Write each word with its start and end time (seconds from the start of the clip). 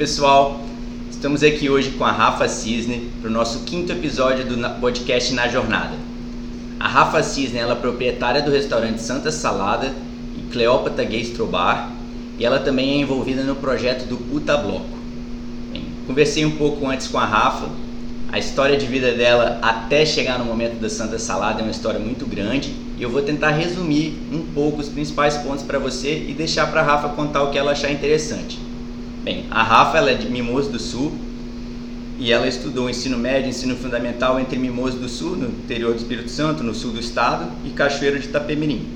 Pessoal. 0.00 0.58
Estamos 1.10 1.42
aqui 1.42 1.68
hoje 1.68 1.90
com 1.90 2.06
a 2.06 2.10
Rafa 2.10 2.48
Cisne 2.48 3.10
para 3.20 3.28
o 3.28 3.30
nosso 3.30 3.64
quinto 3.64 3.92
episódio 3.92 4.46
do 4.46 4.80
podcast 4.80 5.34
Na 5.34 5.46
Jornada. 5.46 5.94
A 6.80 6.88
Rafa 6.88 7.22
Cisne 7.22 7.58
ela 7.58 7.74
é 7.74 7.76
proprietária 7.76 8.40
do 8.40 8.50
restaurante 8.50 9.02
Santa 9.02 9.30
Salada 9.30 9.92
e 10.38 10.50
Cleópatra 10.50 11.04
Gastrobar 11.04 11.92
e 12.38 12.46
ela 12.46 12.60
também 12.60 12.92
é 12.92 12.96
envolvida 12.96 13.42
no 13.42 13.54
projeto 13.56 14.06
do 14.06 14.16
Puta 14.16 14.56
Bloco. 14.56 14.88
Bem, 15.70 15.84
conversei 16.06 16.46
um 16.46 16.52
pouco 16.52 16.88
antes 16.88 17.06
com 17.06 17.18
a 17.18 17.26
Rafa. 17.26 17.68
A 18.32 18.38
história 18.38 18.78
de 18.78 18.86
vida 18.86 19.12
dela 19.12 19.58
até 19.60 20.06
chegar 20.06 20.38
no 20.38 20.46
momento 20.46 20.80
da 20.80 20.88
Santa 20.88 21.18
Salada 21.18 21.60
é 21.60 21.62
uma 21.62 21.72
história 21.72 22.00
muito 22.00 22.24
grande 22.24 22.74
e 22.96 23.02
eu 23.02 23.10
vou 23.10 23.20
tentar 23.20 23.50
resumir 23.50 24.18
um 24.32 24.46
pouco 24.54 24.80
os 24.80 24.88
principais 24.88 25.36
pontos 25.36 25.62
para 25.62 25.78
você 25.78 26.24
e 26.26 26.32
deixar 26.32 26.70
para 26.70 26.80
a 26.80 26.84
Rafa 26.84 27.10
contar 27.10 27.42
o 27.42 27.50
que 27.50 27.58
ela 27.58 27.72
achar 27.72 27.92
interessante. 27.92 28.69
Bem, 29.22 29.44
a 29.50 29.62
Rafa 29.62 29.98
ela 29.98 30.10
é 30.10 30.14
de 30.14 30.30
Mimoso 30.30 30.70
do 30.70 30.78
Sul 30.78 31.12
e 32.18 32.32
ela 32.32 32.48
estudou 32.48 32.88
ensino 32.88 33.18
médio, 33.18 33.50
ensino 33.50 33.76
fundamental 33.76 34.40
entre 34.40 34.58
Mimoso 34.58 34.96
do 34.96 35.10
Sul, 35.10 35.36
no 35.36 35.48
interior 35.48 35.92
do 35.92 35.98
Espírito 35.98 36.30
Santo, 36.30 36.62
no 36.62 36.74
sul 36.74 36.92
do 36.92 37.00
estado, 37.00 37.50
e 37.62 37.68
Cachoeiro 37.68 38.18
de 38.18 38.28
Itapemirim. 38.28 38.86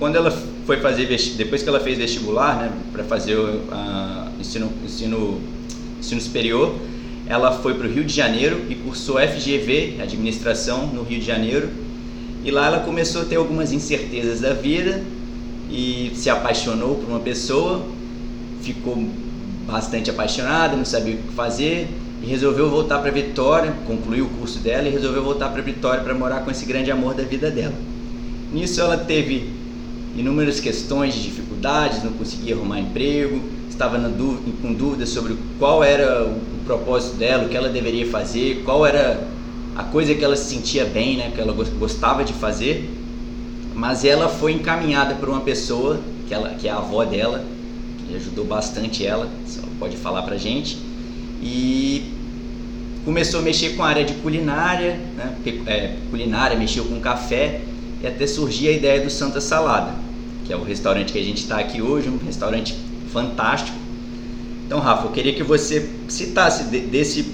Quando 0.00 0.16
ela 0.16 0.32
foi 0.66 0.78
fazer 0.80 1.06
depois 1.36 1.62
que 1.62 1.68
ela 1.68 1.78
fez 1.78 1.96
vestibular, 1.96 2.56
né, 2.56 2.72
para 2.90 3.04
fazer 3.04 3.36
o 3.36 3.46
uh, 3.46 4.40
ensino, 4.40 4.68
ensino, 4.84 5.40
ensino 6.00 6.20
superior, 6.20 6.74
ela 7.28 7.52
foi 7.52 7.74
para 7.74 7.86
o 7.86 7.90
Rio 7.90 8.04
de 8.04 8.12
Janeiro 8.12 8.62
e 8.68 8.74
cursou 8.74 9.16
FGV, 9.20 9.98
administração, 10.02 10.88
no 10.88 11.04
Rio 11.04 11.20
de 11.20 11.26
Janeiro. 11.26 11.68
E 12.44 12.50
lá 12.50 12.66
ela 12.66 12.80
começou 12.80 13.22
a 13.22 13.24
ter 13.24 13.36
algumas 13.36 13.72
incertezas 13.72 14.40
da 14.40 14.52
vida 14.52 15.04
e 15.70 16.10
se 16.16 16.28
apaixonou 16.28 16.96
por 16.96 17.08
uma 17.08 17.20
pessoa, 17.20 17.80
ficou 18.62 18.96
bastante 19.66 20.10
apaixonada, 20.10 20.76
não 20.76 20.84
sabia 20.84 21.14
o 21.14 21.18
que 21.18 21.34
fazer 21.34 21.88
e 22.22 22.26
resolveu 22.26 22.70
voltar 22.70 22.98
para 23.00 23.10
Vitória, 23.10 23.74
concluiu 23.86 24.26
o 24.26 24.28
curso 24.28 24.58
dela 24.60 24.86
e 24.86 24.90
resolveu 24.90 25.24
voltar 25.24 25.48
para 25.48 25.60
Vitória 25.60 26.02
para 26.02 26.14
morar 26.14 26.44
com 26.44 26.50
esse 26.50 26.64
grande 26.64 26.90
amor 26.90 27.14
da 27.14 27.24
vida 27.24 27.50
dela. 27.50 27.74
Nisso 28.52 28.80
ela 28.80 28.96
teve 28.96 29.50
inúmeras 30.16 30.60
questões 30.60 31.14
de 31.14 31.22
dificuldades, 31.22 32.04
não 32.04 32.12
conseguia 32.12 32.54
arrumar 32.54 32.78
emprego, 32.80 33.40
estava 33.68 33.98
dúvida, 33.98 34.52
com 34.60 34.72
dúvidas 34.72 35.08
sobre 35.08 35.36
qual 35.58 35.82
era 35.82 36.24
o 36.24 36.64
propósito 36.64 37.16
dela, 37.16 37.44
o 37.44 37.48
que 37.48 37.56
ela 37.56 37.68
deveria 37.68 38.06
fazer, 38.06 38.62
qual 38.64 38.86
era 38.86 39.26
a 39.74 39.82
coisa 39.84 40.14
que 40.14 40.24
ela 40.24 40.36
se 40.36 40.54
sentia 40.54 40.84
bem, 40.84 41.16
né, 41.16 41.32
que 41.34 41.40
ela 41.40 41.52
gostava 41.52 42.22
de 42.22 42.32
fazer. 42.34 42.88
Mas 43.74 44.04
ela 44.04 44.28
foi 44.28 44.52
encaminhada 44.52 45.14
por 45.14 45.28
uma 45.28 45.40
pessoa, 45.40 45.98
que, 46.28 46.34
ela, 46.34 46.50
que 46.50 46.68
é 46.68 46.70
a 46.70 46.76
avó 46.76 47.04
dela, 47.04 47.42
ajudou 48.16 48.44
bastante 48.44 49.04
ela, 49.04 49.28
pode 49.78 49.96
falar 49.96 50.22
pra 50.22 50.36
gente, 50.36 50.78
e 51.42 52.04
começou 53.04 53.40
a 53.40 53.42
mexer 53.42 53.70
com 53.70 53.82
a 53.82 53.88
área 53.88 54.04
de 54.04 54.14
culinária, 54.14 54.98
né, 55.16 55.34
é, 55.66 55.96
culinária, 56.10 56.56
mexeu 56.56 56.84
com 56.84 57.00
café, 57.00 57.60
e 58.02 58.06
até 58.06 58.26
surgir 58.26 58.68
a 58.68 58.72
ideia 58.72 59.00
do 59.00 59.10
Santa 59.10 59.40
Salada, 59.40 59.94
que 60.44 60.52
é 60.52 60.56
o 60.56 60.62
restaurante 60.62 61.12
que 61.12 61.18
a 61.18 61.22
gente 61.22 61.38
está 61.38 61.58
aqui 61.58 61.80
hoje, 61.80 62.08
um 62.08 62.18
restaurante 62.24 62.76
fantástico. 63.12 63.76
Então, 64.66 64.80
Rafa, 64.80 65.06
eu 65.06 65.12
queria 65.12 65.32
que 65.32 65.42
você 65.42 65.88
citasse 66.08 66.64
desse 66.64 67.26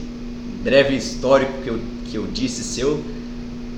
breve 0.63 0.97
histórico 0.97 1.53
que 1.63 1.69
eu, 1.69 1.81
que 2.11 2.17
eu 2.17 2.27
disse 2.27 2.63
seu, 2.65 3.03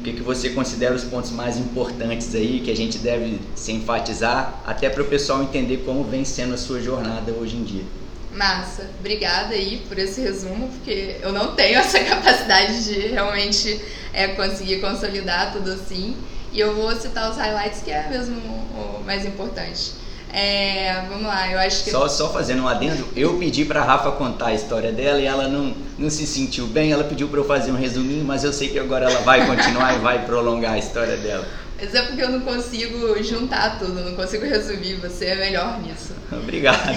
o 0.00 0.02
que, 0.02 0.14
que 0.14 0.22
você 0.22 0.48
considera 0.48 0.94
os 0.94 1.04
pontos 1.04 1.30
mais 1.30 1.58
importantes 1.58 2.34
aí 2.34 2.60
que 2.64 2.70
a 2.70 2.76
gente 2.76 2.96
deve 2.96 3.38
se 3.54 3.70
enfatizar, 3.70 4.62
até 4.66 4.88
para 4.88 5.02
o 5.02 5.04
pessoal 5.04 5.42
entender 5.42 5.84
como 5.84 6.02
vem 6.02 6.24
sendo 6.24 6.54
a 6.54 6.56
sua 6.56 6.80
jornada 6.80 7.32
hoje 7.32 7.56
em 7.56 7.62
dia. 7.62 7.84
Massa, 8.32 8.88
obrigada 8.98 9.54
aí 9.54 9.82
por 9.86 9.98
esse 9.98 10.22
resumo, 10.22 10.68
porque 10.68 11.16
eu 11.20 11.32
não 11.32 11.54
tenho 11.54 11.76
essa 11.78 12.00
capacidade 12.00 12.82
de 12.84 13.08
realmente 13.08 13.78
é, 14.14 14.28
conseguir 14.28 14.80
consolidar 14.80 15.52
tudo 15.52 15.70
assim. 15.70 16.16
E 16.50 16.58
eu 16.58 16.74
vou 16.74 16.90
citar 16.96 17.30
os 17.30 17.36
highlights, 17.36 17.82
que 17.82 17.90
é 17.90 18.08
mesmo 18.08 18.36
o 18.36 19.02
mais 19.04 19.26
importante. 19.26 19.92
É, 20.32 21.04
vamos 21.08 21.24
lá, 21.24 21.50
eu 21.50 21.58
acho 21.58 21.84
que. 21.84 21.90
Só, 21.90 22.08
só 22.08 22.32
fazendo 22.32 22.62
um 22.62 22.68
adendo, 22.68 23.08
eu 23.16 23.36
pedi 23.38 23.64
pra 23.64 23.82
Rafa 23.82 24.12
contar 24.12 24.48
a 24.48 24.54
história 24.54 24.92
dela 24.92 25.20
e 25.20 25.26
ela 25.26 25.48
não, 25.48 25.74
não 25.98 26.08
se 26.08 26.26
sentiu 26.26 26.66
bem. 26.66 26.92
Ela 26.92 27.04
pediu 27.04 27.28
pra 27.28 27.40
eu 27.40 27.44
fazer 27.44 27.72
um 27.72 27.76
resuminho, 27.76 28.24
mas 28.24 28.44
eu 28.44 28.52
sei 28.52 28.68
que 28.68 28.78
agora 28.78 29.10
ela 29.10 29.20
vai 29.20 29.44
continuar 29.46 29.94
e 29.94 29.98
vai 29.98 30.24
prolongar 30.24 30.74
a 30.74 30.78
história 30.78 31.16
dela. 31.16 31.46
Mas 31.80 31.94
é 31.94 32.02
porque 32.02 32.22
eu 32.22 32.30
não 32.30 32.40
consigo 32.40 33.20
juntar 33.22 33.78
tudo, 33.78 33.94
não 34.04 34.14
consigo 34.14 34.44
resumir. 34.44 34.94
Você 34.96 35.26
é 35.26 35.34
melhor 35.34 35.80
nisso. 35.80 36.14
Obrigado. 36.30 36.96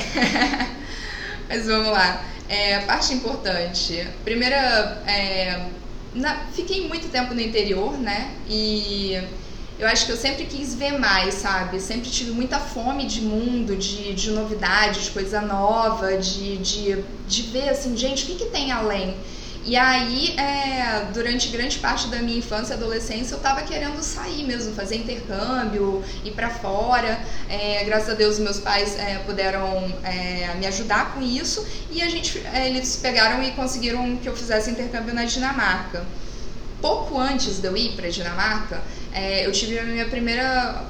mas 1.50 1.66
vamos 1.66 1.92
lá. 1.92 2.24
É, 2.48 2.80
parte 2.80 3.14
importante. 3.14 4.08
Primeira. 4.24 5.02
É, 5.08 5.66
na, 6.14 6.46
fiquei 6.54 6.88
muito 6.88 7.08
tempo 7.10 7.34
no 7.34 7.42
interior, 7.42 7.98
né? 7.98 8.32
E 8.48 9.20
eu 9.80 9.88
acho 9.88 10.06
que 10.06 10.12
eu 10.12 10.18
sempre 10.18 10.46
quis 10.46 10.76
ver 10.76 11.00
mais, 11.00 11.34
sabe? 11.36 11.80
Sempre 11.80 12.10
tive 12.10 12.32
muita 12.32 12.60
fome 12.60 13.06
de 13.06 13.22
mundo, 13.22 13.76
de, 13.76 14.14
de 14.14 14.32
novidade, 14.32 15.04
de 15.04 15.12
coisa 15.12 15.42
nova, 15.42 16.18
de, 16.18 16.58
de, 16.58 17.04
de 17.28 17.42
ver 17.44 17.70
assim, 17.70 17.98
gente, 17.98 18.24
o 18.24 18.28
que, 18.28 18.36
que 18.36 18.46
tem 18.46 18.72
além? 18.72 19.16
E 19.66 19.78
aí, 19.78 20.36
é, 20.38 21.08
durante 21.14 21.48
grande 21.48 21.80
parte 21.80 22.08
da 22.08 22.18
minha 22.18 22.38
infância 22.38 22.74
e 22.74 22.78
adolescência, 22.78 23.34
eu 23.34 23.38
estava 23.38 23.62
querendo 23.62 24.02
sair 24.04 24.44
mesmo, 24.44 24.76
fazer 24.76 24.98
intercâmbio, 24.98 26.04
ir 26.26 26.32
para 26.32 26.50
fora. 26.50 27.18
É, 27.48 27.82
graças 27.86 28.10
a 28.10 28.14
Deus, 28.14 28.40
meus 28.40 28.60
pais 28.60 29.00
é, 29.00 29.20
puderam 29.20 29.66
é, 30.04 30.54
me 30.60 30.68
ajudar 30.68 31.14
com 31.14 31.22
isso 31.22 31.66
e 31.90 32.02
a 32.02 32.10
gente, 32.10 32.40
é, 32.54 32.68
eles 32.68 32.98
pegaram 32.98 33.42
e 33.42 33.52
conseguiram 33.52 34.18
que 34.18 34.28
eu 34.28 34.36
fizesse 34.36 34.70
intercâmbio 34.70 35.14
na 35.14 35.24
Dinamarca. 35.24 36.06
Pouco 36.82 37.18
antes 37.18 37.60
de 37.60 37.68
eu 37.68 37.78
ir 37.78 37.94
para 37.96 38.08
a 38.08 38.12
Dinamarca, 38.12 38.82
é, 39.14 39.46
eu 39.46 39.52
tive 39.52 39.80
a 39.80 39.84
minha 39.84 40.06
primeira 40.06 40.86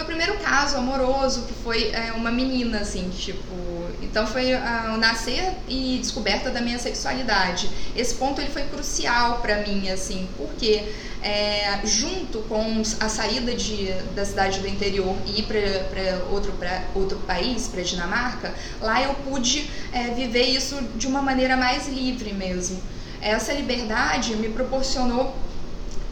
meu 0.00 0.04
primeiro 0.04 0.38
caso 0.38 0.76
amoroso, 0.76 1.42
que 1.42 1.52
foi 1.52 1.90
é, 1.90 2.12
uma 2.12 2.30
menina, 2.30 2.78
assim, 2.78 3.10
tipo. 3.10 3.70
Então 4.02 4.26
foi 4.26 4.54
o 4.54 4.96
nascer 4.96 5.52
e 5.68 5.98
descoberta 6.00 6.50
da 6.50 6.60
minha 6.60 6.78
sexualidade. 6.78 7.70
Esse 7.94 8.14
ponto 8.14 8.40
ele 8.40 8.50
foi 8.50 8.62
crucial 8.62 9.40
para 9.40 9.58
mim, 9.58 9.88
assim, 9.90 10.26
porque 10.36 10.82
é, 11.22 11.80
junto 11.84 12.38
com 12.48 12.82
a 12.98 13.08
saída 13.08 13.54
de, 13.54 13.92
da 14.14 14.24
cidade 14.24 14.60
do 14.60 14.66
interior 14.66 15.14
e 15.26 15.40
ir 15.40 15.42
para 15.42 16.24
outro, 16.30 16.52
outro 16.94 17.18
país, 17.18 17.68
para 17.68 17.82
Dinamarca, 17.82 18.54
lá 18.80 19.02
eu 19.02 19.14
pude 19.14 19.70
é, 19.92 20.14
viver 20.14 20.44
isso 20.44 20.76
de 20.96 21.06
uma 21.06 21.20
maneira 21.20 21.56
mais 21.56 21.86
livre 21.86 22.32
mesmo. 22.32 22.80
Essa 23.20 23.52
liberdade 23.52 24.34
me 24.36 24.48
proporcionou 24.48 25.36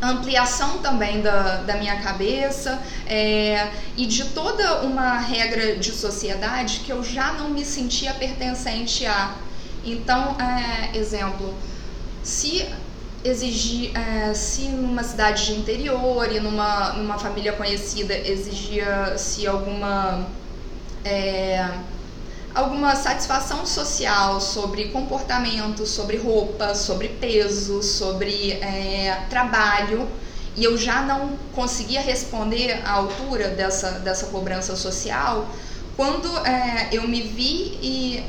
ampliação 0.01 0.79
também 0.79 1.21
da, 1.21 1.59
da 1.59 1.77
minha 1.77 2.01
cabeça 2.01 2.81
é, 3.07 3.71
e 3.97 4.07
de 4.07 4.25
toda 4.27 4.83
uma 4.83 5.19
regra 5.19 5.77
de 5.77 5.91
sociedade 5.91 6.81
que 6.81 6.93
eu 6.93 7.03
já 7.03 7.33
não 7.33 7.51
me 7.51 7.65
sentia 7.65 8.15
pertencente 8.15 9.05
a. 9.07 9.35
Então, 9.85 10.37
é, 10.41 10.97
exemplo, 10.97 11.55
se 12.23 12.67
exigir, 13.25 13.91
é, 13.97 14.33
se 14.35 14.69
numa 14.69 15.03
cidade 15.03 15.47
de 15.47 15.53
interior 15.55 16.31
e 16.31 16.41
numa, 16.41 16.93
numa 16.93 17.19
família 17.19 17.53
conhecida 17.53 18.15
exigia-se 18.15 19.47
alguma 19.47 20.27
é, 21.05 21.69
alguma 22.55 22.97
satisfação 22.97 23.65
social 23.67 24.41
sobre 24.41 24.89
comportamento, 24.89 25.87
sobre 25.87 26.17
roupa, 26.17 26.75
sobre 26.75 27.09
peso, 27.09 27.83
sobre 27.83 28.53
é, 28.53 29.27
trabalho, 29.29 30.09
e 30.56 30.65
eu 30.65 30.77
já 30.77 31.03
não 31.03 31.37
conseguia 31.55 32.00
responder 32.00 32.83
à 32.85 32.93
altura 32.93 33.49
dessa, 33.49 33.93
dessa 34.00 34.27
cobrança 34.27 34.75
social, 34.75 35.49
quando 35.97 36.29
é, 36.47 36.89
eu 36.93 37.06
me 37.06 37.23
vi 37.23 37.79
e 37.83 38.25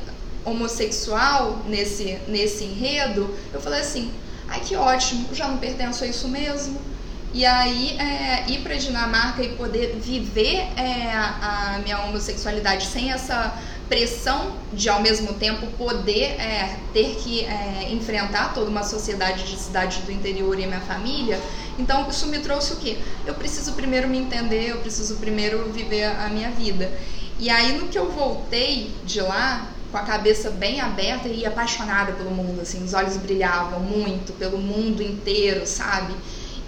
homossexual 0.45 1.59
nesse, 1.65 2.19
nesse 2.27 2.63
enredo, 2.63 3.35
eu 3.53 3.61
falei 3.61 3.81
assim, 3.81 4.11
ai 4.47 4.59
que 4.59 4.75
ótimo, 4.75 5.33
já 5.33 5.47
não 5.47 5.57
pertenço 5.57 6.03
a 6.03 6.07
isso 6.07 6.27
mesmo. 6.27 6.79
E 7.31 7.45
aí 7.45 7.95
é, 7.99 8.45
ir 8.49 8.61
para 8.61 8.73
Dinamarca 8.75 9.43
e 9.43 9.49
poder 9.49 9.99
viver 10.01 10.67
é, 10.75 11.11
a 11.13 11.79
minha 11.83 11.99
homossexualidade 12.05 12.87
sem 12.87 13.11
essa 13.11 13.55
pressão 13.89 14.53
de 14.71 14.87
ao 14.87 15.01
mesmo 15.01 15.33
tempo 15.33 15.65
poder 15.75 16.39
é, 16.39 16.77
ter 16.93 17.15
que 17.15 17.43
é, 17.43 17.89
enfrentar 17.91 18.53
toda 18.53 18.69
uma 18.69 18.83
sociedade 18.83 19.43
de 19.43 19.57
cidade 19.57 20.01
do 20.01 20.11
interior 20.11 20.57
e 20.59 20.67
minha 20.67 20.79
família. 20.79 21.39
Então 21.77 22.07
isso 22.07 22.27
me 22.27 22.39
trouxe 22.39 22.73
o 22.73 22.75
quê? 22.75 22.97
Eu 23.25 23.33
preciso 23.33 23.73
primeiro 23.73 24.07
me 24.07 24.19
entender, 24.19 24.69
eu 24.69 24.77
preciso 24.77 25.15
primeiro 25.15 25.71
viver 25.71 26.05
a 26.05 26.29
minha 26.29 26.51
vida. 26.51 26.91
E 27.39 27.49
aí 27.49 27.77
no 27.77 27.87
que 27.87 27.97
eu 27.97 28.11
voltei 28.11 28.91
de 29.03 29.21
lá, 29.21 29.67
com 29.91 29.97
a 29.97 30.03
cabeça 30.03 30.51
bem 30.51 30.79
aberta 30.79 31.27
e 31.27 31.45
apaixonada 31.45 32.11
pelo 32.11 32.29
mundo, 32.29 32.61
assim, 32.61 32.83
os 32.83 32.93
olhos 32.93 33.17
brilhavam 33.17 33.79
muito 33.79 34.33
pelo 34.33 34.59
mundo 34.59 35.01
inteiro, 35.01 35.65
sabe? 35.65 36.13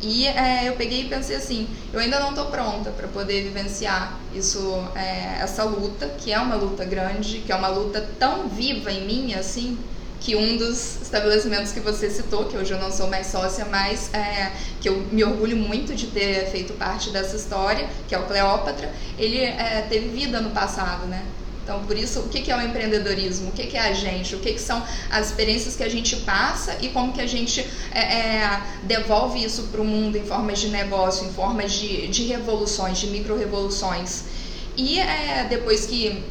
E 0.01 0.25
é, 0.27 0.67
eu 0.67 0.73
peguei 0.73 1.01
e 1.01 1.09
pensei 1.09 1.35
assim, 1.35 1.67
eu 1.93 1.99
ainda 1.99 2.19
não 2.19 2.29
estou 2.29 2.45
pronta 2.47 2.89
para 2.89 3.07
poder 3.07 3.43
vivenciar 3.43 4.19
isso, 4.33 4.83
é, 4.95 5.41
essa 5.41 5.63
luta, 5.63 6.07
que 6.17 6.33
é 6.33 6.39
uma 6.39 6.55
luta 6.55 6.83
grande, 6.83 7.39
que 7.39 7.51
é 7.51 7.55
uma 7.55 7.67
luta 7.67 8.09
tão 8.19 8.47
viva 8.47 8.91
em 8.91 9.05
mim, 9.05 9.33
assim, 9.35 9.77
que 10.19 10.35
um 10.35 10.57
dos 10.57 11.01
estabelecimentos 11.01 11.71
que 11.71 11.79
você 11.79 12.09
citou, 12.09 12.45
que 12.45 12.57
hoje 12.57 12.71
eu 12.71 12.79
não 12.79 12.91
sou 12.91 13.07
mais 13.07 13.27
sócia, 13.27 13.65
mas 13.65 14.11
é, 14.13 14.51
que 14.79 14.89
eu 14.89 15.05
me 15.11 15.23
orgulho 15.23 15.57
muito 15.57 15.93
de 15.93 16.07
ter 16.07 16.47
feito 16.51 16.73
parte 16.73 17.11
dessa 17.11 17.35
história, 17.35 17.87
que 18.07 18.15
é 18.15 18.19
o 18.19 18.25
Cleópatra, 18.25 18.91
ele 19.17 19.39
é, 19.39 19.85
teve 19.87 20.09
vida 20.09 20.39
no 20.41 20.51
passado, 20.51 21.05
né? 21.05 21.23
Então, 21.63 21.83
por 21.85 21.95
isso, 21.95 22.21
o 22.21 22.29
que 22.29 22.51
é 22.51 22.55
o 22.55 22.61
empreendedorismo? 22.61 23.49
O 23.49 23.51
que 23.51 23.77
é 23.77 23.79
a 23.79 23.93
gente? 23.93 24.35
O 24.35 24.39
que 24.39 24.57
são 24.57 24.83
as 25.09 25.27
experiências 25.27 25.75
que 25.75 25.83
a 25.83 25.89
gente 25.89 26.15
passa 26.17 26.75
e 26.81 26.89
como 26.89 27.13
que 27.13 27.21
a 27.21 27.27
gente 27.27 27.65
é, 27.91 27.99
é, 27.99 28.61
devolve 28.83 29.43
isso 29.43 29.63
para 29.71 29.79
o 29.79 29.85
mundo 29.85 30.17
em 30.17 30.25
formas 30.25 30.59
de 30.59 30.69
negócio, 30.69 31.27
em 31.27 31.33
formas 31.33 31.71
de, 31.73 32.07
de 32.07 32.23
revoluções, 32.23 32.97
de 32.97 33.07
micro-revoluções. 33.07 34.23
E 34.75 34.99
é, 34.99 35.45
depois 35.49 35.85
que, 35.85 36.23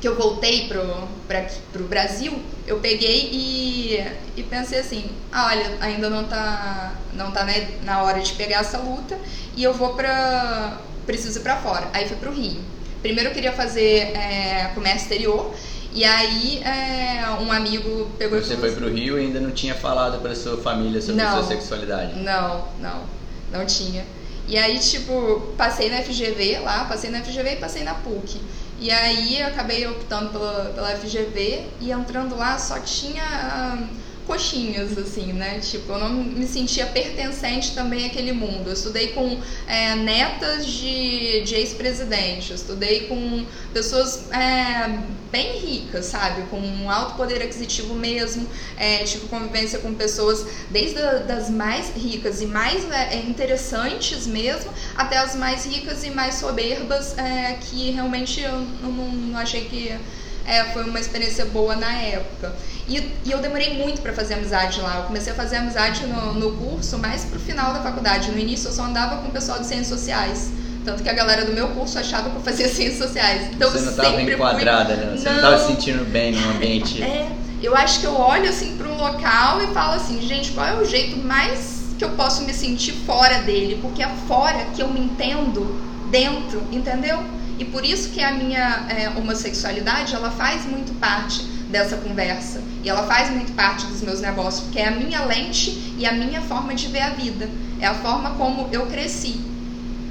que 0.00 0.06
eu 0.06 0.16
voltei 0.16 0.68
para 0.68 0.80
o 0.80 1.88
Brasil, 1.88 2.40
eu 2.66 2.78
peguei 2.78 3.28
e, 3.32 4.04
e 4.36 4.42
pensei 4.44 4.78
assim, 4.78 5.10
ah, 5.32 5.46
olha, 5.46 5.76
ainda 5.80 6.08
não 6.08 6.22
está 6.22 6.94
não 7.12 7.30
tá 7.32 7.44
né, 7.44 7.68
na 7.82 8.02
hora 8.02 8.20
de 8.20 8.32
pegar 8.32 8.60
essa 8.60 8.78
luta 8.78 9.18
e 9.56 9.62
eu 9.62 9.74
vou 9.74 9.94
para... 9.94 10.78
preciso 11.06 11.40
ir 11.40 11.42
para 11.42 11.56
fora. 11.56 11.88
Aí 11.92 12.06
fui 12.06 12.16
para 12.16 12.30
o 12.30 12.32
Rio. 12.32 12.60
Primeiro 13.02 13.30
eu 13.30 13.34
queria 13.34 13.52
fazer 13.52 14.16
é, 14.16 14.70
comércio 14.74 15.02
exterior. 15.02 15.54
E 15.92 16.04
aí 16.04 16.62
é, 16.62 17.24
um 17.40 17.50
amigo 17.50 18.10
pegou 18.16 18.40
Você 18.40 18.56
foi 18.56 18.72
pro 18.72 18.88
Rio 18.88 19.18
e 19.18 19.26
ainda 19.26 19.40
não 19.40 19.50
tinha 19.50 19.74
falado 19.74 20.20
para 20.20 20.34
sua 20.34 20.56
família 20.58 21.00
sobre 21.00 21.22
não, 21.22 21.32
sua 21.32 21.48
sexualidade? 21.48 22.20
Não, 22.20 22.64
não, 22.78 23.02
não 23.50 23.66
tinha. 23.66 24.04
E 24.46 24.56
aí, 24.56 24.78
tipo, 24.78 25.52
passei 25.56 25.88
na 25.90 26.02
FGV 26.02 26.60
lá, 26.60 26.84
passei 26.84 27.10
na 27.10 27.20
FGV 27.22 27.52
e 27.52 27.56
passei 27.56 27.84
na 27.84 27.94
PUC. 27.94 28.40
E 28.80 28.90
aí 28.90 29.40
eu 29.40 29.48
acabei 29.48 29.86
optando 29.86 30.30
pela, 30.30 30.72
pela 30.74 30.96
FGV 30.96 31.66
e 31.80 31.90
entrando 31.92 32.36
lá 32.36 32.58
só 32.58 32.80
tinha 32.80 33.78
coxinhas, 34.30 34.96
assim, 34.96 35.32
né? 35.32 35.58
Tipo, 35.58 35.92
eu 35.92 35.98
não 35.98 36.10
me 36.22 36.46
sentia 36.46 36.86
pertencente 36.86 37.74
também 37.74 38.06
àquele 38.06 38.30
mundo. 38.30 38.68
Eu 38.68 38.72
estudei 38.72 39.08
com 39.08 39.40
é, 39.66 39.96
netas 39.96 40.64
de, 40.66 41.42
de 41.42 41.56
ex-presidente, 41.56 42.52
estudei 42.52 43.08
com 43.08 43.44
pessoas 43.72 44.30
é, 44.30 45.00
bem 45.32 45.58
ricas, 45.58 46.06
sabe? 46.06 46.42
Com 46.42 46.60
um 46.60 46.88
alto 46.88 47.16
poder 47.16 47.42
aquisitivo 47.42 47.92
mesmo. 47.94 48.46
É, 48.78 48.98
tive 48.98 49.26
convivência 49.26 49.80
com 49.80 49.92
pessoas 49.94 50.46
desde 50.70 51.00
a, 51.00 51.14
das 51.14 51.50
mais 51.50 51.90
ricas 51.96 52.40
e 52.40 52.46
mais 52.46 52.88
é, 52.88 53.16
interessantes 53.16 54.28
mesmo, 54.28 54.72
até 54.96 55.18
as 55.18 55.34
mais 55.34 55.66
ricas 55.66 56.04
e 56.04 56.10
mais 56.10 56.36
soberbas, 56.36 57.18
é, 57.18 57.58
que 57.60 57.90
realmente 57.90 58.40
eu 58.40 58.60
não, 58.80 58.90
não 58.90 59.38
achei 59.40 59.64
que 59.64 59.98
é, 60.50 60.64
foi 60.72 60.82
uma 60.82 60.98
experiência 60.98 61.44
boa 61.46 61.76
na 61.76 61.92
época. 61.92 62.52
E, 62.88 62.98
e 63.24 63.30
eu 63.30 63.38
demorei 63.38 63.74
muito 63.74 64.00
para 64.02 64.12
fazer 64.12 64.34
amizade 64.34 64.80
lá. 64.80 64.96
Eu 64.96 65.02
comecei 65.04 65.32
a 65.32 65.36
fazer 65.36 65.56
amizade 65.56 66.04
no, 66.06 66.34
no 66.34 66.56
curso, 66.56 66.98
mais 66.98 67.24
pro 67.24 67.38
final 67.38 67.72
da 67.72 67.80
faculdade. 67.80 68.32
No 68.32 68.38
início 68.38 68.66
eu 68.68 68.72
só 68.72 68.82
andava 68.82 69.18
com 69.18 69.28
o 69.28 69.30
pessoal 69.30 69.60
de 69.60 69.66
ciências 69.66 69.86
sociais. 69.86 70.50
Tanto 70.84 71.04
que 71.04 71.08
a 71.08 71.12
galera 71.12 71.44
do 71.44 71.52
meu 71.52 71.68
curso 71.68 72.00
achava 72.00 72.30
que 72.30 72.36
eu 72.36 72.42
fazia 72.42 72.66
ciências 72.74 72.98
sociais. 72.98 73.48
Então, 73.52 73.70
Você 73.70 73.80
não 73.80 73.90
estava 73.90 74.20
enquadrada, 74.20 74.96
fui... 74.96 75.04
né? 75.04 75.16
Você 75.16 75.28
não 75.28 75.36
estava 75.36 75.58
se 75.58 75.66
sentindo 75.68 76.04
bem 76.04 76.32
no 76.32 76.50
ambiente. 76.50 77.00
É, 77.00 77.30
eu 77.62 77.76
acho 77.76 78.00
que 78.00 78.06
eu 78.06 78.16
olho 78.16 78.48
assim 78.48 78.76
para 78.76 78.88
um 78.88 78.96
local 78.96 79.62
e 79.62 79.68
falo 79.68 79.94
assim, 79.94 80.20
gente, 80.20 80.50
qual 80.50 80.66
é 80.66 80.74
o 80.80 80.84
jeito 80.84 81.16
mais 81.16 81.94
que 81.96 82.04
eu 82.04 82.10
posso 82.10 82.42
me 82.42 82.52
sentir 82.52 82.92
fora 83.06 83.38
dele? 83.42 83.78
Porque 83.80 84.02
é 84.02 84.08
fora 84.26 84.64
que 84.74 84.82
eu 84.82 84.88
me 84.88 84.98
entendo 84.98 85.78
dentro, 86.10 86.60
entendeu? 86.72 87.22
E 87.60 87.64
por 87.66 87.84
isso 87.84 88.08
que 88.08 88.22
a 88.22 88.32
minha 88.32 88.86
é, 88.88 89.10
homossexualidade, 89.10 90.14
ela 90.14 90.30
faz 90.30 90.64
muito 90.64 90.98
parte 90.98 91.42
dessa 91.70 91.98
conversa. 91.98 92.62
E 92.82 92.88
ela 92.88 93.02
faz 93.02 93.28
muito 93.30 93.52
parte 93.52 93.84
dos 93.84 94.00
meus 94.00 94.18
negócios, 94.18 94.64
porque 94.64 94.78
é 94.78 94.88
a 94.88 94.90
minha 94.90 95.22
lente 95.26 95.94
e 95.98 96.06
a 96.06 96.12
minha 96.12 96.40
forma 96.40 96.74
de 96.74 96.86
ver 96.86 97.02
a 97.02 97.10
vida. 97.10 97.50
É 97.78 97.86
a 97.86 97.92
forma 97.92 98.30
como 98.30 98.66
eu 98.72 98.86
cresci. 98.86 99.38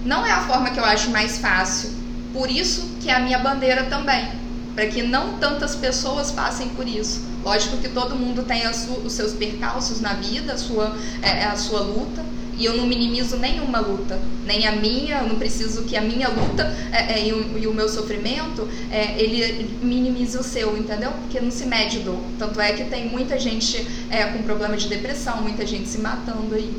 Não 0.06 0.24
é 0.24 0.31
a 0.31 0.42
forma 0.42 0.69
que 0.69 0.80
eu 0.80 0.86
acho 0.86 1.10
mais 1.10 1.40
fácil. 1.40 1.90
Por 2.31 2.51
isso 2.51 2.88
que 3.01 3.10
é 3.10 3.16
a 3.16 3.19
minha 3.19 3.40
bandeira 3.40 3.86
também. 3.86 4.30
Para 4.75 4.86
que 4.86 5.02
não 5.02 5.40
tantas 5.40 5.75
pessoas 5.75 6.31
passem 6.31 6.69
por 6.69 6.88
isso. 6.88 7.24
Lógico 7.44 7.78
que 7.78 7.90
todo 7.90 8.16
mundo 8.16 8.44
tem 8.44 8.68
os 8.68 9.12
seus 9.12 9.34
percalços 9.34 10.00
na 10.02 10.13
vida, 10.13 10.54
a 10.54 10.57
sua, 10.57 10.95
é, 11.24 11.45
a 11.45 11.56
sua 11.56 11.80
luta 11.80 12.24
e 12.59 12.65
eu 12.65 12.75
não 12.75 12.85
minimizo 12.85 13.38
nenhuma 13.38 13.79
luta, 13.79 14.19
nem 14.45 14.67
a 14.67 14.73
minha, 14.73 15.19
eu 15.19 15.29
não 15.29 15.38
preciso 15.38 15.83
que 15.83 15.95
a 15.95 16.01
minha 16.01 16.27
luta 16.27 16.63
é, 16.91 17.13
é, 17.13 17.27
e, 17.27 17.31
o, 17.31 17.57
e, 17.57 17.65
o, 17.65 17.73
meu 17.73 17.88
sofrimento 17.88 18.67
é, 18.91 19.17
ele 19.17 19.77
minimize 19.81 20.38
o 20.38 20.44
seu, 20.44 20.77
entendeu? 20.77 21.11
Porque 21.11 21.39
não 21.39 21.50
se 21.50 21.65
mede 21.65 22.00
dor. 22.00 22.19
Tanto 22.38 22.59
é 22.59 22.73
que 22.73 22.83
tem 22.83 23.07
muita 23.07 23.39
gente 23.39 23.88
é, 24.09 24.25
com 24.25 24.44
problema 24.44 24.75
de 24.75 24.89
depressão, 24.89 25.41
muita 25.41 25.65
gente 25.65 25.88
se 25.88 26.00
matando 26.00 26.53
aí. 26.53 26.69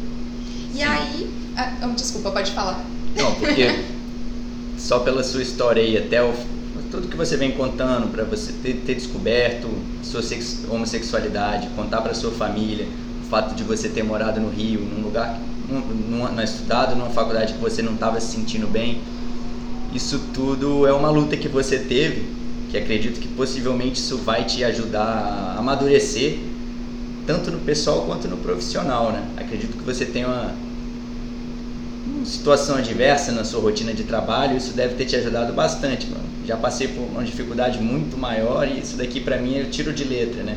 E 0.74 0.76
Sim. 0.76 0.82
aí. 0.84 1.30
Ah, 1.56 1.72
oh, 1.84 1.94
desculpa, 1.94 2.30
pode 2.30 2.52
falar. 2.52 2.84
Não, 3.16 3.34
porque 3.36 3.84
só 4.76 4.98
pela 4.98 5.24
sua 5.24 5.40
história 5.40 5.82
aí, 5.82 5.96
até 5.96 6.22
o, 6.22 6.34
tudo 6.90 7.08
que 7.08 7.16
você 7.16 7.38
vem 7.38 7.52
contando, 7.52 8.12
para 8.12 8.24
você 8.24 8.52
ter, 8.52 8.74
ter 8.84 8.96
descoberto 8.96 9.66
sua 10.02 10.20
homossexualidade, 10.68 11.68
contar 11.68 12.02
para 12.02 12.12
sua 12.12 12.32
família, 12.32 12.86
o 13.24 13.30
fato 13.30 13.54
de 13.54 13.62
você 13.62 13.88
ter 13.88 14.02
morado 14.02 14.40
no 14.40 14.50
Rio, 14.50 14.80
num 14.80 15.02
lugar 15.02 15.40
não, 15.70 16.32
não 16.32 16.42
estudado 16.42 16.96
numa 16.96 17.10
faculdade 17.10 17.54
que 17.54 17.60
você 17.60 17.82
não 17.82 17.94
estava 17.94 18.20
se 18.20 18.32
sentindo 18.32 18.66
bem. 18.66 19.00
Isso 19.94 20.20
tudo 20.32 20.86
é 20.86 20.92
uma 20.92 21.10
luta 21.10 21.36
que 21.36 21.48
você 21.48 21.78
teve, 21.78 22.24
que 22.70 22.78
acredito 22.78 23.18
que 23.18 23.28
possivelmente 23.28 24.00
isso 24.00 24.18
vai 24.18 24.44
te 24.44 24.62
ajudar 24.64 25.02
a 25.02 25.58
amadurecer, 25.58 26.38
tanto 27.26 27.50
no 27.50 27.58
pessoal 27.58 28.02
quanto 28.02 28.28
no 28.28 28.36
profissional, 28.36 29.12
né? 29.12 29.24
Acredito 29.36 29.76
que 29.76 29.82
você 29.82 30.04
tem 30.04 30.24
uma, 30.24 30.52
uma 32.06 32.24
situação 32.24 32.76
adversa 32.76 33.32
na 33.32 33.44
sua 33.44 33.60
rotina 33.60 33.92
de 33.92 34.04
trabalho, 34.04 34.56
isso 34.56 34.72
deve 34.72 34.94
ter 34.94 35.06
te 35.06 35.16
ajudado 35.16 35.52
bastante, 35.52 36.06
mano. 36.06 36.24
Já 36.46 36.56
passei 36.56 36.88
por 36.88 37.02
uma 37.02 37.24
dificuldade 37.24 37.80
muito 37.80 38.16
maior 38.16 38.66
e 38.66 38.78
isso 38.80 38.96
daqui 38.96 39.20
para 39.20 39.38
mim 39.38 39.58
é 39.58 39.64
tiro 39.64 39.92
de 39.92 40.04
letra, 40.04 40.42
né? 40.42 40.56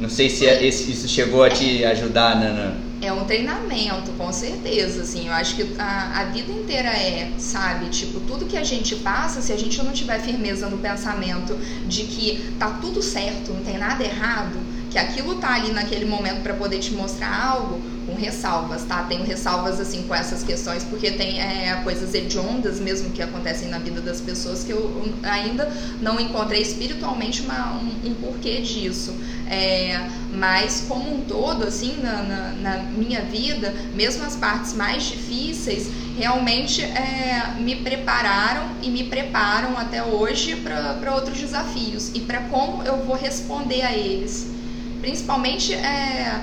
Não 0.00 0.08
sei 0.08 0.30
se 0.30 0.46
é 0.46 0.64
isso 0.64 1.08
chegou 1.08 1.42
a 1.42 1.50
te 1.50 1.84
ajudar 1.84 2.38
na 2.40 2.87
é 3.00 3.12
um 3.12 3.24
treinamento, 3.24 4.12
com 4.12 4.32
certeza, 4.32 5.02
assim, 5.02 5.28
eu 5.28 5.32
acho 5.32 5.54
que 5.54 5.76
a, 5.78 6.20
a 6.20 6.24
vida 6.26 6.50
inteira 6.52 6.88
é, 6.88 7.32
sabe, 7.38 7.86
tipo, 7.90 8.20
tudo 8.20 8.46
que 8.46 8.56
a 8.56 8.64
gente 8.64 8.96
passa, 8.96 9.40
se 9.40 9.52
a 9.52 9.56
gente 9.56 9.80
não 9.82 9.92
tiver 9.92 10.20
firmeza 10.20 10.68
no 10.68 10.78
pensamento 10.78 11.56
de 11.86 12.04
que 12.04 12.54
tá 12.58 12.70
tudo 12.80 13.00
certo, 13.00 13.52
não 13.52 13.62
tem 13.62 13.78
nada 13.78 14.02
errado, 14.04 14.58
que 14.90 14.98
aquilo 14.98 15.36
tá 15.36 15.54
ali 15.54 15.72
naquele 15.72 16.04
momento 16.04 16.42
para 16.42 16.54
poder 16.54 16.78
te 16.78 16.92
mostrar 16.92 17.34
algo, 17.34 17.80
com 18.06 18.14
ressalvas, 18.14 18.84
tá? 18.84 19.02
Tenho 19.02 19.22
ressalvas 19.22 19.78
assim 19.78 20.04
com 20.04 20.14
essas 20.14 20.42
questões, 20.42 20.82
porque 20.84 21.10
tem 21.10 21.40
é, 21.40 21.78
coisas 21.84 22.14
hediondas 22.14 22.80
mesmo 22.80 23.10
que 23.10 23.20
acontecem 23.20 23.68
na 23.68 23.78
vida 23.78 24.00
das 24.00 24.18
pessoas 24.20 24.64
que 24.64 24.72
eu 24.72 25.04
ainda 25.22 25.70
não 26.00 26.18
encontrei 26.18 26.62
espiritualmente 26.62 27.42
uma, 27.42 27.74
um, 27.74 28.08
um 28.08 28.14
porquê 28.14 28.62
disso. 28.62 29.14
É, 29.50 30.08
mas 30.32 30.84
como 30.88 31.14
um 31.14 31.20
todo, 31.22 31.64
assim, 31.64 31.98
na, 32.02 32.22
na, 32.22 32.52
na, 32.52 32.78
minha 32.84 33.22
vida, 33.22 33.74
mesmo 33.94 34.24
as 34.24 34.36
partes 34.36 34.72
mais 34.72 35.04
difíceis, 35.04 35.88
realmente 36.18 36.82
é, 36.82 37.54
me 37.58 37.76
prepararam 37.76 38.70
e 38.82 38.88
me 38.88 39.04
preparam 39.04 39.76
até 39.76 40.02
hoje 40.02 40.56
para 40.56 41.14
outros 41.14 41.38
desafios 41.38 42.10
e 42.14 42.20
para 42.20 42.40
como 42.42 42.82
eu 42.82 42.98
vou 43.04 43.16
responder 43.16 43.82
a 43.82 43.94
eles. 43.94 44.57
Principalmente 45.00 45.74
é, 45.74 46.40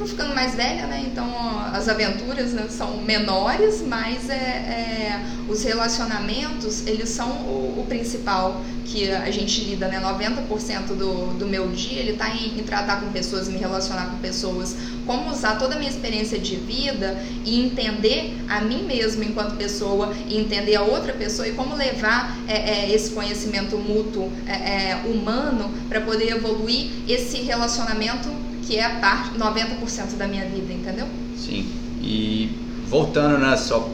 vou 0.00 0.08
ficando 0.08 0.34
mais 0.34 0.54
velha, 0.54 0.86
né? 0.86 1.04
Então 1.06 1.28
as 1.74 1.86
aventuras 1.86 2.52
né, 2.52 2.66
são 2.70 2.96
menores, 3.02 3.82
mas 3.86 4.30
é, 4.30 4.34
é, 4.34 5.22
os 5.46 5.62
relacionamentos 5.62 6.86
eles 6.86 7.10
são 7.10 7.28
o, 7.28 7.80
o, 7.80 7.86
principal 7.86 8.62
que 8.86 9.10
a 9.10 9.30
gente 9.30 9.62
lida, 9.62 9.88
né? 9.88 10.00
90% 10.00 10.96
do, 10.96 11.38
do 11.38 11.46
meu 11.46 11.68
dia 11.68 11.98
ele 11.98 12.12
está 12.12 12.30
em, 12.30 12.58
em, 12.58 12.62
tratar 12.64 13.00
com 13.00 13.12
pessoas, 13.12 13.46
me 13.46 13.58
relacionar 13.58 14.06
com 14.06 14.16
pessoas, 14.20 14.74
como 15.06 15.30
usar 15.30 15.58
toda 15.58 15.74
a 15.74 15.78
minha 15.78 15.90
experiência 15.90 16.38
de 16.38 16.56
vida 16.56 17.22
e 17.44 17.60
entender 17.60 18.38
a 18.48 18.62
mim 18.62 18.84
mesmo 18.84 19.22
enquanto 19.22 19.56
pessoa 19.56 20.14
e 20.26 20.38
entender 20.38 20.76
a 20.76 20.82
outra 20.82 21.12
pessoa 21.12 21.46
e 21.46 21.52
como 21.52 21.74
levar 21.76 22.38
é, 22.48 22.86
é 22.86 22.90
esse 22.90 23.10
conhecimento 23.10 23.76
mútuo 23.76 24.32
é, 24.46 24.92
é, 24.92 25.02
humano 25.04 25.70
para 25.90 26.00
poder 26.00 26.30
evoluir 26.30 26.90
esse 27.06 27.42
relacionamento 27.42 28.49
que 28.70 28.76
é 28.76 28.84
a 28.84 29.00
parte 29.00 29.36
90% 29.36 30.16
da 30.16 30.28
minha 30.28 30.44
vida, 30.44 30.72
entendeu? 30.72 31.08
Sim. 31.36 31.66
E 32.00 32.50
voltando 32.86 33.36
na 33.36 33.56
sua 33.56 33.88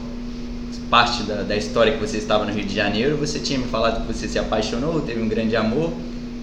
parte 0.87 1.23
da, 1.23 1.41
da 1.41 1.55
história 1.55 1.93
que 1.93 1.99
você 1.99 2.17
estava 2.17 2.45
no 2.45 2.53
Rio 2.53 2.63
de 2.63 2.75
Janeiro, 2.75 3.17
você 3.17 3.39
tinha 3.39 3.57
me 3.57 3.65
falado 3.65 4.05
que 4.05 4.13
você 4.13 4.27
se 4.27 4.37
apaixonou, 4.37 5.01
teve 5.01 5.19
um 5.19 5.27
grande 5.27 5.55
amor 5.55 5.91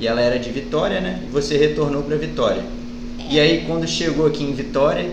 e 0.00 0.09
ela 0.09 0.21
era 0.21 0.37
de 0.37 0.50
Vitória, 0.50 1.00
né? 1.00 1.23
E 1.29 1.31
você 1.31 1.57
retornou 1.57 2.03
para 2.03 2.17
Vitória. 2.17 2.64
É. 3.21 3.35
E 3.35 3.38
aí 3.38 3.64
quando 3.69 3.87
chegou 3.87 4.26
aqui 4.26 4.43
em 4.43 4.53
Vitória, 4.53 5.12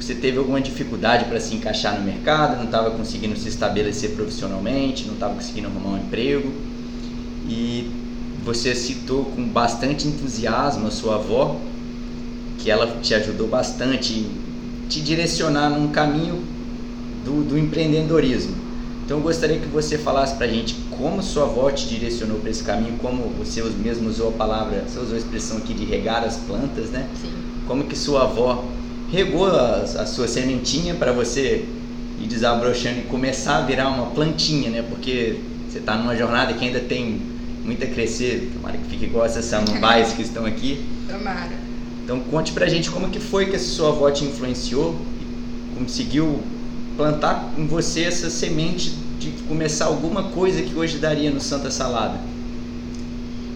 você 0.00 0.14
teve 0.14 0.38
alguma 0.38 0.60
dificuldade 0.60 1.24
para 1.24 1.40
se 1.40 1.52
encaixar 1.52 1.98
no 1.98 2.04
mercado, 2.04 2.58
não 2.58 2.66
estava 2.66 2.92
conseguindo 2.92 3.36
se 3.36 3.48
estabelecer 3.48 4.10
profissionalmente, 4.10 5.04
não 5.04 5.14
estava 5.14 5.34
conseguindo 5.34 5.66
arrumar 5.66 5.96
um 5.96 5.98
emprego. 5.98 6.52
E 7.48 7.90
você 8.44 8.72
citou 8.72 9.24
com 9.24 9.48
bastante 9.48 10.06
entusiasmo 10.06 10.86
a 10.86 10.92
sua 10.92 11.16
avó, 11.16 11.60
que 12.58 12.70
ela 12.70 12.98
te 13.00 13.14
ajudou 13.14 13.48
bastante, 13.48 14.26
te 14.88 15.00
direcionar 15.00 15.70
num 15.70 15.88
caminho 15.88 16.42
do, 17.24 17.42
do 17.42 17.58
empreendedorismo. 17.58 18.54
Então 19.04 19.18
eu 19.18 19.22
gostaria 19.22 19.58
que 19.58 19.68
você 19.68 19.96
falasse 19.96 20.34
para 20.34 20.46
a 20.46 20.48
gente 20.48 20.74
como 20.98 21.22
sua 21.22 21.44
avó 21.44 21.70
te 21.70 21.86
direcionou 21.86 22.40
para 22.40 22.50
esse 22.50 22.64
caminho, 22.64 22.98
como 22.98 23.22
você 23.38 23.62
mesmo 23.62 24.08
usou 24.08 24.30
a 24.30 24.32
palavra, 24.32 24.84
você 24.86 24.98
usou 24.98 25.14
a 25.14 25.18
expressão 25.18 25.58
aqui 25.58 25.74
de 25.74 25.84
regar 25.84 26.24
as 26.24 26.36
plantas, 26.38 26.86
né? 26.90 27.06
Sim. 27.20 27.30
Como 27.68 27.84
que 27.84 27.96
sua 27.96 28.24
avó 28.24 28.64
regou 29.10 29.46
a, 29.46 29.82
a 29.82 30.06
sua 30.06 30.26
sementinha 30.26 30.94
para 30.94 31.12
você 31.12 31.64
ir 32.20 32.26
desabrochando 32.26 33.00
e 33.00 33.02
começar 33.02 33.58
a 33.58 33.60
virar 33.60 33.88
uma 33.88 34.06
plantinha, 34.06 34.70
né? 34.70 34.82
Porque 34.88 35.38
você 35.68 35.78
está 35.78 35.96
numa 35.96 36.16
jornada 36.16 36.52
que 36.54 36.64
ainda 36.64 36.80
tem 36.80 37.20
muito 37.64 37.84
a 37.84 37.86
crescer, 37.86 38.50
tomara 38.54 38.76
que 38.78 38.88
fique 38.88 39.04
igual 39.04 39.24
essas 39.26 39.44
samambaias 39.44 40.12
que 40.12 40.22
estão 40.22 40.44
aqui. 40.44 40.84
Tomara. 41.08 41.65
Então 42.06 42.20
conte 42.20 42.52
pra 42.52 42.68
gente 42.68 42.88
como 42.88 43.10
que 43.10 43.18
foi 43.18 43.46
que 43.46 43.56
a 43.56 43.58
sua 43.58 43.88
avó 43.88 44.08
te 44.12 44.24
influenciou 44.24 44.94
e 45.20 45.76
conseguiu 45.76 46.40
plantar 46.96 47.52
em 47.58 47.66
você 47.66 48.04
essa 48.04 48.30
semente 48.30 48.90
de 49.18 49.32
começar 49.48 49.86
alguma 49.86 50.30
coisa 50.30 50.62
que 50.62 50.72
hoje 50.72 50.98
daria 50.98 51.32
no 51.32 51.40
Santa 51.40 51.68
Salada. 51.68 52.20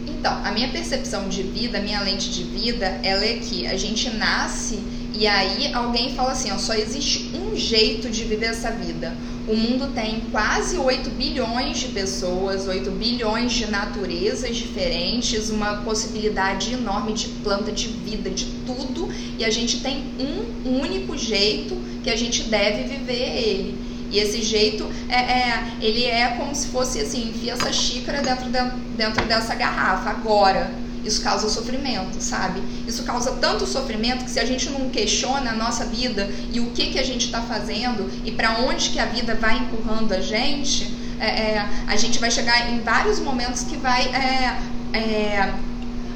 Então, 0.05 0.33
a 0.45 0.51
minha 0.51 0.69
percepção 0.69 1.29
de 1.29 1.45
vida, 1.45 1.79
a 1.79 1.81
minha 1.81 2.01
lente 2.01 2.29
de 2.29 2.43
vida, 2.43 2.87
ela 3.05 3.25
é 3.25 3.35
que 3.35 3.69
a 3.69 3.77
gente 3.77 4.11
nasce 4.11 4.81
e 5.15 5.29
aí 5.29 5.73
alguém 5.73 6.17
fala 6.17 6.33
assim, 6.33 6.51
ó, 6.51 6.59
só 6.59 6.75
existe 6.75 7.31
um 7.37 7.55
jeito 7.55 8.11
de 8.11 8.25
viver 8.25 8.47
essa 8.47 8.73
vida. 8.73 9.15
O 9.51 9.57
mundo 9.57 9.93
tem 9.93 10.21
quase 10.31 10.77
8 10.77 11.11
bilhões 11.11 11.81
de 11.81 11.89
pessoas, 11.89 12.69
8 12.69 12.89
bilhões 12.93 13.51
de 13.51 13.69
naturezas 13.69 14.57
diferentes, 14.57 15.51
uma 15.51 15.79
possibilidade 15.79 16.73
enorme 16.73 17.13
de 17.15 17.27
planta, 17.43 17.73
de 17.73 17.89
vida, 17.89 18.31
de 18.31 18.45
tudo, 18.65 19.09
e 19.37 19.45
a 19.45 19.51
gente 19.51 19.81
tem 19.81 20.05
um 20.21 20.81
único 20.81 21.19
jeito 21.19 21.77
que 22.05 22.11
a 22.11 22.15
gente 22.15 22.45
deve 22.45 22.85
viver 22.85 23.39
ele. 23.45 23.75
E 24.13 24.21
esse 24.21 24.41
jeito 24.41 24.89
é, 25.09 25.19
é, 25.19 25.65
ele 25.81 26.05
é 26.05 26.29
como 26.39 26.55
se 26.55 26.69
fosse 26.69 27.01
assim, 27.01 27.31
enfia 27.31 27.55
essa 27.55 27.73
xícara 27.73 28.23
dentro, 28.23 28.49
de, 28.49 28.71
dentro 28.97 29.27
dessa 29.27 29.57
garrafa 29.57 30.11
agora. 30.11 30.71
Isso 31.05 31.23
causa 31.23 31.49
sofrimento, 31.49 32.21
sabe? 32.21 32.63
Isso 32.87 33.03
causa 33.05 33.33
tanto 33.33 33.67
sofrimento 33.67 34.25
que 34.25 34.31
se 34.31 34.39
a 34.39 34.45
gente 34.45 34.69
não 34.71 34.91
questiona 34.91 35.51
a 35.51 35.55
nossa 35.55 35.85
vida 35.85 36.29
e 36.53 36.61
o 36.61 36.71
que 36.71 36.87
que 36.87 36.99
a 36.99 37.05
gente 37.05 37.27
está 37.27 37.41
fazendo 37.43 38.11
e 38.25 38.33
para 38.33 38.59
onde 38.61 38.91
que 38.91 38.99
a 38.99 39.07
vida 39.07 39.35
vai 39.35 39.59
empurrando 39.59 40.13
a 40.13 40.21
gente, 40.21 40.93
é, 41.19 41.27
é, 41.27 41.69
a 41.87 41.97
gente 41.97 42.19
vai 42.19 42.31
chegar 42.31 42.71
em 42.73 42.81
vários 42.81 43.19
momentos 43.19 43.63
que 43.63 43.77
vai 43.77 44.03
é, 44.09 44.59
é, 44.97 45.55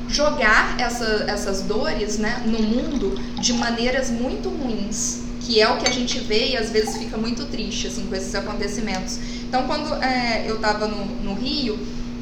jogar 0.09 0.81
essa, 0.81 1.25
essas 1.29 1.63
dores 1.63 2.19
né, 2.19 2.43
no 2.45 2.63
mundo 2.63 3.15
de 3.41 3.53
maneiras 3.53 4.11
muito 4.11 4.49
ruins 4.49 5.25
que 5.45 5.61
é 5.61 5.69
o 5.69 5.77
que 5.77 5.87
a 5.87 5.93
gente 5.93 6.19
vê 6.21 6.53
e 6.53 6.57
às 6.57 6.71
vezes 6.71 6.97
fica 6.97 7.17
muito 7.17 7.45
triste 7.47 7.87
assim 7.87 8.07
com 8.07 8.15
esses 8.15 8.35
acontecimentos. 8.35 9.19
Então, 9.47 9.67
quando 9.67 9.93
é, 10.03 10.45
eu 10.49 10.57
estava 10.57 10.87
no, 10.89 11.05
no, 11.05 11.35
Rio, 11.35 11.79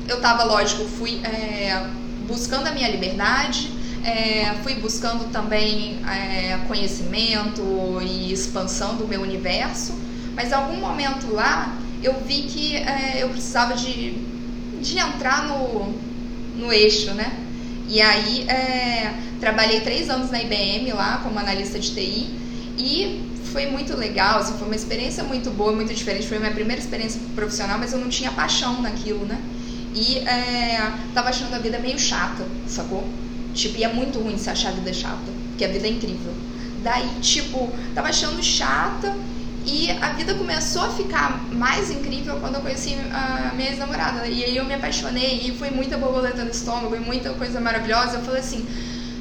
eu 0.09 0.17
estava, 0.17 0.45
lógico, 0.45 0.85
fui 0.85 1.21
é, 1.25 1.87
buscando 2.27 2.67
a 2.67 2.73
minha 2.73 2.89
liberdade, 2.89 3.71
é, 4.05 4.55
fui 4.63 4.75
buscando 4.75 5.31
também 5.31 5.99
é, 6.09 6.59
conhecimento 6.67 7.63
e 8.03 8.33
expansão 8.33 8.97
do 8.97 9.07
meu 9.07 9.21
universo, 9.23 9.95
mas 10.35 10.51
em 10.51 10.55
algum 10.55 10.77
momento 10.77 11.33
lá 11.33 11.77
eu 12.03 12.15
vi 12.27 12.43
que 12.43 12.77
é, 12.77 13.23
eu 13.23 13.29
precisava 13.29 13.75
de, 13.75 14.13
de 14.81 14.99
entrar 14.99 15.47
no, 15.47 15.95
no 16.57 16.73
eixo, 16.73 17.13
né? 17.15 17.33
E 17.89 18.01
aí 18.01 18.49
é, 18.49 19.15
trabalhei 19.39 19.81
três 19.81 20.09
anos 20.11 20.31
na 20.31 20.43
IBM 20.43 20.93
lá 20.93 21.21
como 21.23 21.39
analista 21.39 21.79
de 21.79 21.91
TI 21.93 22.31
e 22.79 23.33
foi 23.53 23.67
muito 23.67 23.95
legal, 23.95 24.39
assim, 24.39 24.55
foi 24.55 24.67
uma 24.67 24.75
experiência 24.75 25.23
muito 25.23 25.51
boa, 25.51 25.73
muito 25.73 25.93
diferente. 25.93 26.27
Foi 26.27 26.39
minha 26.39 26.53
primeira 26.53 26.81
experiência 26.81 27.21
profissional, 27.35 27.79
mas 27.79 27.93
eu 27.93 27.99
não 27.99 28.09
tinha 28.09 28.33
paixão 28.33 28.81
naquilo, 28.81 29.27
né? 29.27 29.39
E 29.95 30.19
é, 30.19 30.93
tava 31.15 31.29
achando 31.29 31.55
a 31.55 31.59
vida 31.59 31.79
meio 31.79 31.99
chata, 31.99 32.47
sacou? 32.67 33.07
Tipo, 33.55 33.79
e 33.79 33.85
é 33.85 33.93
muito 33.93 34.19
ruim 34.19 34.39
se 34.39 34.49
achar 34.49 34.71
a 34.71 34.73
vida 34.73 34.93
chata, 34.93 35.31
porque 35.49 35.65
a 35.65 35.69
vida 35.69 35.87
é 35.87 35.91
incrível. 35.91 36.33
Daí, 36.83 37.09
tipo, 37.21 37.71
tava 37.95 38.09
achando 38.09 38.43
chata 38.43 39.15
e 39.67 39.91
a 39.91 40.13
vida 40.15 40.35
começou 40.35 40.83
a 40.83 40.91
ficar 40.91 41.45
mais 41.53 41.91
incrível 41.91 42.37
quando 42.41 42.57
eu 42.57 42.61
conheci 42.61 42.97
a 43.13 43.53
minha 43.55 43.69
ex-namorada. 43.69 44.27
E 44.27 44.43
aí 44.43 44.57
eu 44.57 44.65
me 44.65 44.75
apaixonei 44.75 45.43
e 45.45 45.53
foi 45.57 45.71
muita 45.71 45.97
borboleta 45.99 46.43
no 46.43 46.51
estômago 46.51 46.97
e 46.97 47.01
muita 47.01 47.31
coisa 47.35 47.61
maravilhosa. 47.61 48.17
Eu 48.17 48.23
falei 48.23 48.41
assim, 48.41 48.67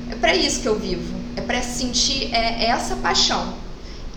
é 0.09 0.15
para 0.15 0.33
isso 0.33 0.61
que 0.61 0.67
eu 0.67 0.79
vivo 0.79 1.21
é 1.35 1.41
para 1.41 1.61
sentir 1.61 2.33
é, 2.33 2.65
essa 2.65 2.95
paixão. 2.95 3.53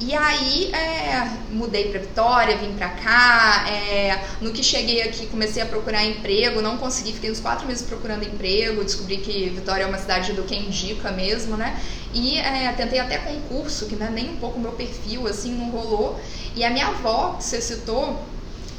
E 0.00 0.12
aí 0.12 0.72
é, 0.72 1.30
mudei 1.50 1.90
para 1.90 2.00
Vitória, 2.00 2.56
vim 2.56 2.74
para 2.74 2.88
cá. 2.90 3.64
É, 3.68 4.24
no 4.40 4.52
que 4.52 4.62
cheguei 4.62 5.02
aqui 5.02 5.26
comecei 5.26 5.62
a 5.62 5.66
procurar 5.66 6.04
emprego, 6.04 6.60
não 6.60 6.76
consegui, 6.76 7.12
fiquei 7.12 7.30
uns 7.30 7.40
quatro 7.40 7.66
meses 7.66 7.86
procurando 7.86 8.24
emprego, 8.24 8.82
descobri 8.82 9.18
que 9.18 9.50
Vitória 9.50 9.84
é 9.84 9.86
uma 9.86 9.98
cidade 9.98 10.32
do 10.32 10.42
que 10.42 10.56
indica 10.56 11.12
mesmo, 11.12 11.56
né? 11.56 11.80
E 12.12 12.38
é, 12.38 12.72
tentei 12.72 12.98
até 12.98 13.18
concurso, 13.18 13.86
que 13.86 13.96
não 13.96 14.06
é 14.06 14.10
nem 14.10 14.30
um 14.30 14.36
pouco 14.36 14.58
meu 14.58 14.72
perfil, 14.72 15.26
assim, 15.28 15.52
não 15.52 15.70
rolou. 15.70 16.20
E 16.56 16.64
a 16.64 16.70
minha 16.70 16.88
avó, 16.88 17.34
que 17.34 17.44
você 17.44 17.60
citou, 17.60 18.24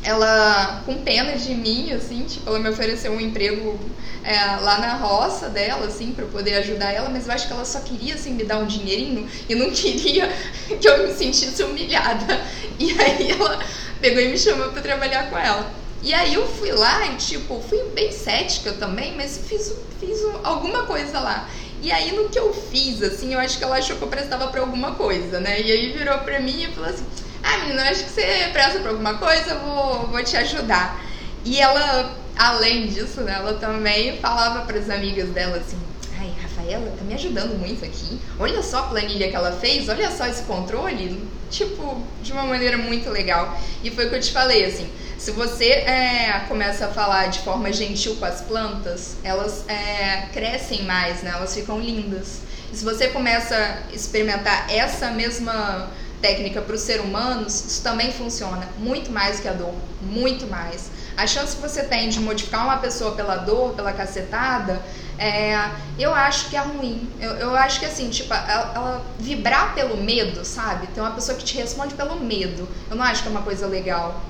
ela 0.05 0.83
com 0.85 0.95
pena 1.01 1.35
de 1.35 1.55
mim, 1.55 1.91
assim, 1.91 2.24
tipo, 2.24 2.47
ela 2.47 2.59
me 2.59 2.69
ofereceu 2.69 3.12
um 3.12 3.19
emprego 3.19 3.77
é, 4.24 4.38
lá 4.57 4.77
na 4.77 4.95
roça 4.97 5.50
dela, 5.50 5.88
assim, 5.88 6.12
para 6.12 6.25
poder 6.27 6.53
ajudar 6.57 6.91
ela, 6.91 7.09
mas 7.09 7.25
eu 7.25 7.33
acho 7.33 7.47
que 7.47 7.53
ela 7.53 7.65
só 7.65 7.79
queria, 7.79 8.13
assim, 8.13 8.33
me 8.33 8.43
dar 8.43 8.59
um 8.59 8.67
dinheirinho 8.67 9.27
e 9.50 9.55
não 9.55 9.71
queria 9.71 10.31
que 10.79 10.88
eu 10.88 11.07
me 11.07 11.13
sentisse 11.13 11.63
humilhada. 11.63 12.39
E 12.77 12.91
aí 13.01 13.31
ela 13.31 13.59
pegou 14.00 14.21
e 14.21 14.27
me 14.27 14.38
chamou 14.38 14.69
para 14.69 14.81
trabalhar 14.81 15.29
com 15.29 15.38
ela. 15.38 15.71
E 16.03 16.13
aí 16.13 16.35
eu 16.35 16.47
fui 16.47 16.71
lá 16.71 17.07
e, 17.07 17.15
tipo, 17.15 17.59
fui 17.67 17.81
bem 17.95 18.12
cética 18.12 18.74
também, 18.74 19.15
mas 19.15 19.39
fiz, 19.47 19.74
fiz 20.00 20.19
alguma 20.43 20.83
coisa 20.83 21.19
lá. 21.19 21.50
E 21.81 21.91
aí 21.91 22.12
no 22.12 22.29
que 22.29 22.38
eu 22.38 22.53
fiz, 22.53 23.01
assim, 23.01 23.33
eu 23.33 23.39
acho 23.39 23.57
que 23.57 23.63
ela 23.63 23.77
achou 23.77 23.95
que 23.95 24.03
eu 24.03 24.07
prestava 24.07 24.47
pra 24.47 24.62
alguma 24.62 24.93
coisa, 24.93 25.39
né? 25.39 25.59
E 25.62 25.71
aí 25.71 25.93
virou 25.93 26.19
pra 26.19 26.39
mim 26.39 26.63
e 26.63 26.67
falou 26.67 26.89
assim 26.89 27.05
ah, 27.45 27.57
menina, 27.59 27.83
acho 27.89 28.03
que 28.03 28.09
você 28.09 28.49
presta 28.51 28.79
por 28.79 28.89
alguma 28.89 29.15
coisa, 29.19 29.51
eu 29.51 29.59
vou, 29.59 30.07
vou 30.07 30.23
te 30.23 30.35
ajudar. 30.35 30.99
E 31.43 31.59
ela, 31.59 32.11
além 32.35 32.87
disso, 32.87 33.21
né, 33.21 33.35
ela 33.37 33.53
também 33.53 34.17
falava 34.17 34.65
para 34.65 34.79
as 34.79 34.89
amigas 34.89 35.29
dela 35.29 35.57
assim: 35.57 35.77
ai, 36.19 36.33
Rafaela 36.41 36.91
tá 36.97 37.03
me 37.03 37.13
ajudando 37.13 37.57
muito 37.59 37.85
aqui. 37.85 38.19
Olha 38.39 38.63
só 38.63 38.79
a 38.79 38.83
planilha 38.83 39.29
que 39.29 39.35
ela 39.35 39.51
fez, 39.51 39.87
olha 39.87 40.09
só 40.09 40.25
esse 40.25 40.43
controle. 40.43 41.35
Tipo, 41.51 42.01
de 42.23 42.33
uma 42.33 42.43
maneira 42.43 42.77
muito 42.77 43.09
legal. 43.11 43.57
E 43.83 43.91
foi 43.91 44.07
o 44.07 44.09
que 44.09 44.15
eu 44.15 44.19
te 44.19 44.31
falei, 44.31 44.65
assim. 44.65 44.89
Se 45.17 45.31
você 45.31 45.65
é, 45.65 46.43
começa 46.47 46.87
a 46.87 46.89
falar 46.89 47.27
de 47.27 47.39
forma 47.39 47.71
gentil 47.71 48.15
com 48.15 48.25
as 48.25 48.41
plantas, 48.41 49.15
elas 49.23 49.63
é, 49.69 50.27
crescem 50.33 50.83
mais, 50.83 51.21
né? 51.21 51.31
Elas 51.33 51.53
ficam 51.53 51.79
lindas. 51.79 52.39
E 52.73 52.75
se 52.75 52.83
você 52.83 53.07
começa 53.07 53.55
a 53.55 53.95
experimentar 53.95 54.65
essa 54.69 55.11
mesma 55.11 55.89
técnica 56.22 56.62
para 56.62 56.75
o 56.75 56.77
ser 56.77 57.01
humano, 57.01 57.48
isso 57.48 57.81
também 57.84 58.12
funciona 58.12 58.67
muito 58.77 59.12
mais 59.12 59.39
que 59.39 59.48
a 59.48 59.53
dor, 59.53 59.74
muito 60.01 60.48
mais. 60.48 60.89
A 61.17 61.25
chance 61.25 61.55
que 61.55 61.62
você 61.62 61.84
tem 61.84 62.10
de 62.10 62.19
modificar 62.19 62.65
uma 62.65 62.77
pessoa 62.77 63.12
pela 63.12 63.38
dor, 63.38 63.74
pela 63.74 63.93
cacetada, 63.93 64.81
é, 65.17 65.72
eu 65.98 66.13
acho 66.13 66.50
que 66.50 66.57
é 66.57 66.60
ruim. 66.60 67.10
Eu, 67.19 67.31
eu 67.31 67.55
acho 67.55 67.79
que 67.79 67.86
assim, 67.86 68.10
tipo, 68.10 68.34
ela, 68.34 68.72
ela, 68.75 69.05
vibrar 69.17 69.74
pelo 69.74 69.98
medo, 69.98 70.43
sabe? 70.43 70.88
Tem 70.88 71.01
uma 71.01 71.12
pessoa 71.12 71.38
que 71.38 71.43
te 71.43 71.55
responde 71.55 71.93
pelo 71.93 72.19
medo. 72.19 72.67
Eu 72.89 72.95
não 72.95 73.03
acho 73.03 73.22
que 73.22 73.27
é 73.27 73.31
uma 73.31 73.43
coisa 73.43 73.65
legal. 73.65 74.22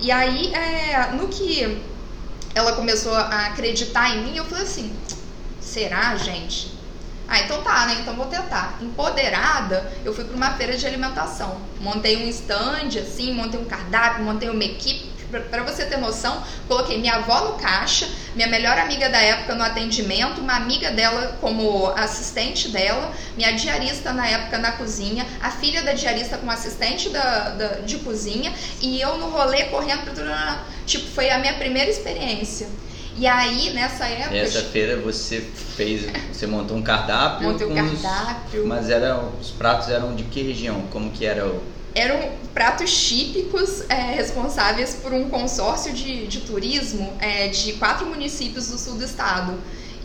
E 0.00 0.10
aí, 0.10 0.52
é, 0.54 1.12
no 1.12 1.28
que 1.28 1.82
ela 2.54 2.72
começou 2.72 3.14
a 3.14 3.46
acreditar 3.46 4.16
em 4.16 4.24
mim, 4.24 4.36
eu 4.36 4.44
falei 4.44 4.64
assim: 4.64 4.92
será, 5.60 6.16
gente? 6.16 6.75
Ah, 7.28 7.40
então 7.40 7.60
tá, 7.62 7.86
né? 7.86 7.96
Então 8.00 8.14
vou 8.14 8.26
tentar. 8.26 8.78
Empoderada, 8.80 9.92
eu 10.04 10.14
fui 10.14 10.24
para 10.24 10.36
uma 10.36 10.52
feira 10.52 10.76
de 10.76 10.86
alimentação. 10.86 11.60
Montei 11.80 12.24
um 12.24 12.28
stand, 12.28 12.98
assim, 13.00 13.32
montei 13.32 13.58
um 13.58 13.64
cardápio, 13.64 14.24
montei 14.24 14.48
uma 14.48 14.64
equipe. 14.64 15.16
Para 15.50 15.64
você 15.64 15.84
ter 15.84 15.96
noção, 15.96 16.40
coloquei 16.68 16.98
minha 16.98 17.16
avó 17.16 17.40
no 17.46 17.54
caixa, 17.54 18.08
minha 18.36 18.46
melhor 18.46 18.78
amiga 18.78 19.08
da 19.08 19.18
época 19.20 19.56
no 19.56 19.64
atendimento, 19.64 20.40
uma 20.40 20.54
amiga 20.54 20.92
dela 20.92 21.36
como 21.40 21.88
assistente 21.96 22.68
dela, 22.68 23.12
minha 23.36 23.50
diarista 23.50 24.12
na 24.12 24.24
época 24.28 24.56
na 24.58 24.70
cozinha, 24.72 25.26
a 25.42 25.50
filha 25.50 25.82
da 25.82 25.94
diarista 25.94 26.38
como 26.38 26.52
assistente 26.52 27.08
da, 27.08 27.50
da 27.50 27.68
de 27.80 27.98
cozinha 27.98 28.54
e 28.80 29.00
eu 29.00 29.18
no 29.18 29.28
rolê 29.28 29.64
correndo. 29.64 30.02
Tipo, 30.86 31.10
foi 31.10 31.28
a 31.28 31.38
minha 31.38 31.54
primeira 31.54 31.90
experiência. 31.90 32.68
E 33.18 33.26
aí, 33.26 33.72
nessa 33.72 34.06
época. 34.06 34.36
Essa 34.36 34.62
feira 34.62 35.00
você 35.00 35.40
fez. 35.40 36.06
Você 36.32 36.46
montou 36.46 36.76
um 36.76 36.82
cardápio. 36.82 37.48
Montei 37.48 37.66
um 37.66 37.74
cardápio. 37.74 38.62
Os, 38.62 38.66
mas 38.66 38.90
era, 38.90 39.18
os 39.40 39.50
pratos 39.50 39.88
eram 39.88 40.14
de 40.14 40.24
que 40.24 40.42
região? 40.42 40.82
Como 40.90 41.10
que 41.10 41.24
era 41.24 41.46
o. 41.46 41.62
Eram 41.94 42.30
pratos 42.52 43.08
típicos 43.08 43.88
é, 43.88 44.14
responsáveis 44.14 44.96
por 45.02 45.14
um 45.14 45.30
consórcio 45.30 45.94
de, 45.94 46.26
de 46.26 46.40
turismo 46.40 47.10
é, 47.18 47.48
de 47.48 47.72
quatro 47.74 48.04
municípios 48.06 48.68
do 48.68 48.76
sul 48.76 48.98
do 48.98 49.04
estado. 49.04 49.58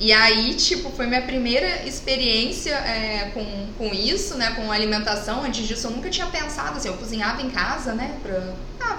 E 0.04 0.12
aí, 0.12 0.56
tipo, 0.56 0.90
foi 0.90 1.06
minha 1.06 1.22
primeira 1.22 1.88
experiência 1.88 2.72
é, 2.72 3.30
com, 3.36 3.68
com 3.78 3.94
isso, 3.94 4.36
né? 4.36 4.50
Com 4.56 4.72
alimentação. 4.72 5.44
Antes 5.44 5.68
disso, 5.68 5.86
eu 5.86 5.92
nunca 5.92 6.10
tinha 6.10 6.26
pensado, 6.26 6.78
assim, 6.78 6.88
eu 6.88 6.96
cozinhava 6.96 7.40
em 7.44 7.52
casa, 7.52 7.94
né? 7.94 8.18
Pra, 8.24 8.52
ah, 8.80 8.98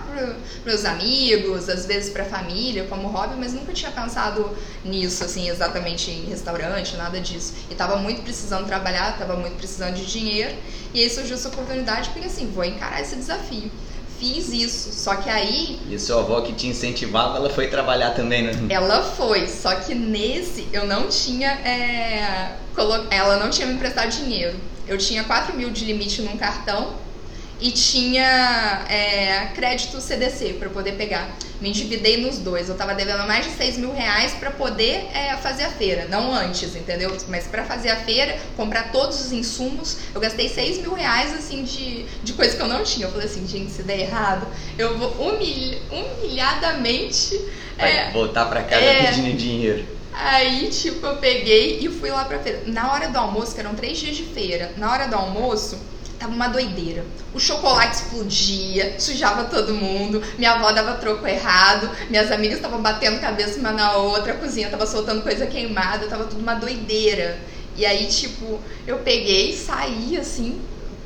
pros 0.63 0.85
amigos, 0.85 1.69
às 1.69 1.87
vezes 1.87 2.13
pra 2.13 2.25
família, 2.25 2.85
como 2.85 3.09
hobby, 3.09 3.35
mas 3.37 3.53
nunca 3.53 3.73
tinha 3.73 3.91
pensado 3.91 4.57
nisso, 4.85 5.25
assim, 5.25 5.49
exatamente 5.49 6.09
em 6.09 6.27
restaurante, 6.27 6.95
nada 6.95 7.21
disso. 7.21 7.53
E 7.69 7.75
tava 7.75 7.97
muito 7.97 8.23
precisando 8.23 8.69
trabalhar, 8.69 9.19
tava 9.19 9.35
muito 9.35 9.57
precisando 9.57 9.97
de 9.97 10.07
dinheiro. 10.07 10.57
E 10.95 11.03
aí 11.03 11.11
surgiu 11.11 11.35
essa 11.35 11.49
oportunidade, 11.49 12.11
porque 12.11 12.29
assim, 12.29 12.47
vou 12.47 12.65
encarar 12.65 13.01
esse 13.01 13.17
desafio 13.17 13.73
fiz 14.23 14.53
isso. 14.53 14.93
Só 14.93 15.17
que 15.17 15.29
aí. 15.29 15.81
E 15.91 15.99
sua 15.99 16.21
avó 16.21 16.41
que 16.43 16.53
te 16.53 16.69
incentivava, 16.69 17.37
ela 17.37 17.51
foi 17.51 17.67
trabalhar 17.67 18.13
também, 18.13 18.43
né? 18.45 18.53
Ela 18.71 19.03
foi, 19.03 19.49
só 19.49 19.75
que 19.75 19.95
nesse 19.95 20.69
eu 20.73 20.87
não 20.87 21.09
tinha. 21.09 21.51
É, 21.51 22.57
colo... 22.75 23.07
Ela 23.11 23.39
não 23.39 23.51
tinha 23.51 23.67
me 23.67 23.75
emprestado 23.75 24.11
dinheiro. 24.11 24.57
Eu 24.87 24.97
tinha 24.97 25.25
4 25.25 25.57
mil 25.57 25.71
de 25.71 25.85
limite 25.85 26.23
num 26.23 26.37
cartão 26.37 26.95
e 27.63 27.71
tinha 27.71 28.85
é, 28.89 29.47
crédito 29.55 30.01
CDC 30.01 30.55
para 30.55 30.69
poder 30.69 30.93
pegar. 30.93 31.31
Me 31.61 31.69
endividei 31.69 32.21
nos 32.21 32.39
dois. 32.39 32.69
Eu 32.69 32.75
tava 32.75 32.93
devendo 32.93 33.25
mais 33.25 33.45
de 33.45 33.53
6 33.53 33.79
mil 33.79 33.95
reais 33.95 34.33
para 34.33 34.51
poder 34.51 35.09
é, 35.15 35.37
fazer 35.37 35.63
a 35.63 35.71
feira. 35.71 36.07
Não 36.11 36.35
antes, 36.35 36.75
entendeu? 36.75 37.17
Mas 37.29 37.47
para 37.47 37.65
fazer 37.65 37.91
a 37.91 37.97
feira, 37.97 38.37
comprar 38.57 38.91
todos 38.91 39.21
os 39.21 39.31
insumos, 39.31 39.99
eu 40.13 40.21
gastei 40.21 40.49
6 40.49 40.79
mil 40.79 40.93
reais 40.93 41.33
assim 41.33 41.63
de, 41.63 42.05
de 42.25 42.33
coisa 42.33 42.57
que 42.57 42.63
eu 42.63 42.67
não 42.67 42.83
tinha. 42.83 43.07
Eu 43.07 43.13
falei 43.13 43.29
assim, 43.29 43.47
gente, 43.47 43.71
se 43.71 43.85
der 43.85 44.01
errado, 44.01 44.45
eu 44.77 44.99
vou 44.99 45.11
humilha, 45.11 45.79
humilhadamente. 45.89 47.41
Vai 47.79 47.97
é, 47.97 48.11
voltar 48.11 48.47
para 48.47 48.65
casa 48.65 48.85
é, 48.85 49.07
pedindo 49.07 49.37
dinheiro. 49.37 49.87
Aí, 50.13 50.69
tipo, 50.69 51.07
eu 51.07 51.17
peguei 51.19 51.79
e 51.81 51.89
fui 51.89 52.11
lá 52.11 52.25
pra 52.25 52.41
feira. 52.41 52.63
Na 52.67 52.93
hora 52.93 53.09
do 53.09 53.19
almoço, 53.19 53.55
que 53.55 53.61
eram 53.61 53.75
três 53.77 53.99
dias 53.99 54.17
de 54.17 54.25
feira, 54.25 54.73
na 54.77 54.93
hora 54.93 55.07
do 55.07 55.15
almoço, 55.15 55.79
Tava 56.23 56.35
uma 56.35 56.47
doideira. 56.47 57.05
O 57.35 57.41
chocolate 57.41 57.97
explodia, 57.97 58.95
sujava 59.01 59.43
todo 59.43 59.75
mundo, 59.75 60.23
minha 60.39 60.53
avó 60.53 60.71
dava 60.71 60.95
troco 60.95 61.27
errado, 61.27 61.91
minhas 62.09 62.31
amigas 62.31 62.59
estavam 62.59 62.81
batendo 62.81 63.21
cabeça 63.21 63.59
uma 63.59 63.73
na 63.73 63.95
outra, 63.95 64.35
a 64.35 64.37
cozinha 64.37 64.71
tava 64.71 64.87
soltando 64.87 65.25
coisa 65.25 65.47
queimada, 65.47 66.07
tava 66.07 66.23
tudo 66.27 66.41
uma 66.41 66.55
doideira. 66.55 67.41
E 67.77 67.85
aí, 67.85 68.07
tipo, 68.07 68.61
eu 68.87 68.99
peguei, 68.99 69.57
saí 69.57 70.17
assim 70.17 70.61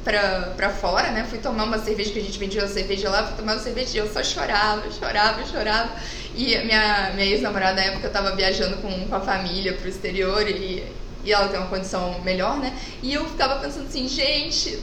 pra, 0.05 0.53
pra 0.55 0.69
fora, 0.69 1.11
né? 1.11 1.27
Fui 1.31 1.39
tomar 1.39 1.65
uma 1.65 1.79
cerveja 1.79 2.13
que 2.13 2.19
a 2.19 2.23
gente 2.23 2.39
vendia 2.39 2.61
uma 2.61 2.69
cerveja 2.69 3.09
lá, 3.09 3.27
fui 3.27 3.39
tomar 3.39 3.55
uma 3.55 3.63
cerveja 3.63 3.97
e 3.97 3.99
eu 4.01 4.13
só 4.13 4.23
chorava, 4.23 4.83
chorava, 4.91 5.47
chorava. 5.47 5.93
E 6.35 6.59
minha, 6.59 7.13
minha 7.15 7.27
ex-namorada 7.27 7.77
na 7.77 7.85
época 7.85 8.07
eu 8.07 8.13
tava 8.13 8.37
viajando 8.37 8.77
com, 8.83 9.09
com 9.09 9.15
a 9.15 9.21
família 9.21 9.73
pro 9.73 9.89
exterior 9.89 10.47
e 10.47 10.85
e 11.27 11.33
ela 11.33 11.49
tem 11.49 11.59
uma 11.59 11.69
condição 11.69 12.21
melhor, 12.21 12.57
né? 12.59 12.73
E 13.03 13.13
eu 13.13 13.29
ficava 13.29 13.57
pensando 13.57 13.89
assim, 13.89 14.09
gente, 14.09 14.81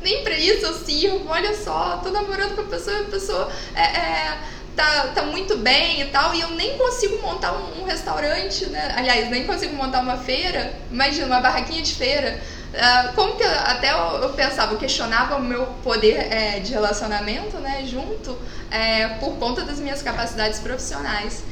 nem 0.00 0.22
pra 0.22 0.38
isso 0.38 0.64
eu 0.64 0.72
sirvo, 0.72 1.28
olha 1.28 1.54
só, 1.54 1.98
tô 2.02 2.10
namorando 2.10 2.54
com 2.54 2.62
a 2.62 2.66
pessoa 2.66 3.00
a 3.00 3.04
pessoa 3.04 3.52
é, 3.74 3.82
é, 3.82 4.38
tá, 4.76 5.08
tá 5.08 5.22
muito 5.24 5.58
bem 5.58 6.00
e 6.00 6.04
tal, 6.06 6.32
e 6.34 6.40
eu 6.40 6.50
nem 6.50 6.78
consigo 6.78 7.20
montar 7.20 7.52
um, 7.52 7.82
um, 7.82 7.84
restaurante, 7.84 8.66
né? 8.66 8.94
Aliás, 8.96 9.28
nem 9.28 9.44
consigo 9.44 9.74
montar 9.74 10.00
uma 10.00 10.16
feira, 10.16 10.72
imagina, 10.90 11.26
uma 11.26 11.40
barraquinha 11.40 11.82
de 11.82 11.94
feira. 11.94 12.40
Uh, 12.70 13.12
como 13.16 13.34
que 13.36 13.42
até 13.42 13.90
eu, 13.90 14.22
eu, 14.22 14.28
pensava, 14.30 14.74
eu 14.74 14.78
questionava 14.78 15.34
o 15.34 15.42
meu 15.42 15.66
poder 15.82 16.32
é, 16.32 16.60
de 16.60 16.72
relacionamento, 16.72 17.56
né, 17.58 17.84
junto, 17.84 18.38
é, 18.70 19.08
por 19.18 19.38
conta 19.38 19.62
das 19.62 19.80
minhas 19.80 20.02
capacidades 20.02 20.60
profissionais. 20.60 21.42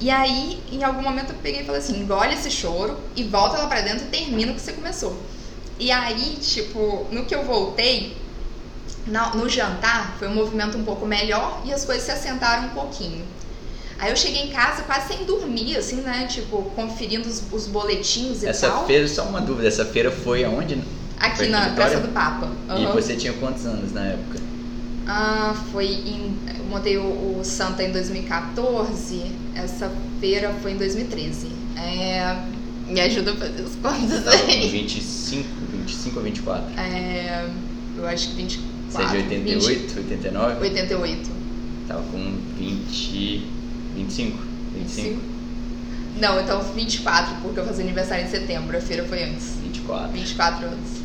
E 0.00 0.10
aí, 0.10 0.58
em 0.72 0.82
algum 0.82 1.02
momento, 1.02 1.32
eu 1.32 1.38
peguei 1.42 1.60
e 1.60 1.64
falei 1.64 1.80
assim: 1.80 2.00
engole 2.00 2.32
esse 2.32 2.50
choro 2.50 2.98
e 3.14 3.22
volta 3.22 3.58
lá 3.58 3.66
pra 3.66 3.82
dentro 3.82 4.06
e 4.06 4.08
termina 4.08 4.52
o 4.52 4.54
que 4.54 4.60
você 4.60 4.72
começou. 4.72 5.16
E 5.78 5.90
aí, 5.92 6.36
tipo, 6.40 7.06
no 7.10 7.24
que 7.24 7.34
eu 7.34 7.44
voltei, 7.44 8.16
no, 9.06 9.42
no 9.42 9.48
jantar, 9.48 10.16
foi 10.18 10.28
um 10.28 10.34
movimento 10.34 10.76
um 10.76 10.84
pouco 10.84 11.06
melhor 11.06 11.62
e 11.64 11.72
as 11.72 11.84
coisas 11.84 12.04
se 12.04 12.10
assentaram 12.10 12.68
um 12.68 12.70
pouquinho. 12.70 13.24
Aí 13.98 14.10
eu 14.10 14.16
cheguei 14.16 14.44
em 14.44 14.50
casa 14.50 14.82
quase 14.82 15.08
sem 15.08 15.24
dormir, 15.24 15.76
assim, 15.76 15.96
né? 15.96 16.26
Tipo, 16.26 16.62
conferindo 16.74 17.28
os, 17.28 17.42
os 17.52 17.66
boletins 17.66 18.42
e 18.42 18.46
essa 18.46 18.68
tal. 18.68 18.78
Essa 18.78 18.86
feira, 18.86 19.08
só 19.08 19.24
uma 19.24 19.42
dúvida, 19.42 19.68
essa 19.68 19.84
feira 19.84 20.10
foi 20.10 20.42
aonde? 20.42 20.82
Aqui, 21.18 21.36
foi 21.36 21.48
na 21.48 21.70
Praça 21.70 22.00
do 22.00 22.08
Papa. 22.08 22.46
Uhum. 22.70 22.82
E 22.82 22.86
você 22.86 23.14
tinha 23.14 23.34
quantos 23.34 23.66
anos 23.66 23.92
na 23.92 24.06
época? 24.06 24.49
Ah, 25.06 25.54
foi 25.72 25.86
em. 25.86 26.36
Eu 26.58 26.64
montei 26.66 26.96
o, 26.98 27.38
o 27.38 27.40
Santa 27.44 27.82
em 27.82 27.90
2014, 27.90 29.22
essa 29.54 29.90
feira 30.20 30.52
foi 30.62 30.72
em 30.72 30.76
2013. 30.76 31.48
É, 31.76 32.36
me 32.86 33.00
ajuda 33.00 33.32
a 33.32 33.36
fazer 33.36 33.62
os 33.62 33.74
contas 33.76 34.26
aí. 34.26 34.68
25, 34.68 35.48
25 35.72 36.16
ou 36.18 36.24
24? 36.24 36.80
É, 36.80 37.48
eu 37.96 38.06
acho 38.06 38.28
que 38.28 38.34
24. 38.36 38.70
Você 38.90 39.02
é 39.02 39.06
de 39.06 39.16
88, 39.16 39.94
20, 39.94 39.98
89? 39.98 40.60
88. 40.60 41.30
Tava 41.86 42.02
com 42.02 42.36
20. 42.58 43.46
25. 43.96 44.38
25? 44.74 45.20
Não, 46.20 46.40
então 46.40 46.62
24, 46.74 47.36
porque 47.42 47.60
eu 47.60 47.64
fazia 47.64 47.84
aniversário 47.84 48.24
em 48.24 48.28
setembro, 48.28 48.76
a 48.76 48.80
feira 48.80 49.04
foi 49.04 49.22
antes. 49.22 49.56
24. 49.62 50.12
24 50.12 50.66
anos. 50.66 50.99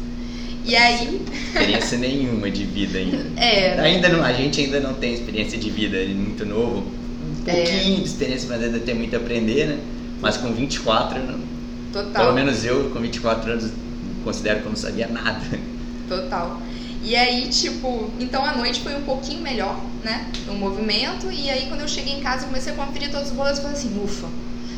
E 0.65 0.75
aí. 0.75 1.21
Experiência 1.47 1.97
nenhuma 1.97 2.49
de 2.49 2.65
vida 2.65 2.97
ainda. 2.97 3.41
É. 3.41 3.79
Ainda 3.79 4.09
não, 4.09 4.23
a 4.23 4.33
gente 4.33 4.61
ainda 4.61 4.79
não 4.79 4.93
tem 4.95 5.13
experiência 5.13 5.57
de 5.57 5.69
vida, 5.69 5.97
é 5.97 6.07
muito 6.07 6.45
novo. 6.45 6.77
Um 6.79 7.43
pouquinho 7.43 7.97
é. 7.97 8.01
de 8.01 8.03
experiência, 8.03 8.49
mas 8.49 8.63
ainda 8.63 8.79
tem 8.79 8.95
muito 8.95 9.15
a 9.15 9.19
aprender, 9.19 9.67
né? 9.67 9.79
Mas 10.21 10.37
com 10.37 10.51
24, 10.53 11.19
não, 11.21 11.39
Total. 11.95 12.25
Pelo 12.25 12.33
menos 12.33 12.65
eu, 12.65 12.89
com 12.89 12.99
24 12.99 13.51
anos, 13.51 13.71
considero 14.21 14.59
que 14.59 14.65
eu 14.65 14.69
não 14.71 14.77
sabia 14.77 15.07
nada. 15.07 15.39
Total. 16.09 16.59
E 17.01 17.15
aí, 17.15 17.47
tipo, 17.47 18.09
então 18.19 18.43
a 18.43 18.57
noite 18.57 18.81
foi 18.81 18.95
um 18.95 19.03
pouquinho 19.03 19.41
melhor, 19.41 19.79
né? 20.03 20.29
No 20.45 20.55
movimento. 20.55 21.31
E 21.31 21.49
aí, 21.49 21.67
quando 21.67 21.81
eu 21.81 21.87
cheguei 21.87 22.13
em 22.13 22.19
casa, 22.19 22.47
comecei 22.47 22.73
a 22.73 22.75
conferir 22.75 23.11
todos 23.11 23.29
os 23.29 23.33
boletos 23.33 23.59
e 23.59 23.61
falei 23.61 23.77
assim: 23.77 24.03
ufa, 24.03 24.27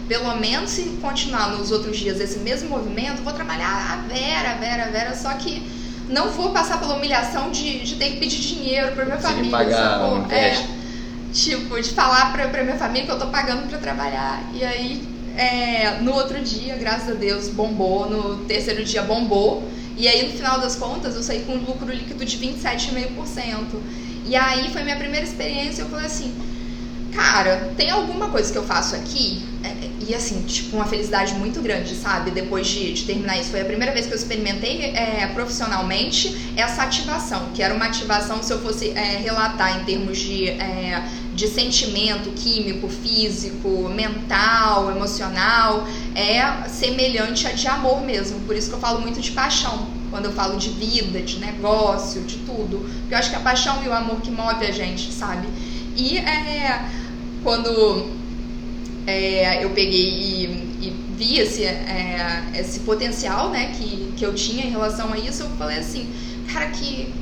pelo 0.07 0.35
menos 0.35 0.69
se 0.69 0.83
continuar 1.01 1.57
nos 1.57 1.71
outros 1.71 1.97
dias 1.97 2.19
esse 2.19 2.37
mesmo 2.39 2.69
movimento, 2.69 3.23
vou 3.23 3.33
trabalhar 3.33 3.93
a 3.93 4.13
Vera, 4.13 4.51
a 4.51 4.55
Vera, 4.57 4.85
a 4.85 4.89
Vera, 4.89 5.15
só 5.15 5.33
que 5.33 5.63
não 6.09 6.29
vou 6.31 6.51
passar 6.51 6.79
pela 6.79 6.95
humilhação 6.95 7.51
de, 7.51 7.79
de 7.79 7.95
ter 7.95 8.11
que 8.11 8.17
pedir 8.17 8.39
dinheiro 8.39 8.93
pra 8.93 9.05
minha 9.05 9.17
família. 9.17 9.51
Pagar 9.51 10.03
um 10.05 10.31
é, 10.31 10.65
tipo, 11.33 11.81
de 11.81 11.89
falar 11.91 12.31
pra, 12.31 12.47
pra 12.47 12.63
minha 12.63 12.77
família 12.77 13.05
que 13.05 13.11
eu 13.11 13.19
tô 13.19 13.27
pagando 13.27 13.67
pra 13.67 13.77
trabalhar. 13.77 14.41
E 14.53 14.63
aí, 14.63 15.07
é, 15.35 15.99
no 16.01 16.13
outro 16.13 16.39
dia, 16.41 16.75
graças 16.77 17.09
a 17.09 17.13
Deus, 17.13 17.49
bombou. 17.49 18.09
No 18.09 18.37
terceiro 18.45 18.83
dia, 18.83 19.03
bombou. 19.03 19.67
E 19.97 20.07
aí, 20.07 20.27
no 20.27 20.33
final 20.37 20.59
das 20.59 20.75
contas, 20.75 21.15
eu 21.15 21.23
saí 21.23 21.43
com 21.43 21.53
um 21.53 21.59
lucro 21.59 21.91
líquido 21.91 22.23
de 22.23 22.37
27,5%. 22.37 23.65
E 24.25 24.35
aí 24.35 24.71
foi 24.71 24.83
minha 24.83 24.97
primeira 24.97 25.25
experiência. 25.25 25.81
Eu 25.81 25.89
falei 25.89 26.05
assim, 26.05 26.33
cara, 27.13 27.71
tem 27.75 27.89
alguma 27.89 28.29
coisa 28.29 28.51
que 28.51 28.57
eu 28.57 28.63
faço 28.63 28.95
aqui? 28.95 29.43
E 30.07 30.15
assim, 30.15 30.41
tipo, 30.43 30.77
uma 30.77 30.85
felicidade 30.85 31.33
muito 31.33 31.61
grande, 31.61 31.93
sabe? 31.93 32.31
Depois 32.31 32.65
de, 32.65 32.93
de 32.93 33.03
terminar 33.03 33.37
isso. 33.37 33.49
Foi 33.49 33.59
a 33.59 33.65
primeira 33.65 33.91
vez 33.91 34.05
que 34.05 34.13
eu 34.13 34.17
experimentei 34.17 34.85
é, 34.95 35.27
profissionalmente 35.33 36.53
essa 36.55 36.83
ativação, 36.83 37.49
que 37.53 37.61
era 37.61 37.73
uma 37.73 37.85
ativação, 37.85 38.41
se 38.41 38.53
eu 38.53 38.61
fosse 38.61 38.91
é, 38.91 39.17
relatar 39.17 39.81
em 39.81 39.83
termos 39.83 40.17
de, 40.17 40.47
é, 40.47 41.03
de 41.33 41.47
sentimento 41.49 42.29
químico, 42.31 42.87
físico, 42.87 43.89
mental, 43.89 44.91
emocional, 44.91 45.85
é 46.15 46.69
semelhante 46.69 47.45
a 47.45 47.51
de 47.51 47.67
amor 47.67 48.01
mesmo. 48.01 48.39
Por 48.41 48.55
isso 48.55 48.69
que 48.69 48.75
eu 48.75 48.79
falo 48.79 49.01
muito 49.01 49.19
de 49.19 49.31
paixão 49.31 49.87
quando 50.09 50.25
eu 50.25 50.31
falo 50.31 50.57
de 50.57 50.69
vida, 50.69 51.21
de 51.21 51.37
negócio, 51.39 52.21
de 52.21 52.37
tudo. 52.37 52.89
Porque 52.99 53.13
eu 53.13 53.17
acho 53.17 53.29
que 53.29 53.35
a 53.35 53.41
paixão 53.41 53.83
e 53.83 53.89
o 53.89 53.93
amor 53.93 54.21
que 54.21 54.31
move 54.31 54.65
a 54.65 54.71
gente, 54.71 55.11
sabe? 55.11 55.47
E 55.97 56.17
é, 56.17 56.85
quando 57.43 58.15
é, 59.07 59.63
eu 59.63 59.69
peguei 59.69 60.09
e, 60.09 60.43
e 60.81 60.89
vi 61.17 61.39
esse, 61.39 61.63
é, 61.63 62.43
esse 62.53 62.81
potencial 62.81 63.49
né, 63.49 63.71
que, 63.73 64.13
que 64.17 64.23
eu 64.23 64.35
tinha 64.35 64.65
em 64.65 64.69
relação 64.69 65.11
a 65.13 65.17
isso, 65.17 65.43
eu 65.43 65.49
falei 65.51 65.79
assim, 65.79 66.07
cara, 66.51 66.67
que, 66.67 67.13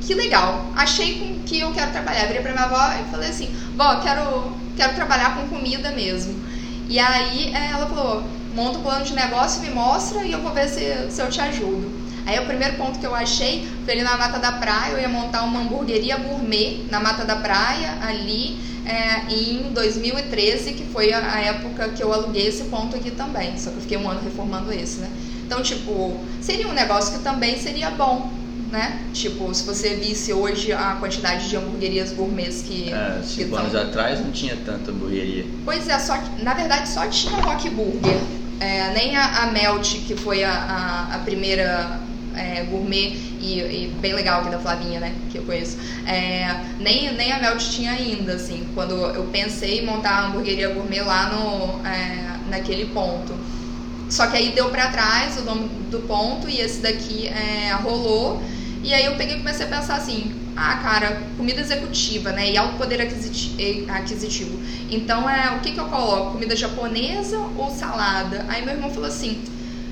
que 0.00 0.14
legal. 0.14 0.64
Achei 0.74 1.18
com 1.18 1.36
que 1.44 1.60
eu 1.60 1.72
quero 1.72 1.92
trabalhar. 1.92 2.26
Virei 2.26 2.42
pra 2.42 2.52
minha 2.52 2.64
avó 2.64 3.00
e 3.00 3.10
falei 3.10 3.28
assim, 3.28 3.48
vó, 3.76 4.00
quero, 4.00 4.50
quero 4.76 4.94
trabalhar 4.94 5.36
com 5.36 5.46
comida 5.48 5.92
mesmo. 5.92 6.34
E 6.88 6.98
aí 6.98 7.52
é, 7.54 7.70
ela 7.70 7.86
falou, 7.86 8.24
monta 8.54 8.78
um 8.78 8.82
plano 8.82 9.04
de 9.04 9.14
negócio, 9.14 9.60
me 9.60 9.70
mostra 9.70 10.24
e 10.24 10.32
eu 10.32 10.40
vou 10.40 10.52
ver 10.52 10.68
se, 10.68 11.10
se 11.10 11.20
eu 11.20 11.28
te 11.28 11.40
ajudo. 11.40 12.06
Aí 12.24 12.40
o 12.40 12.46
primeiro 12.46 12.76
ponto 12.76 12.98
que 12.98 13.06
eu 13.06 13.14
achei 13.14 13.68
foi 13.84 13.94
ali 13.94 14.02
na 14.02 14.16
Mata 14.16 14.38
da 14.38 14.52
Praia, 14.52 14.92
eu 14.92 14.98
ia 14.98 15.08
montar 15.08 15.42
uma 15.42 15.60
hamburgueria 15.60 16.16
gourmet 16.16 16.84
na 16.90 16.98
Mata 16.98 17.24
da 17.24 17.36
Praia, 17.36 17.98
ali, 18.02 18.58
é, 18.86 19.32
em 19.32 19.72
2013, 19.72 20.72
que 20.72 20.84
foi 20.84 21.12
a, 21.12 21.34
a 21.34 21.40
época 21.40 21.88
que 21.88 22.02
eu 22.02 22.12
aluguei 22.12 22.46
esse 22.46 22.64
ponto 22.64 22.94
aqui 22.96 23.10
também. 23.10 23.58
Só 23.58 23.70
que 23.70 23.76
eu 23.76 23.82
fiquei 23.82 23.98
um 23.98 24.08
ano 24.08 24.20
reformando 24.22 24.72
esse, 24.72 25.00
né? 25.00 25.10
Então, 25.44 25.62
tipo, 25.62 26.18
seria 26.40 26.66
um 26.68 26.72
negócio 26.72 27.18
que 27.18 27.24
também 27.24 27.58
seria 27.58 27.90
bom, 27.90 28.30
né? 28.70 29.00
Tipo, 29.12 29.52
se 29.54 29.64
você 29.64 29.94
visse 29.96 30.32
hoje 30.32 30.72
a 30.72 30.96
quantidade 30.98 31.48
de 31.48 31.56
hamburguerias 31.56 32.12
gourmets 32.12 32.62
que. 32.62 32.92
É, 32.92 33.20
cinco 33.22 33.50
que 33.50 33.56
anos 33.56 33.72
tão... 33.72 33.82
atrás 33.82 34.20
não 34.20 34.30
tinha 34.30 34.56
tanta 34.64 34.90
hamburgueria. 34.90 35.44
Pois 35.64 35.88
é, 35.88 35.98
só 35.98 36.16
que, 36.18 36.42
na 36.42 36.54
verdade 36.54 36.88
só 36.88 37.06
tinha 37.08 37.36
Rock 37.36 37.68
Burger. 37.70 38.16
É, 38.58 38.90
nem 38.94 39.14
a, 39.16 39.42
a, 39.42 39.46
Melt, 39.52 40.06
que 40.06 40.16
foi 40.16 40.42
a, 40.42 40.50
a, 40.50 41.16
a 41.16 41.18
primeira 41.18 42.00
é, 42.36 42.62
gourmet 42.64 43.16
e, 43.40 43.60
e, 43.60 43.96
bem 44.00 44.12
legal 44.12 44.40
aqui 44.40 44.50
da 44.50 44.58
Flavinha, 44.58 45.00
né? 45.00 45.14
Que 45.30 45.38
eu 45.38 45.42
conheço. 45.42 45.78
É, 46.06 46.60
nem, 46.78 47.12
nem 47.14 47.32
a 47.32 47.38
Melt 47.38 47.62
tinha 47.70 47.92
ainda, 47.92 48.34
assim, 48.34 48.68
quando 48.74 48.94
eu 48.94 49.24
pensei 49.24 49.80
em 49.80 49.86
montar 49.86 50.10
a 50.10 50.26
hamburgueria 50.26 50.68
gourmet 50.68 51.00
lá 51.00 51.30
no, 51.30 51.86
é, 51.86 52.38
naquele 52.50 52.86
ponto. 52.86 53.34
Só 54.08 54.26
que 54.26 54.36
aí 54.36 54.50
deu 54.50 54.68
para 54.70 54.88
trás 54.88 55.36
o 55.38 55.42
nome 55.42 55.68
do 55.90 56.00
ponto 56.00 56.48
e 56.48 56.60
esse 56.60 56.80
daqui 56.80 57.26
é, 57.26 57.72
rolou. 57.82 58.40
E 58.84 58.94
aí 58.94 59.04
eu 59.04 59.16
peguei 59.16 59.36
e 59.36 59.38
comecei 59.38 59.66
a 59.66 59.68
pensar 59.68 59.96
assim, 59.96 60.32
ah, 60.56 60.76
cara, 60.76 61.22
comida 61.36 61.60
executiva, 61.60 62.30
né? 62.32 62.52
E 62.52 62.56
alto 62.56 62.76
poder 62.76 63.00
aquisitivo. 63.00 64.60
Então, 64.90 65.28
é, 65.28 65.56
o 65.56 65.60
que, 65.60 65.72
que 65.72 65.80
eu 65.80 65.86
coloco? 65.86 66.32
Comida 66.32 66.54
japonesa 66.54 67.38
ou 67.56 67.70
salada? 67.70 68.46
Aí 68.48 68.64
meu 68.64 68.74
irmão 68.74 68.90
falou 68.90 69.08
assim, 69.08 69.42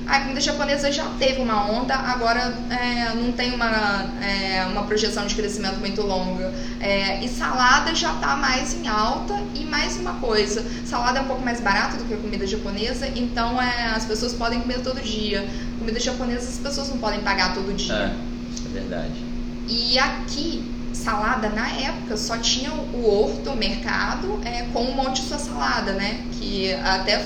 a 0.06 0.20
comida 0.20 0.40
japonesa 0.40 0.92
já 0.92 1.04
teve 1.18 1.40
uma 1.40 1.70
onda, 1.70 1.94
agora 1.94 2.52
é, 2.70 3.14
não 3.14 3.32
tem 3.32 3.54
uma, 3.54 4.04
é, 4.22 4.66
uma 4.66 4.84
projeção 4.84 5.26
de 5.26 5.34
crescimento 5.34 5.78
muito 5.78 6.02
longa. 6.02 6.52
É, 6.80 7.24
e 7.24 7.28
salada 7.28 7.94
já 7.94 8.12
está 8.12 8.36
mais 8.36 8.74
em 8.74 8.86
alta. 8.86 9.34
E 9.54 9.64
mais 9.64 9.96
uma 9.96 10.14
coisa: 10.14 10.64
salada 10.84 11.18
é 11.20 11.22
um 11.22 11.26
pouco 11.26 11.42
mais 11.42 11.60
barata 11.60 11.96
do 11.96 12.04
que 12.04 12.14
a 12.14 12.16
comida 12.18 12.46
japonesa, 12.46 13.08
então 13.08 13.60
é, 13.60 13.86
as 13.94 14.04
pessoas 14.04 14.34
podem 14.34 14.60
comer 14.60 14.80
todo 14.80 15.00
dia. 15.00 15.48
Comida 15.78 15.98
japonesa 15.98 16.48
as 16.48 16.58
pessoas 16.58 16.88
não 16.90 16.98
podem 16.98 17.20
pagar 17.20 17.54
todo 17.54 17.74
dia. 17.74 17.94
É, 17.94 18.54
isso 18.54 18.66
é 18.66 18.70
verdade. 18.70 19.24
E 19.66 19.98
aqui 19.98 20.73
salada, 20.94 21.48
na 21.48 21.68
época, 21.68 22.16
só 22.16 22.38
tinha 22.38 22.72
o 22.72 23.08
horto, 23.08 23.50
o 23.50 23.56
mercado, 23.56 24.40
é, 24.44 24.62
com 24.72 24.84
um 24.84 24.94
monte 24.94 25.22
de 25.22 25.28
sua 25.28 25.38
salada, 25.38 25.92
né? 25.92 26.24
Que 26.32 26.72
até 26.74 27.20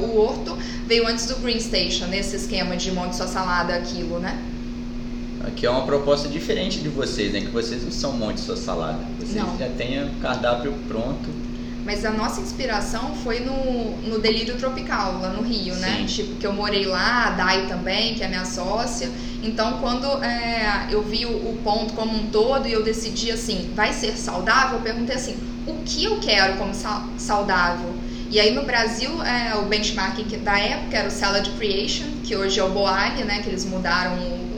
o 0.00 0.18
horto 0.18 0.56
veio 0.86 1.06
antes 1.06 1.26
do 1.26 1.36
Green 1.36 1.60
Station, 1.60 2.06
nesse 2.06 2.36
esquema 2.36 2.76
de 2.76 2.92
monte 2.92 3.16
sua 3.16 3.26
salada, 3.28 3.74
aquilo, 3.74 4.18
né? 4.18 4.38
Aqui 5.46 5.66
é 5.66 5.70
uma 5.70 5.84
proposta 5.84 6.28
diferente 6.28 6.78
de 6.78 6.88
vocês, 6.88 7.32
né? 7.32 7.40
Que 7.40 7.48
vocês 7.48 7.82
não 7.82 7.90
são 7.90 8.12
monte 8.12 8.40
sua 8.40 8.56
salada. 8.56 9.00
Vocês 9.18 9.34
não. 9.34 9.58
já 9.58 9.68
têm 9.68 10.04
o 10.04 10.10
cardápio 10.20 10.72
pronto 10.86 11.41
mas 11.84 12.04
a 12.04 12.10
nossa 12.10 12.40
inspiração 12.40 13.14
foi 13.16 13.40
no, 13.40 13.96
no 14.08 14.18
Delírio 14.18 14.56
Tropical, 14.56 15.18
lá 15.20 15.30
no 15.30 15.42
Rio, 15.42 15.74
né? 15.76 15.98
Sim. 16.00 16.06
Tipo, 16.06 16.36
que 16.36 16.46
eu 16.46 16.52
morei 16.52 16.86
lá, 16.86 17.26
a 17.26 17.30
Dai 17.30 17.66
também, 17.66 18.14
que 18.14 18.22
é 18.22 18.28
minha 18.28 18.44
sócia. 18.44 19.10
Então, 19.42 19.78
quando 19.80 20.06
é, 20.22 20.86
eu 20.90 21.02
vi 21.02 21.26
o, 21.26 21.30
o, 21.30 21.58
ponto 21.64 21.92
como 21.94 22.16
um 22.16 22.26
todo 22.28 22.68
e 22.68 22.72
eu 22.72 22.82
decidi 22.82 23.32
assim, 23.32 23.72
vai 23.74 23.92
ser 23.92 24.16
saudável, 24.16 24.78
eu 24.78 24.82
perguntei 24.82 25.16
assim, 25.16 25.36
o 25.66 25.82
que 25.84 26.04
eu 26.04 26.20
quero 26.20 26.56
como 26.56 26.72
sa 26.72 27.04
saudável? 27.18 27.92
E 28.30 28.40
aí 28.40 28.54
no 28.54 28.62
Brasil, 28.62 29.22
é, 29.22 29.54
o 29.56 29.62
benchmarking 29.62 30.38
da 30.38 30.58
época 30.58 30.96
era 30.96 31.08
o 31.08 31.10
Salad 31.10 31.46
Creation, 31.58 32.06
que 32.24 32.34
hoje 32.34 32.58
é 32.58 32.64
o 32.64 32.70
Boag, 32.70 33.24
né? 33.24 33.42
Que 33.42 33.50
eles 33.50 33.64
mudaram 33.64 34.14
o, 34.14 34.51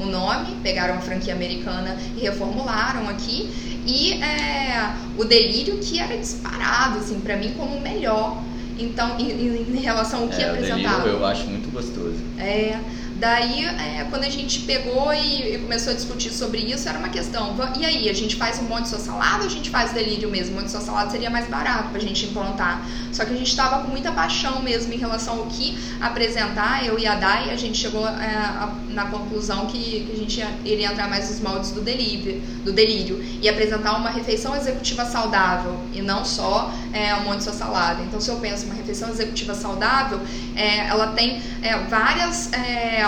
o, 0.00 0.06
nome, 0.06 0.56
pegaram 0.62 0.94
a 0.94 1.00
franquia 1.00 1.34
americana 1.34 1.96
e 2.16 2.20
reformularam 2.20 3.08
aqui 3.08 3.50
e 3.86 4.14
é, 4.22 4.92
o 5.16 5.24
delírio 5.24 5.78
que 5.78 5.98
era 5.98 6.16
disparado, 6.16 6.98
assim, 6.98 7.20
para 7.20 7.36
mim 7.36 7.54
como 7.56 7.76
o 7.76 7.80
melhor. 7.80 8.42
Então, 8.78 9.18
em, 9.18 9.30
em 9.30 9.80
relação 9.80 10.22
ao 10.22 10.28
que 10.28 10.42
é, 10.42 10.48
apresentava. 10.48 10.98
O 10.98 11.02
delírio 11.02 11.20
eu 11.20 11.26
acho 11.26 11.46
muito 11.46 11.70
gostoso. 11.70 12.16
É. 12.38 12.78
Daí, 13.20 13.66
é, 13.66 14.06
quando 14.08 14.24
a 14.24 14.30
gente 14.30 14.60
pegou 14.60 15.12
e, 15.12 15.54
e, 15.54 15.58
começou 15.58 15.92
a 15.92 15.94
discutir 15.94 16.30
sobre 16.30 16.58
isso, 16.58 16.88
era 16.88 16.98
uma 16.98 17.10
questão. 17.10 17.54
E 17.78 17.84
aí, 17.84 18.08
a 18.08 18.14
gente 18.14 18.34
faz 18.34 18.58
um 18.58 18.62
monte 18.62 18.84
de 18.84 18.88
sua 18.88 18.98
salada 18.98 19.40
ou 19.40 19.46
a 19.46 19.50
gente 19.50 19.68
faz 19.68 19.92
delírio 19.92 20.30
mesmo? 20.30 20.52
Um 20.52 20.54
monte 20.56 20.66
de 20.66 20.70
sua 20.70 20.80
salada 20.80 21.10
seria 21.10 21.28
mais 21.28 21.46
barato 21.46 21.90
pra 21.90 22.00
gente 22.00 22.24
implantar. 22.24 22.82
Só 23.12 23.26
que 23.26 23.34
a 23.34 23.36
gente 23.36 23.50
estava 23.50 23.82
com 23.82 23.88
muita 23.88 24.10
paixão 24.10 24.62
mesmo 24.62 24.94
em 24.94 24.96
relação 24.96 25.38
ao 25.38 25.46
que 25.46 25.76
apresentar. 26.00 26.86
Eu 26.86 26.98
e 26.98 27.06
a 27.06 27.14
Dai, 27.14 27.50
a 27.50 27.56
gente 27.56 27.76
chegou 27.76 28.08
é, 28.08 28.10
a, 28.10 28.72
na 28.88 29.04
conclusão 29.06 29.66
que, 29.66 30.06
que, 30.06 30.12
a 30.12 30.16
gente 30.16 30.40
iria 30.64 30.90
entrar 30.90 31.08
mais 31.10 31.28
nos 31.28 31.40
moldes 31.40 31.72
do 31.72 31.82
delírio, 31.82 32.40
do 32.64 32.72
delírio 32.72 33.22
e 33.42 33.48
apresentar 33.50 33.96
uma 33.96 34.08
refeição 34.08 34.56
executiva 34.56 35.04
saudável 35.04 35.78
e 35.92 36.00
não 36.00 36.24
só 36.24 36.72
é, 36.94 37.14
um 37.16 37.24
monte 37.24 37.38
de 37.38 37.44
sua 37.44 37.52
salada. 37.52 38.02
Então, 38.02 38.18
se 38.18 38.30
eu 38.30 38.36
penso 38.36 38.64
uma 38.64 38.74
refeição 38.74 39.10
executiva 39.10 39.54
saudável, 39.54 40.20
é, 40.56 40.86
ela 40.86 41.08
tem 41.08 41.42
é, 41.62 41.76
várias 41.80 42.50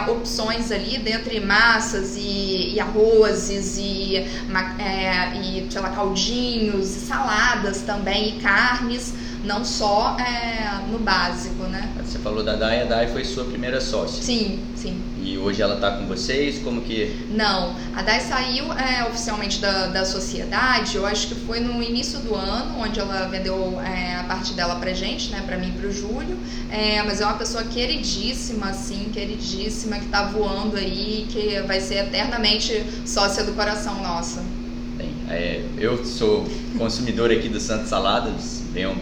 é, 0.09 0.11
opções 0.11 0.71
ali 0.71 0.99
dentre 0.99 1.41
massas 1.41 2.17
e, 2.17 2.75
e 2.75 2.81
arrozes 2.81 3.79
e, 3.79 4.17
é, 4.17 5.37
e 5.37 5.67
sei 5.71 5.81
lá, 5.81 5.91
caldinhos, 5.91 6.87
saladas 6.87 7.83
também 7.83 8.37
e 8.37 8.41
carnes 8.41 9.15
não 9.45 9.65
só 9.65 10.17
é, 10.19 10.87
no 10.91 10.99
básico, 10.99 11.65
né? 11.65 11.91
Você 12.05 12.19
falou 12.19 12.45
da 12.45 12.55
Dai, 12.55 12.83
a 12.83 12.85
Dai 12.85 13.09
foi 13.09 13.25
sua 13.25 13.45
primeira 13.45 13.81
sócia. 13.81 14.23
Sim, 14.23 14.61
sim. 14.77 15.03
E 15.25 15.39
hoje 15.39 15.63
ela 15.63 15.77
está 15.77 15.93
com 15.93 16.07
vocês? 16.07 16.59
Como 16.59 16.81
que. 16.81 17.27
Não, 17.31 17.77
a 17.95 18.03
Dai 18.03 18.21
saiu 18.21 18.73
é, 18.73 19.05
oficialmente 19.09 19.61
da, 19.61 19.87
da 19.87 20.05
sociedade, 20.05 20.97
eu 20.97 21.07
acho 21.07 21.29
que 21.29 21.35
foi 21.35 21.61
no 21.61 21.81
início 21.83 22.19
do 22.19 22.35
ano, 22.35 22.81
onde 22.81 22.99
ela 22.99 23.29
vendeu 23.29 23.81
é, 23.81 24.17
a 24.17 24.25
parte 24.25 24.53
dela 24.55 24.77
pra 24.77 24.93
gente, 24.93 25.31
né? 25.31 25.43
Pra 25.47 25.57
mim 25.57 25.69
e 25.69 25.81
pro 25.81 25.93
Júlio. 25.93 26.37
É, 26.71 27.03
mas 27.03 27.21
é 27.21 27.25
uma 27.25 27.37
pessoa 27.37 27.63
queridíssima, 27.63 28.71
assim, 28.71 29.11
queridíssima, 29.13 29.99
que 29.99 30.07
tá 30.07 30.25
voando 30.25 30.77
aí, 30.77 31.27
que 31.31 31.61
vai 31.67 31.81
ser 31.81 31.97
eternamente 32.07 32.85
sócia 33.07 33.45
do 33.45 33.53
coração 33.53 34.03
nossa. 34.03 34.43
Bem, 34.97 35.15
é, 35.29 35.65
eu 35.79 36.05
sou 36.05 36.49
consumidor 36.77 37.31
aqui 37.31 37.49
do 37.49 37.61
Santos 37.61 37.89
Saladas, 37.89 38.63
venho 38.73 38.97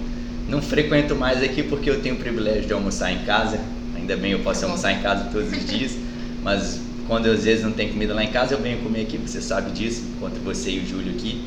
não 0.50 0.60
frequento 0.60 1.14
mais 1.14 1.42
aqui 1.42 1.62
porque 1.62 1.88
eu 1.88 2.02
tenho 2.02 2.16
o 2.16 2.18
privilégio 2.18 2.66
de 2.66 2.72
almoçar 2.72 3.12
em 3.12 3.20
casa. 3.24 3.60
Ainda 3.94 4.16
bem 4.16 4.32
eu 4.32 4.40
posso 4.40 4.64
almoçar 4.64 4.92
em 4.92 5.00
casa 5.00 5.30
todos 5.30 5.52
os 5.52 5.64
dias. 5.64 6.09
Mas 6.42 6.80
quando 7.06 7.26
eu, 7.26 7.34
às 7.34 7.44
vezes 7.44 7.64
não 7.64 7.72
tem 7.72 7.90
comida 7.90 8.14
lá 8.14 8.24
em 8.24 8.30
casa, 8.30 8.54
eu 8.54 8.60
venho 8.60 8.78
comer 8.78 9.02
aqui, 9.02 9.18
você 9.18 9.40
sabe 9.40 9.70
disso, 9.72 10.02
enquanto 10.16 10.42
você 10.42 10.70
e 10.70 10.78
o 10.80 10.86
Júlio 10.86 11.12
aqui. 11.12 11.44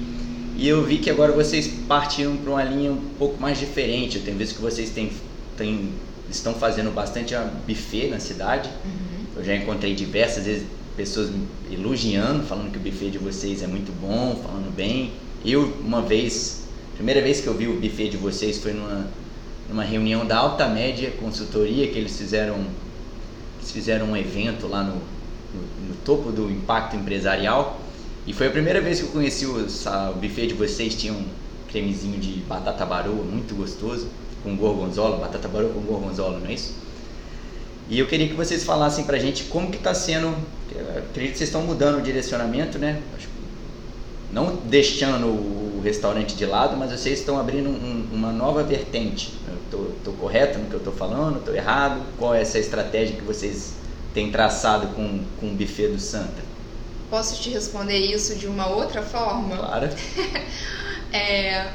E 0.55 0.67
eu 0.67 0.83
vi 0.83 0.97
que 0.97 1.09
agora 1.09 1.31
vocês 1.31 1.67
partiram 1.87 2.37
para 2.37 2.51
uma 2.51 2.63
linha 2.63 2.91
um 2.91 3.01
pouco 3.17 3.41
mais 3.41 3.59
diferente. 3.59 4.17
Eu 4.17 4.23
tenho 4.23 4.37
visto 4.37 4.55
que 4.55 4.61
vocês 4.61 4.89
têm, 4.91 5.11
têm, 5.57 5.89
estão 6.29 6.53
fazendo 6.53 6.93
bastante 6.93 7.33
buffet 7.67 8.07
na 8.09 8.19
cidade. 8.19 8.69
Uhum. 8.85 9.25
Eu 9.37 9.43
já 9.43 9.55
encontrei 9.55 9.95
diversas 9.95 10.45
vezes 10.45 10.63
pessoas 10.95 11.31
elogiando, 11.71 12.43
falando 12.43 12.71
que 12.71 12.77
o 12.77 12.81
buffet 12.81 13.09
de 13.09 13.17
vocês 13.17 13.63
é 13.63 13.67
muito 13.67 13.91
bom, 13.99 14.39
falando 14.43 14.73
bem. 14.75 15.11
Eu, 15.43 15.73
uma 15.83 16.01
vez, 16.01 16.63
Primeira 16.95 17.21
vez 17.21 17.41
que 17.41 17.47
eu 17.47 17.55
vi 17.55 17.67
o 17.67 17.79
buffet 17.79 18.09
de 18.09 18.17
vocês 18.17 18.59
foi 18.59 18.71
numa, 18.71 19.07
numa 19.67 19.83
reunião 19.83 20.25
da 20.25 20.37
Alta 20.37 20.67
Média 20.67 21.11
Consultoria 21.19 21.87
que 21.87 21.97
eles 21.97 22.15
fizeram, 22.15 22.65
eles 23.63 23.71
fizeram 23.71 24.07
um 24.07 24.17
evento 24.17 24.67
lá 24.67 24.83
no, 24.83 24.95
no, 24.95 25.87
no 25.87 25.95
topo 26.03 26.31
do 26.31 26.51
impacto 26.51 26.95
empresarial. 26.97 27.79
E 28.27 28.33
foi 28.33 28.47
a 28.47 28.51
primeira 28.51 28.81
vez 28.81 28.99
que 28.99 29.05
eu 29.05 29.11
conheci 29.11 29.45
o, 29.45 29.55
o 29.55 30.13
buffet 30.15 30.47
de 30.47 30.53
vocês. 30.53 30.93
Tinha 30.95 31.13
um 31.13 31.25
cremezinho 31.69 32.19
de 32.19 32.41
batata 32.41 32.85
baroa 32.85 33.23
muito 33.23 33.55
gostoso, 33.55 34.07
com 34.43 34.55
gorgonzola, 34.55 35.17
batata 35.17 35.47
baroa 35.47 35.71
com 35.71 35.79
gorgonzola, 35.81 36.39
não 36.39 36.47
é 36.47 36.53
isso? 36.53 36.73
E 37.89 37.99
eu 37.99 38.07
queria 38.07 38.27
que 38.27 38.33
vocês 38.33 38.63
falassem 38.63 39.05
pra 39.05 39.17
gente 39.17 39.45
como 39.45 39.69
que 39.69 39.77
está 39.77 39.93
sendo, 39.93 40.35
acredito 40.97 41.33
que 41.33 41.37
vocês 41.37 41.49
estão 41.49 41.61
mudando 41.63 41.99
o 41.99 42.01
direcionamento, 42.01 42.77
né? 42.77 43.01
Não 44.31 44.55
deixando 44.55 45.27
o 45.27 45.62
restaurante 45.83 46.35
de 46.35 46.45
lado, 46.45 46.75
mas 46.77 46.91
vocês 46.91 47.19
estão 47.19 47.39
abrindo 47.39 47.69
um, 47.69 48.07
uma 48.11 48.31
nova 48.31 48.63
vertente. 48.63 49.33
Estou 49.65 50.13
correto 50.13 50.59
no 50.59 50.65
que 50.65 50.73
eu 50.73 50.79
estou 50.79 50.93
falando? 50.93 51.39
Estou 51.39 51.53
errado? 51.53 52.01
Qual 52.17 52.33
é 52.33 52.41
essa 52.41 52.57
estratégia 52.57 53.15
que 53.15 53.23
vocês 53.23 53.73
têm 54.13 54.31
traçado 54.31 54.87
com, 54.95 55.23
com 55.39 55.47
o 55.47 55.55
buffet 55.55 55.87
do 55.89 55.99
Santa? 55.99 56.41
Posso 57.09 57.41
te 57.41 57.49
responder 57.49 57.97
isso 57.97 58.35
de 58.35 58.47
uma 58.47 58.67
outra 58.67 59.01
forma? 59.01 59.57
Claro. 59.57 59.89
é, 61.13 61.67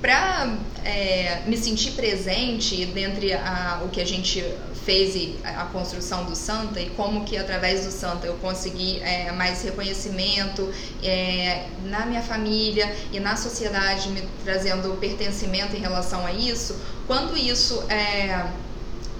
Para 0.00 0.58
é, 0.84 1.42
me 1.46 1.56
sentir 1.56 1.92
presente 1.92 2.84
dentre 2.86 3.32
a, 3.32 3.82
o 3.84 3.88
que 3.88 4.00
a 4.00 4.04
gente 4.04 4.44
fez 4.86 5.34
a 5.44 5.64
construção 5.64 6.24
do 6.24 6.36
Santa 6.36 6.80
e 6.80 6.90
como 6.90 7.24
que 7.24 7.36
através 7.36 7.84
do 7.84 7.90
Santa 7.90 8.24
eu 8.28 8.34
consegui 8.34 9.00
é, 9.00 9.32
mais 9.32 9.60
reconhecimento 9.62 10.72
é, 11.02 11.66
na 11.86 12.06
minha 12.06 12.22
família 12.22 12.94
e 13.12 13.18
na 13.18 13.34
sociedade, 13.34 14.08
me 14.10 14.22
trazendo 14.44 14.96
pertencimento 15.00 15.74
em 15.74 15.80
relação 15.80 16.24
a 16.24 16.32
isso. 16.32 16.80
Quando 17.04 17.36
isso 17.36 17.84
é, 17.90 18.46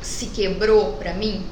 se 0.01 0.27
quebrou 0.27 0.93
para 0.93 1.13
mim, 1.13 1.45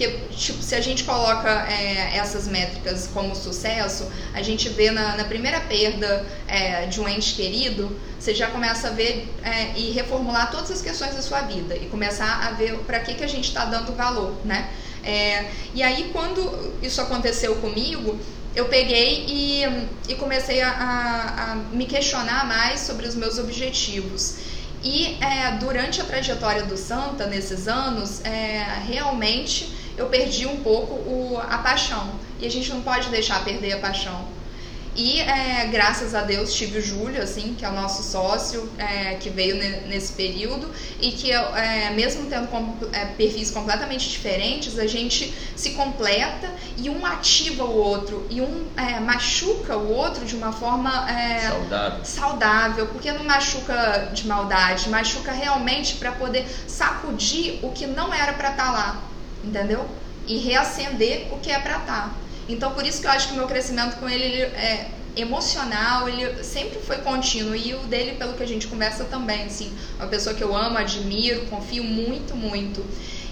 Porque, 0.00 0.16
tipo, 0.34 0.62
se 0.62 0.74
a 0.74 0.80
gente 0.80 1.04
coloca 1.04 1.70
é, 1.70 2.16
essas 2.16 2.48
métricas 2.48 3.06
como 3.12 3.36
sucesso, 3.36 4.10
a 4.32 4.40
gente 4.40 4.66
vê 4.70 4.90
na, 4.90 5.14
na 5.14 5.24
primeira 5.24 5.60
perda 5.60 6.24
é, 6.48 6.86
de 6.86 7.02
um 7.02 7.06
ente 7.06 7.34
querido, 7.34 7.94
você 8.18 8.34
já 8.34 8.46
começa 8.46 8.88
a 8.88 8.92
ver 8.92 9.28
é, 9.42 9.78
e 9.78 9.90
reformular 9.90 10.50
todas 10.50 10.70
as 10.70 10.80
questões 10.80 11.14
da 11.14 11.20
sua 11.20 11.42
vida 11.42 11.76
e 11.76 11.84
começar 11.90 12.46
a 12.46 12.52
ver 12.52 12.78
para 12.86 12.98
que, 13.00 13.12
que 13.12 13.22
a 13.22 13.26
gente 13.26 13.48
está 13.48 13.66
dando 13.66 13.94
valor, 13.94 14.34
né? 14.42 14.70
É, 15.04 15.50
e 15.74 15.82
aí, 15.82 16.08
quando 16.14 16.72
isso 16.82 17.02
aconteceu 17.02 17.56
comigo, 17.56 18.18
eu 18.56 18.70
peguei 18.70 19.26
e, 19.28 19.64
e 20.08 20.14
comecei 20.14 20.62
a, 20.62 20.70
a, 20.70 21.52
a, 21.52 21.54
me 21.74 21.84
questionar 21.84 22.46
mais 22.46 22.80
sobre 22.80 23.06
os 23.06 23.14
meus 23.14 23.36
objetivos. 23.38 24.36
E 24.82 25.18
é, 25.22 25.58
durante 25.60 26.00
a 26.00 26.04
trajetória 26.04 26.62
do 26.62 26.78
Santa, 26.78 27.26
nesses 27.26 27.68
anos, 27.68 28.24
é, 28.24 28.64
realmente 28.86 29.78
eu 29.96 30.06
perdi 30.06 30.46
um 30.46 30.56
pouco 30.58 30.94
o, 30.94 31.38
a 31.38 31.58
paixão. 31.58 32.10
E 32.38 32.46
a 32.46 32.50
gente 32.50 32.70
não 32.70 32.80
pode 32.80 33.08
deixar 33.08 33.44
perder 33.44 33.72
a 33.72 33.78
paixão. 33.78 34.40
E 34.96 35.20
é, 35.20 35.66
graças 35.70 36.14
a 36.14 36.22
Deus 36.22 36.52
tive 36.52 36.78
o 36.78 36.82
Júlio, 36.82 37.22
assim, 37.22 37.54
que 37.54 37.64
é 37.64 37.68
o 37.68 37.72
nosso 37.72 38.02
sócio, 38.02 38.68
é, 38.76 39.14
que 39.14 39.30
veio 39.30 39.56
nesse 39.86 40.12
período 40.12 40.68
e 41.00 41.12
que 41.12 41.32
é, 41.32 41.90
mesmo 41.94 42.26
tendo 42.26 42.48
com, 42.48 42.76
é, 42.92 43.04
perfis 43.06 43.52
completamente 43.52 44.10
diferentes, 44.10 44.78
a 44.78 44.86
gente 44.86 45.32
se 45.54 45.70
completa 45.70 46.52
e 46.76 46.90
um 46.90 47.06
ativa 47.06 47.64
o 47.64 47.76
outro 47.76 48.26
e 48.28 48.40
um 48.40 48.66
é, 48.76 48.98
machuca 48.98 49.76
o 49.76 49.92
outro 49.92 50.24
de 50.24 50.34
uma 50.34 50.52
forma 50.52 51.08
é, 51.08 51.48
saudável. 51.48 52.04
saudável, 52.04 52.86
porque 52.88 53.12
não 53.12 53.24
machuca 53.24 54.10
de 54.12 54.26
maldade, 54.26 54.90
machuca 54.90 55.30
realmente 55.30 55.94
para 55.96 56.10
poder 56.12 56.44
sacudir 56.66 57.60
o 57.62 57.70
que 57.70 57.86
não 57.86 58.12
era 58.12 58.32
para 58.32 58.50
estar 58.50 58.66
tá 58.66 58.72
lá, 58.72 59.02
entendeu? 59.44 59.86
E 60.26 60.38
reacender 60.38 61.28
o 61.32 61.38
que 61.38 61.50
é 61.50 61.58
para 61.58 61.78
estar. 61.78 62.08
Tá. 62.08 62.14
Então, 62.48 62.72
por 62.72 62.84
isso 62.84 63.00
que 63.00 63.06
eu 63.06 63.10
acho 63.10 63.28
que 63.28 63.34
o 63.34 63.36
meu 63.36 63.46
crescimento 63.46 63.96
com 63.96 64.08
ele, 64.08 64.24
ele 64.24 64.42
é 64.42 64.90
emocional, 65.16 66.08
ele 66.08 66.42
sempre 66.42 66.78
foi 66.80 66.98
contínuo. 66.98 67.54
E 67.54 67.74
o 67.74 67.78
dele, 67.80 68.16
pelo 68.16 68.34
que 68.34 68.42
a 68.42 68.46
gente 68.46 68.66
conversa 68.66 69.04
também, 69.04 69.44
assim, 69.44 69.72
uma 69.96 70.06
pessoa 70.06 70.34
que 70.34 70.42
eu 70.42 70.54
amo, 70.56 70.78
admiro, 70.78 71.46
confio 71.46 71.84
muito, 71.84 72.34
muito. 72.36 72.84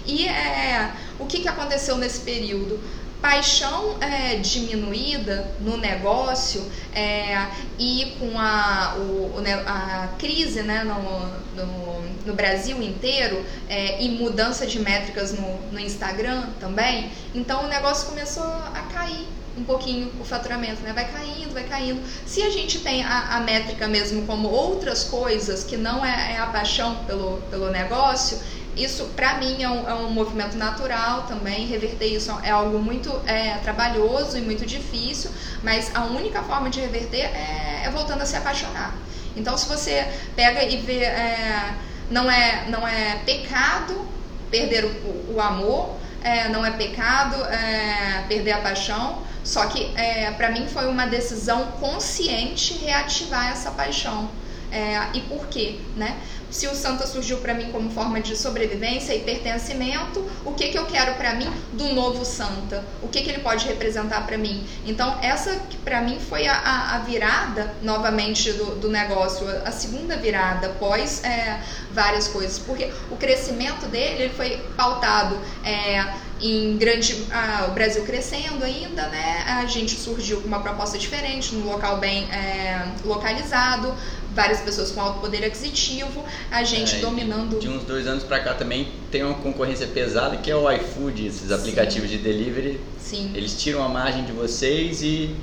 E 0.05 0.27
é, 0.27 0.91
o 1.19 1.25
que, 1.25 1.41
que 1.41 1.47
aconteceu 1.47 1.97
nesse 1.97 2.21
período? 2.21 2.79
Paixão 3.21 3.97
é, 4.01 4.35
diminuída 4.37 5.51
no 5.59 5.77
negócio 5.77 6.63
é, 6.93 7.47
e 7.77 8.15
com 8.19 8.39
a, 8.39 8.95
o, 8.97 9.33
a 9.65 10.09
crise 10.17 10.61
né, 10.61 10.83
no, 10.83 11.65
no, 11.65 12.01
no 12.25 12.33
Brasil 12.33 12.81
inteiro 12.81 13.45
é, 13.67 14.01
e 14.01 14.09
mudança 14.09 14.65
de 14.65 14.79
métricas 14.79 15.33
no, 15.33 15.59
no 15.71 15.79
Instagram 15.79 16.47
também, 16.59 17.11
então 17.35 17.65
o 17.65 17.67
negócio 17.67 18.07
começou 18.07 18.43
a 18.43 18.87
cair 18.93 19.27
um 19.57 19.63
pouquinho 19.63 20.09
o 20.19 20.23
faturamento, 20.23 20.81
né? 20.81 20.93
Vai 20.93 21.11
caindo, 21.11 21.53
vai 21.53 21.63
caindo. 21.63 22.01
Se 22.25 22.41
a 22.41 22.49
gente 22.49 22.79
tem 22.79 23.03
a, 23.03 23.35
a 23.35 23.39
métrica 23.41 23.87
mesmo 23.87 24.25
como 24.25 24.47
outras 24.47 25.03
coisas 25.03 25.63
que 25.63 25.75
não 25.75 26.05
é, 26.05 26.33
é 26.33 26.37
a 26.37 26.47
paixão 26.47 26.95
pelo, 27.05 27.41
pelo 27.49 27.69
negócio, 27.69 28.39
isso, 28.83 29.05
para 29.15 29.35
mim, 29.35 29.61
é 29.61 29.69
um, 29.69 29.89
é 29.89 29.93
um, 29.93 30.09
movimento 30.09 30.57
natural 30.57 31.23
também. 31.23 31.67
Reverter 31.67 32.07
isso 32.07 32.31
é 32.43 32.49
algo 32.49 32.79
muito 32.79 33.11
é, 33.25 33.55
trabalhoso 33.57 34.37
e 34.37 34.41
muito 34.41 34.65
difícil, 34.65 35.29
mas 35.61 35.93
a 35.95 36.05
única 36.05 36.41
forma 36.43 36.69
de 36.69 36.79
reverter 36.79 37.25
é, 37.25 37.83
é 37.85 37.89
voltando 37.91 38.21
a 38.21 38.25
se 38.25 38.35
apaixonar. 38.35 38.95
Então, 39.35 39.57
se 39.57 39.67
você 39.67 40.07
pega 40.35 40.63
e 40.63 40.77
vê, 40.77 41.03
é, 41.03 41.73
não, 42.09 42.29
é, 42.29 42.65
não 42.69 42.87
é 42.87 43.21
pecado 43.25 44.07
perder 44.49 44.85
o, 44.85 45.35
o 45.35 45.41
amor, 45.41 45.95
é, 46.23 46.47
não 46.49 46.65
é 46.65 46.71
pecado 46.71 47.35
é, 47.45 48.23
perder 48.27 48.53
a 48.53 48.61
paixão, 48.61 49.23
só 49.43 49.65
que 49.67 49.93
para 50.37 50.51
mim 50.51 50.67
foi 50.67 50.87
uma 50.87 51.05
decisão 51.05 51.67
consciente 51.79 52.73
reativar 52.73 53.51
essa 53.51 53.71
paixão. 53.71 54.29
É, 54.71 55.07
e 55.15 55.21
por 55.21 55.47
quê, 55.47 55.79
né? 55.95 56.17
Se 56.51 56.67
o 56.67 56.75
Santa 56.75 57.05
surgiu 57.05 57.37
para 57.37 57.53
mim 57.53 57.71
como 57.71 57.89
forma 57.91 58.19
de 58.19 58.35
sobrevivência 58.35 59.13
e 59.13 59.19
pertencimento, 59.19 60.25
o 60.43 60.53
que, 60.53 60.69
que 60.69 60.77
eu 60.77 60.85
quero 60.85 61.13
para 61.13 61.35
mim 61.35 61.51
do 61.73 61.93
novo 61.93 62.25
Santa? 62.25 62.83
O 63.01 63.07
que, 63.07 63.21
que 63.21 63.29
ele 63.29 63.39
pode 63.39 63.67
representar 63.67 64.25
para 64.25 64.37
mim? 64.37 64.65
Então, 64.85 65.17
essa 65.21 65.59
para 65.83 66.01
mim 66.01 66.19
foi 66.19 66.47
a, 66.47 66.95
a, 66.95 66.99
virada, 66.99 67.73
novamente, 67.81 68.51
do, 68.53 68.75
do 68.75 68.89
negócio, 68.89 69.47
a, 69.65 69.71
segunda 69.71 70.17
virada, 70.17 70.67
após 70.67 71.23
é, 71.23 71.61
várias 71.91 72.27
coisas, 72.27 72.59
porque 72.59 72.91
o 73.11 73.15
crescimento 73.15 73.85
dele 73.87 74.23
ele 74.23 74.33
foi 74.33 74.57
pautado. 74.75 75.37
É, 75.63 76.29
em 76.41 76.77
grande 76.77 77.25
ah, 77.31 77.67
o 77.69 77.73
Brasil 77.73 78.03
crescendo 78.03 78.63
ainda, 78.63 79.07
né? 79.07 79.43
A 79.45 79.65
gente 79.65 79.95
surgiu 79.95 80.41
com 80.41 80.47
uma 80.47 80.61
proposta 80.61 80.97
diferente, 80.97 81.53
num 81.53 81.65
local 81.65 81.97
bem 81.97 82.31
é, 82.31 82.87
localizado, 83.03 83.93
várias 84.39 84.61
pessoas 84.61 84.89
com 84.89 85.01
alto 85.01 85.19
poder 85.19 85.43
aquisitivo, 85.43 86.23
a 86.49 86.63
gente 86.63 86.95
é, 86.95 86.99
dominando. 86.99 87.59
De 87.59 87.67
uns 87.67 87.83
dois 87.83 88.07
anos 88.07 88.23
para 88.23 88.39
cá 88.39 88.53
também 88.53 88.87
tem 89.11 89.21
uma 89.21 89.33
concorrência 89.33 89.85
pesada 89.85 90.37
que 90.37 90.49
é 90.49 90.55
o 90.55 90.71
iFood, 90.71 91.27
esses 91.27 91.51
aplicativos 91.51 92.09
Sim. 92.09 92.17
de 92.17 92.23
delivery. 92.23 92.79
Sim. 92.97 93.33
Eles 93.35 93.61
tiram 93.61 93.83
a 93.83 93.89
margem 93.89 94.23
de 94.23 94.31
vocês 94.31 95.01
e 95.01 95.35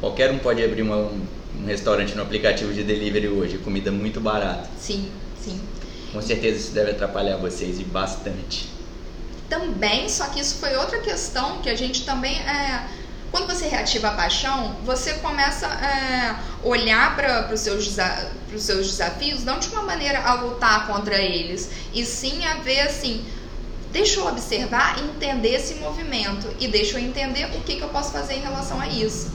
qualquer 0.00 0.32
um 0.32 0.38
pode 0.40 0.64
abrir 0.64 0.82
uma, 0.82 0.96
um, 0.96 1.24
restaurante 1.64 2.16
no 2.16 2.22
aplicativo 2.22 2.74
de 2.74 2.82
delivery 2.82 3.28
hoje, 3.28 3.58
comida 3.58 3.92
muito 3.92 4.20
barata. 4.20 4.68
Sim, 4.80 5.08
sim. 5.40 5.60
Com 6.12 6.20
certeza 6.20 6.58
isso 6.58 6.72
deve 6.72 6.90
atrapalhar 6.90 7.36
vocês 7.36 7.78
e 7.78 7.84
bastante 7.84 8.72
também, 9.48 10.08
só 10.08 10.28
que 10.28 10.40
isso 10.40 10.54
foi 10.54 10.74
outra 10.76 10.98
questão 11.00 11.60
que 11.60 11.68
a 11.68 11.76
gente 11.76 12.06
também 12.06 12.38
é, 12.38 12.88
quando 13.32 13.46
você 13.46 13.66
reativa 13.66 14.08
a 14.08 14.12
paixão, 14.12 14.76
você 14.84 15.14
começa 15.14 15.66
a 15.66 15.86
é, 15.86 16.36
olhar 16.62 17.16
para 17.16 17.52
os 17.52 17.60
seus, 17.60 17.96
seus 18.58 18.86
desafios 18.86 19.42
não 19.42 19.58
de 19.58 19.68
uma 19.70 19.82
maneira 19.82 20.20
a 20.20 20.34
lutar 20.34 20.86
contra 20.86 21.16
eles, 21.16 21.70
e 21.94 22.04
sim 22.04 22.44
a 22.44 22.54
ver 22.56 22.80
assim, 22.82 23.24
deixa 23.90 24.20
eu 24.20 24.26
observar 24.26 24.98
e 24.98 25.04
entender 25.04 25.54
esse 25.54 25.74
movimento, 25.76 26.46
e 26.60 26.68
deixa 26.68 26.98
eu 26.98 27.04
entender 27.04 27.46
o 27.56 27.60
que, 27.62 27.76
que 27.76 27.82
eu 27.82 27.88
posso 27.88 28.12
fazer 28.12 28.34
em 28.34 28.40
relação 28.40 28.78
a 28.78 28.86
isso. 28.86 29.32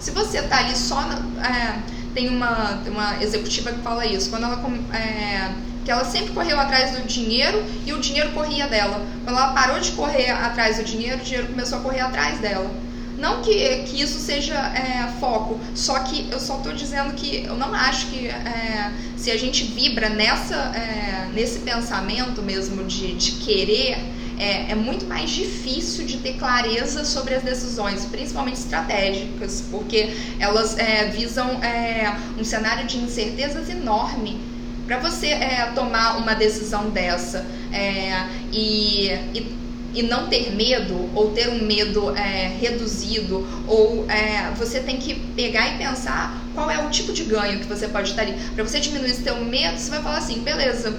Se 0.00 0.10
você 0.10 0.38
está 0.38 0.58
ali 0.58 0.76
só. 0.76 1.00
É, 1.00 1.96
tem 2.12 2.28
uma, 2.30 2.80
uma 2.86 3.22
executiva 3.22 3.72
que 3.72 3.80
fala 3.82 4.04
isso, 4.06 4.30
quando 4.30 4.44
ela. 4.44 4.60
É, 4.94 5.52
que 5.84 5.90
ela 5.92 6.04
sempre 6.04 6.32
correu 6.32 6.58
atrás 6.58 6.98
do 6.98 7.06
dinheiro 7.06 7.64
e 7.86 7.92
o 7.92 8.00
dinheiro 8.00 8.32
corria 8.32 8.66
dela. 8.66 9.00
Quando 9.24 9.38
ela 9.38 9.52
parou 9.52 9.78
de 9.78 9.92
correr 9.92 10.30
atrás 10.30 10.78
do 10.78 10.82
dinheiro, 10.84 11.18
o 11.18 11.24
dinheiro 11.24 11.46
começou 11.46 11.78
a 11.78 11.80
correr 11.80 12.00
atrás 12.00 12.40
dela. 12.40 12.68
Não 13.18 13.40
que, 13.40 13.84
que 13.84 14.02
isso 14.02 14.18
seja 14.18 14.54
é, 14.54 15.10
foco, 15.18 15.58
só 15.74 16.00
que 16.00 16.28
eu 16.30 16.38
só 16.38 16.58
estou 16.58 16.72
dizendo 16.72 17.14
que 17.14 17.44
eu 17.44 17.56
não 17.56 17.74
acho 17.74 18.08
que 18.08 18.26
é, 18.26 18.92
se 19.16 19.30
a 19.30 19.38
gente 19.38 19.64
vibra 19.64 20.10
nessa, 20.10 20.54
é, 20.54 21.28
nesse 21.32 21.60
pensamento 21.60 22.42
mesmo 22.42 22.84
de, 22.84 23.14
de 23.14 23.32
querer, 23.32 23.96
é, 24.38 24.72
é, 24.72 24.74
muito 24.74 25.06
mais 25.06 25.30
difícil 25.30 26.04
de 26.04 26.18
ter 26.18 26.34
clareza 26.34 27.04
sobre 27.04 27.34
as 27.34 27.42
decisões, 27.42 28.04
principalmente 28.04 28.58
estratégicas, 28.58 29.64
porque 29.70 30.14
elas 30.38 30.76
é, 30.76 31.06
visam 31.06 31.62
é, 31.62 32.14
um 32.38 32.44
cenário 32.44 32.86
de 32.86 32.98
incertezas 32.98 33.70
enorme 33.70 34.38
para 34.86 34.98
você 34.98 35.28
é, 35.28 35.72
tomar 35.74 36.18
uma 36.18 36.34
decisão 36.34 36.90
dessa 36.90 37.44
é, 37.72 38.26
e, 38.52 39.08
e, 39.34 39.56
e, 39.96 40.02
não 40.02 40.28
ter 40.28 40.54
medo 40.54 41.10
ou 41.14 41.30
ter 41.30 41.48
um 41.48 41.64
medo 41.64 42.14
é, 42.16 42.56
reduzido 42.60 43.46
ou 43.66 44.04
é, 44.08 44.52
você 44.56 44.80
tem 44.80 44.98
que 44.98 45.14
pegar 45.34 45.74
e 45.74 45.78
pensar 45.78 46.40
qual 46.54 46.70
é 46.70 46.78
o 46.84 46.90
tipo 46.90 47.12
de 47.12 47.24
ganho 47.24 47.58
que 47.58 47.66
você 47.66 47.88
pode 47.88 48.10
estar 48.10 48.22
ali. 48.22 48.34
Para 48.54 48.64
você 48.64 48.78
diminuir 48.78 49.14
teu 49.16 49.36
medo, 49.44 49.78
você 49.78 49.90
vai 49.90 50.02
falar 50.02 50.18
assim, 50.18 50.40
beleza, 50.40 50.98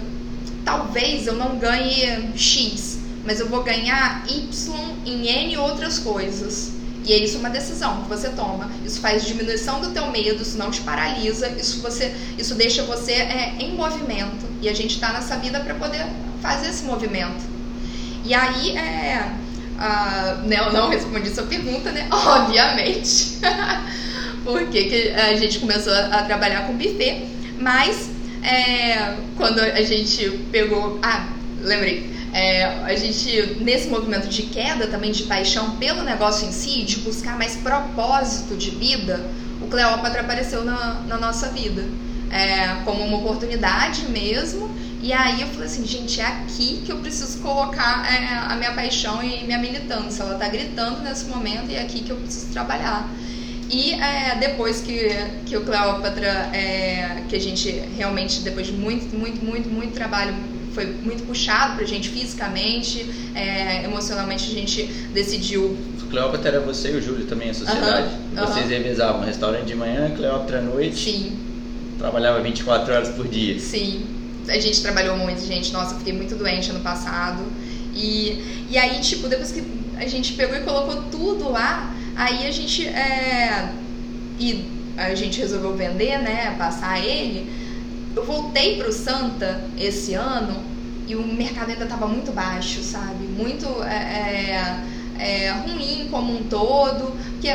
talvez 0.65 1.27
eu 1.27 1.35
não 1.35 1.57
ganhe 1.57 2.31
X, 2.35 2.99
mas 3.25 3.39
eu 3.39 3.47
vou 3.47 3.63
ganhar 3.63 4.25
Y 4.29 4.95
em 5.05 5.27
N 5.27 5.57
outras 5.57 5.99
coisas. 5.99 6.77
E 7.07 7.13
é 7.13 7.17
isso 7.17 7.37
uma 7.37 7.49
decisão 7.49 8.03
que 8.03 8.09
você 8.09 8.27
toma. 8.29 8.69
Isso 8.85 8.99
faz 8.99 9.25
diminuição 9.25 9.79
do 9.79 9.91
teu 9.91 10.11
medo, 10.11 10.41
isso 10.41 10.57
não 10.57 10.69
te 10.69 10.81
paralisa, 10.81 11.47
isso 11.49 11.81
você, 11.81 12.13
isso 12.37 12.53
deixa 12.53 12.83
você 12.83 13.13
é, 13.13 13.55
em 13.59 13.73
movimento. 13.75 14.45
E 14.61 14.67
a 14.67 14.73
gente 14.73 14.95
está 14.95 15.13
nessa 15.13 15.37
vida 15.37 15.61
para 15.61 15.73
poder 15.75 16.05
fazer 16.41 16.67
esse 16.67 16.83
movimento. 16.83 17.56
E 18.27 18.33
aí, 18.33 18.77
é, 18.77 19.31
né, 20.43 20.59
eu 20.59 20.73
não 20.73 20.89
respondi 20.89 21.29
sua 21.29 21.45
pergunta, 21.45 21.91
né? 21.91 22.07
Obviamente. 22.11 23.39
Porque 24.43 24.83
que 24.83 25.09
a 25.11 25.35
gente 25.35 25.59
começou 25.59 25.93
a 25.93 26.23
trabalhar 26.23 26.67
com 26.67 26.73
buffet, 26.73 27.25
mas 27.59 28.09
é, 28.43 29.15
quando 29.37 29.59
a 29.59 29.81
gente 29.81 30.29
pegou. 30.51 30.99
Ah, 31.01 31.27
lembrei 31.61 32.17
é, 32.33 32.65
a 32.65 32.95
gente, 32.95 33.57
nesse 33.61 33.87
movimento 33.87 34.27
de 34.27 34.43
queda 34.43 34.87
também, 34.87 35.11
de 35.11 35.23
paixão 35.23 35.77
pelo 35.77 36.03
negócio 36.03 36.47
em 36.47 36.51
si, 36.51 36.83
de 36.83 36.97
buscar 36.97 37.37
mais 37.37 37.55
propósito 37.55 38.55
de 38.55 38.69
vida, 38.71 39.25
o 39.61 39.67
Cleópatra 39.67 40.21
apareceu 40.21 40.63
na, 40.63 41.01
na 41.07 41.17
nossa 41.17 41.47
vida. 41.49 41.83
É, 42.29 42.83
como 42.83 43.05
uma 43.05 43.17
oportunidade 43.19 44.03
mesmo 44.09 44.69
E 45.01 45.13
aí 45.13 45.41
eu 45.41 45.47
falei 45.47 45.65
assim, 45.65 45.85
gente, 45.85 46.19
é 46.19 46.25
aqui 46.25 46.81
que 46.85 46.91
eu 46.91 46.97
preciso 46.97 47.39
colocar 47.39 48.05
é, 48.11 48.51
a 48.51 48.55
minha 48.55 48.73
paixão 48.73 49.21
e 49.21 49.43
minha 49.43 49.59
militância. 49.59 50.23
Ela 50.23 50.35
tá 50.35 50.47
gritando 50.47 51.01
nesse 51.01 51.25
momento 51.25 51.69
e 51.69 51.75
é 51.75 51.81
aqui 51.81 52.01
que 52.01 52.09
eu 52.09 52.17
preciso 52.17 52.51
trabalhar. 52.51 53.07
E 53.69 53.93
é, 53.93 54.35
depois 54.39 54.81
que, 54.81 55.09
que 55.45 55.55
o 55.55 55.61
Cleópatra, 55.61 56.49
é, 56.53 57.23
que 57.27 57.35
a 57.35 57.39
gente 57.39 57.69
realmente, 57.97 58.39
depois 58.39 58.67
de 58.67 58.73
muito, 58.73 59.15
muito, 59.15 59.43
muito, 59.43 59.69
muito 59.69 59.93
trabalho, 59.93 60.33
foi 60.73 60.85
muito 60.85 61.23
puxado 61.23 61.75
pra 61.75 61.85
gente 61.85 62.09
fisicamente, 62.09 63.05
é, 63.35 63.83
emocionalmente 63.83 64.49
a 64.49 64.53
gente 64.53 64.83
decidiu. 65.13 65.77
Cleópatra 66.09 66.49
era 66.49 66.59
você 66.61 66.93
e 66.93 66.95
o 66.95 67.01
Júlio 67.01 67.25
também, 67.25 67.49
a 67.49 67.53
sociedade. 67.53 68.07
Uhum, 68.07 68.45
Vocês 68.45 68.65
uhum. 68.65 68.71
revezavam 68.71 69.21
restaurante 69.21 69.65
de 69.65 69.75
manhã, 69.75 70.09
Cleópatra 70.15 70.59
à 70.59 70.61
noite. 70.61 70.95
Sim, 70.95 71.37
Trabalhava 71.97 72.39
24 72.41 72.93
horas 72.93 73.09
por 73.09 73.27
dia. 73.27 73.59
sim. 73.59 74.16
A 74.49 74.59
gente 74.59 74.81
trabalhou 74.81 75.17
muito, 75.17 75.45
gente. 75.45 75.71
Nossa, 75.71 75.93
eu 75.93 75.99
fiquei 75.99 76.13
muito 76.13 76.35
doente 76.35 76.69
ano 76.69 76.81
passado. 76.81 77.43
E, 77.93 78.65
e 78.69 78.77
aí, 78.77 78.99
tipo, 79.01 79.27
depois 79.27 79.51
que 79.51 79.63
a 79.97 80.07
gente 80.07 80.33
pegou 80.33 80.55
e 80.55 80.61
colocou 80.61 81.03
tudo 81.03 81.49
lá, 81.49 81.93
aí 82.15 82.47
a 82.47 82.51
gente. 82.51 82.87
É, 82.87 83.69
e 84.39 84.65
a 84.97 85.13
gente 85.13 85.39
resolveu 85.39 85.75
vender, 85.75 86.19
né? 86.19 86.55
Passar 86.57 86.99
ele. 86.99 87.51
Eu 88.15 88.25
voltei 88.25 88.77
pro 88.77 88.91
Santa 88.91 89.63
esse 89.77 90.13
ano 90.15 90.63
e 91.07 91.15
o 91.15 91.25
mercado 91.25 91.69
ainda 91.69 91.85
tava 91.85 92.07
muito 92.07 92.31
baixo, 92.31 92.81
sabe? 92.81 93.25
Muito 93.25 93.65
é, 93.83 94.83
é, 95.19 95.43
é, 95.45 95.51
ruim 95.51 96.07
como 96.09 96.35
um 96.35 96.43
todo. 96.43 97.15
Porque 97.33 97.49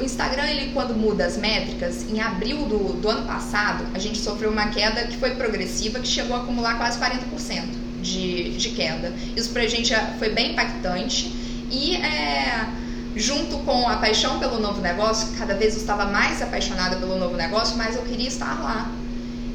o 0.00 0.04
Instagram, 0.04 0.46
ele 0.46 0.72
quando 0.72 0.94
muda 0.94 1.26
as 1.26 1.36
métricas, 1.36 2.10
em 2.10 2.20
abril 2.20 2.64
do, 2.64 2.94
do 2.94 3.08
ano 3.08 3.26
passado, 3.26 3.84
a 3.94 3.98
gente 3.98 4.18
sofreu 4.18 4.50
uma 4.50 4.68
queda 4.68 5.04
que 5.04 5.16
foi 5.18 5.32
progressiva, 5.32 6.00
que 6.00 6.08
chegou 6.08 6.34
a 6.36 6.40
acumular 6.40 6.78
quase 6.78 6.98
40% 6.98 7.64
de, 8.00 8.56
de 8.56 8.70
queda. 8.70 9.12
Isso 9.36 9.50
pra 9.50 9.66
gente 9.66 9.94
foi 10.18 10.30
bem 10.30 10.52
impactante. 10.52 11.26
E 11.70 11.96
é, 11.96 12.66
junto 13.14 13.58
com 13.58 13.86
a 13.88 13.96
paixão 13.96 14.38
pelo 14.38 14.58
novo 14.58 14.80
negócio, 14.80 15.28
cada 15.38 15.54
vez 15.54 15.74
eu 15.74 15.80
estava 15.80 16.06
mais 16.06 16.40
apaixonada 16.40 16.96
pelo 16.96 17.18
novo 17.18 17.36
negócio, 17.36 17.76
mas 17.76 17.94
eu 17.94 18.02
queria 18.02 18.28
estar 18.28 18.60
lá. 18.60 18.90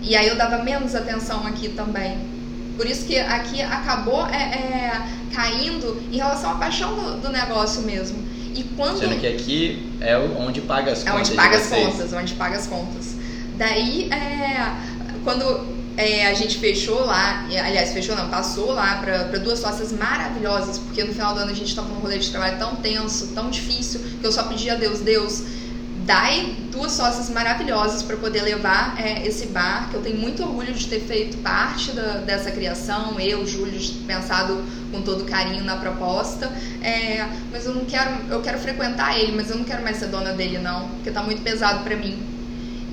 E 0.01 0.15
aí 0.15 0.27
eu 0.27 0.35
dava 0.35 0.63
menos 0.63 0.93
atenção 0.93 1.45
aqui 1.47 1.69
também. 1.69 2.17
Por 2.77 2.85
isso 2.85 3.05
que 3.05 3.17
aqui 3.17 3.61
acabou 3.61 4.27
é, 4.27 4.35
é, 4.35 5.01
caindo 5.33 6.01
em 6.11 6.17
relação 6.17 6.51
à 6.51 6.55
paixão 6.55 6.93
do, 6.95 7.21
do 7.21 7.29
negócio 7.29 7.81
mesmo. 7.81 8.34
E 8.55 8.63
quando 8.75 8.99
Sendo 8.99 9.19
que 9.19 9.27
aqui 9.27 9.91
é 9.99 10.17
onde 10.17 10.61
paga 10.61 10.91
as 10.93 11.05
é 11.05 11.11
contas. 11.11 11.27
onde 11.27 11.35
paga 11.35 11.57
as 11.57 11.67
contas, 11.67 12.13
onde 12.13 12.33
paga 12.35 12.57
as 12.57 12.67
contas. 12.67 13.15
Daí, 13.57 14.09
é, 14.11 14.73
quando 15.23 15.75
é, 15.97 16.27
a 16.27 16.33
gente 16.33 16.57
fechou 16.57 17.05
lá, 17.05 17.45
aliás, 17.45 17.91
fechou 17.93 18.15
não, 18.15 18.29
passou 18.29 18.71
lá 18.71 18.97
para 18.97 19.39
duas 19.39 19.59
sócias 19.59 19.91
maravilhosas, 19.91 20.77
porque 20.77 21.03
no 21.03 21.13
final 21.13 21.33
do 21.33 21.41
ano 21.41 21.51
a 21.51 21.55
gente 21.55 21.69
estava 21.69 21.87
num 21.87 21.99
rolê 21.99 22.17
de 22.17 22.29
trabalho 22.29 22.57
tão 22.57 22.75
tenso, 22.75 23.27
tão 23.27 23.49
difícil, 23.49 24.01
que 24.19 24.25
eu 24.25 24.31
só 24.31 24.43
pedi 24.43 24.69
a 24.69 24.75
Deus, 24.75 24.99
Deus, 24.99 25.43
dai 26.05 26.55
duas 26.71 26.91
sócias 26.91 27.29
maravilhosas 27.29 28.03
para 28.03 28.15
poder 28.15 28.43
levar 28.43 28.95
é, 29.01 29.25
esse 29.25 29.47
bar, 29.47 29.89
que 29.89 29.95
eu 29.95 30.01
tenho 30.01 30.17
muito 30.17 30.43
orgulho 30.43 30.73
de 30.73 30.87
ter 30.87 30.99
feito 31.01 31.37
parte 31.37 31.91
da, 31.91 32.17
dessa 32.17 32.51
criação, 32.51 33.19
eu, 33.19 33.45
Júlio, 33.45 33.79
pensado 34.05 34.63
com 34.91 35.01
todo 35.01 35.25
carinho 35.25 35.63
na 35.63 35.77
proposta, 35.77 36.51
é, 36.83 37.27
mas 37.51 37.65
eu 37.65 37.73
não 37.73 37.85
quero, 37.85 38.11
eu 38.29 38.41
quero 38.41 38.59
frequentar 38.59 39.17
ele, 39.17 39.31
mas 39.35 39.49
eu 39.49 39.57
não 39.57 39.63
quero 39.63 39.81
mais 39.83 39.97
ser 39.97 40.07
dona 40.07 40.33
dele 40.33 40.59
não, 40.59 40.89
porque 40.89 41.09
tá 41.09 41.23
muito 41.23 41.41
pesado 41.41 41.83
para 41.83 41.95
mim. 41.95 42.17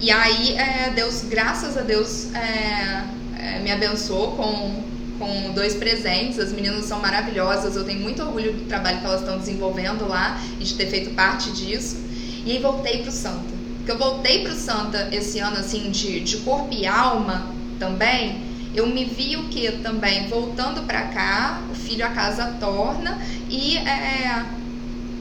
E 0.00 0.10
aí, 0.10 0.56
é, 0.56 0.90
Deus, 0.94 1.22
graças 1.28 1.76
a 1.76 1.82
Deus, 1.82 2.34
é, 2.34 3.04
é, 3.38 3.58
me 3.60 3.70
abençoou 3.70 4.32
com, 4.32 4.82
com 5.18 5.52
dois 5.52 5.74
presentes. 5.74 6.40
As 6.40 6.50
meninas 6.50 6.86
são 6.86 6.98
maravilhosas, 6.98 7.76
eu 7.76 7.84
tenho 7.84 8.00
muito 8.00 8.20
orgulho 8.22 8.52
do 8.52 8.64
trabalho 8.64 8.98
que 8.98 9.06
elas 9.06 9.20
estão 9.20 9.38
desenvolvendo 9.38 10.08
lá 10.08 10.40
e 10.58 10.64
de 10.64 10.74
ter 10.74 10.86
feito 10.86 11.10
parte 11.14 11.52
disso. 11.52 12.11
E 12.44 12.52
aí 12.52 12.58
voltei 12.58 13.02
pro 13.02 13.10
Santa. 13.10 13.52
Porque 13.78 13.90
eu 13.90 13.98
voltei 13.98 14.42
pro 14.42 14.54
Santa 14.54 15.08
esse 15.12 15.38
ano, 15.38 15.56
assim, 15.58 15.90
de, 15.90 16.20
de 16.20 16.36
corpo 16.38 16.68
e 16.72 16.86
alma 16.86 17.48
também. 17.78 18.40
Eu 18.74 18.86
me 18.86 19.04
vi 19.04 19.36
o 19.36 19.48
que 19.48 19.70
também? 19.72 20.28
Voltando 20.28 20.86
pra 20.86 21.02
cá, 21.08 21.60
o 21.70 21.74
filho 21.74 22.04
a 22.06 22.10
casa 22.10 22.54
torna 22.58 23.18
e 23.50 23.76
é, 23.76 24.44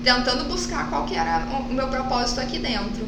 tentando 0.04 0.46
buscar 0.46 0.90
qual 0.90 1.06
que 1.06 1.16
era 1.16 1.46
o 1.70 1.74
meu 1.74 1.88
propósito 1.88 2.40
aqui 2.40 2.60
dentro. 2.60 3.06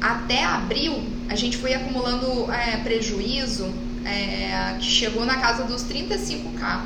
Até 0.00 0.44
abril, 0.44 1.02
a 1.28 1.34
gente 1.34 1.56
foi 1.56 1.74
acumulando 1.74 2.52
é, 2.52 2.76
prejuízo 2.76 3.72
é, 4.04 4.76
que 4.78 4.84
chegou 4.84 5.24
na 5.24 5.36
casa 5.36 5.64
dos 5.64 5.82
35k. 5.84 6.80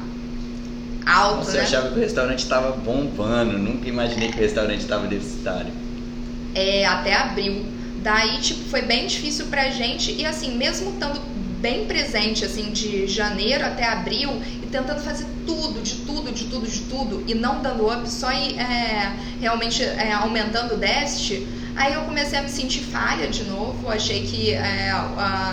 Alto, 1.04 1.36
Nossa, 1.38 1.52
né? 1.52 1.58
eu 1.58 1.62
achava 1.62 1.88
que 1.88 1.98
o 1.98 2.00
restaurante 2.00 2.38
estava 2.40 2.72
bombando. 2.76 3.58
Nunca 3.58 3.88
imaginei 3.88 4.30
que 4.30 4.38
o 4.38 4.40
restaurante 4.40 4.80
estava 4.80 5.06
deficitário. 5.06 5.72
É, 6.58 6.84
até 6.86 7.14
abril. 7.14 7.64
Daí, 8.02 8.38
tipo, 8.38 8.64
foi 8.68 8.82
bem 8.82 9.06
difícil 9.06 9.46
pra 9.46 9.70
gente. 9.70 10.12
E 10.12 10.24
assim, 10.26 10.56
mesmo 10.56 10.90
estando 10.90 11.20
bem 11.60 11.86
presente, 11.86 12.44
assim, 12.44 12.70
de 12.70 13.06
janeiro 13.06 13.64
até 13.64 13.84
abril, 13.86 14.30
e 14.62 14.66
tentando 14.66 15.00
fazer 15.00 15.26
tudo, 15.44 15.82
de 15.82 15.96
tudo, 16.06 16.32
de 16.32 16.44
tudo, 16.44 16.66
de 16.68 16.80
tudo, 16.82 17.24
e 17.26 17.34
não 17.34 17.60
dando 17.60 17.92
up, 17.92 18.08
só 18.08 18.30
ir, 18.32 18.56
é, 18.58 19.12
realmente 19.40 19.82
é, 19.82 20.12
aumentando 20.12 20.74
o 20.74 20.76
déficit, 20.76 21.46
aí 21.74 21.94
eu 21.94 22.02
comecei 22.02 22.38
a 22.38 22.42
me 22.42 22.48
sentir 22.48 22.82
falha 22.84 23.26
de 23.26 23.42
novo. 23.44 23.90
Achei 23.90 24.22
que 24.22 24.52
é, 24.52 24.92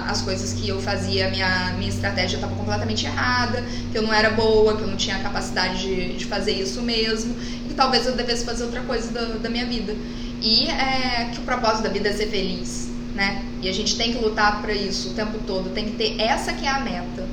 as 0.08 0.22
coisas 0.22 0.54
que 0.54 0.70
eu 0.70 0.80
fazia, 0.80 1.30
minha, 1.30 1.74
minha 1.78 1.89
estratégia 1.89 2.38
estava 2.38 2.56
completamente 2.56 3.06
errada, 3.06 3.63
que 3.91 3.98
eu 3.98 4.04
não 4.04 4.13
era 4.13 4.30
boa, 4.30 4.78
que 4.78 4.84
eu 4.84 4.88
não 4.88 4.98
tinha 4.98 5.18
capacidade 5.20 5.82
de, 5.82 6.13
de 6.13 6.26
fazer 6.26 6.52
isso 6.52 6.82
mesmo, 6.82 7.36
e 7.65 7.70
que 7.70 7.74
talvez 7.74 8.06
eu 8.06 8.15
devesse 8.15 8.46
fazer 8.46 8.63
outra 8.63 8.82
coisa 8.82 9.12
da, 9.12 9.26
da 9.38 9.50
minha 9.50 9.65
vida. 9.65 9.96
E 10.41 10.67
é, 10.69 11.30
que 11.34 11.39
o 11.39 11.43
propósito 11.43 11.84
da 11.84 11.89
vida 11.89 12.10
é 12.10 12.13
ser 12.13 12.28
feliz, 12.28 12.89
né? 13.13 13.43
E 13.62 13.69
a 13.69 13.74
gente 13.74 13.95
tem 13.98 14.12
que 14.12 14.19
lutar 14.19 14.62
para 14.62 14.74
isso 14.74 15.10
o 15.10 15.13
tempo 15.13 15.39
todo, 15.39 15.69
tem 15.71 15.86
que 15.86 15.91
ter 15.93 16.19
essa 16.21 16.54
que 16.54 16.65
é 16.65 16.69
a 16.69 16.80
meta. 16.80 17.28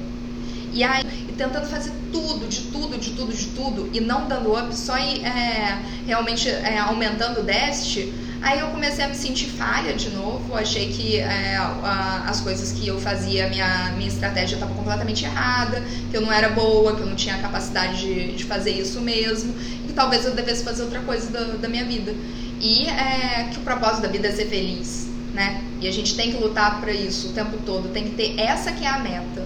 E 0.72 0.82
aí, 0.82 1.02
e 1.28 1.32
tentando 1.32 1.66
fazer 1.66 1.92
tudo, 2.10 2.48
de 2.48 2.62
tudo, 2.62 2.98
de 2.98 3.10
tudo, 3.10 3.32
de 3.32 3.46
tudo, 3.48 3.90
e 3.92 4.00
não 4.00 4.26
dando 4.26 4.52
up, 4.58 4.74
só 4.74 4.96
ir 4.98 5.22
é, 5.24 5.82
realmente 6.06 6.48
é, 6.48 6.78
aumentando 6.78 7.40
o 7.40 7.42
déficit, 7.42 8.12
aí 8.40 8.60
eu 8.60 8.68
comecei 8.68 9.04
a 9.04 9.08
me 9.08 9.14
sentir 9.14 9.46
falha 9.50 9.92
de 9.94 10.10
novo. 10.10 10.54
Achei 10.56 10.90
que 10.92 11.18
é, 11.18 11.56
a- 11.56 12.24
as 12.28 12.40
coisas 12.40 12.72
que 12.72 12.86
eu 12.88 12.98
fazia, 13.00 13.48
minha, 13.48 13.92
minha 13.96 14.08
estratégia 14.08 14.54
estava 14.56 14.74
completamente 14.74 15.24
errada, 15.24 15.82
que 16.10 16.16
eu 16.16 16.22
não 16.22 16.32
era 16.32 16.48
boa, 16.48 16.94
que 16.96 17.02
eu 17.02 17.06
não 17.06 17.16
tinha 17.16 17.36
capacidade 17.38 17.98
de, 18.00 18.32
de 18.36 18.44
fazer 18.44 18.70
isso 18.70 19.00
mesmo, 19.00 19.54
e 19.84 19.88
que 19.88 19.92
talvez 19.92 20.24
eu 20.24 20.34
devesse 20.34 20.64
fazer 20.64 20.82
outra 20.84 21.00
coisa 21.00 21.30
da, 21.30 21.44
da 21.56 21.68
minha 21.68 21.84
vida. 21.84 22.14
E 22.62 22.86
é, 22.86 23.48
que 23.52 23.58
o 23.58 23.62
propósito 23.62 24.02
da 24.02 24.08
vida 24.08 24.28
é 24.28 24.32
ser 24.32 24.46
feliz, 24.46 25.08
né? 25.34 25.62
E 25.80 25.88
a 25.88 25.92
gente 25.92 26.14
tem 26.14 26.30
que 26.30 26.38
lutar 26.38 26.80
para 26.80 26.92
isso 26.92 27.28
o 27.28 27.32
tempo 27.32 27.58
todo, 27.66 27.88
tem 27.88 28.04
que 28.04 28.10
ter 28.10 28.38
essa 28.40 28.70
que 28.70 28.84
é 28.84 28.88
a 28.88 29.00
meta. 29.00 29.44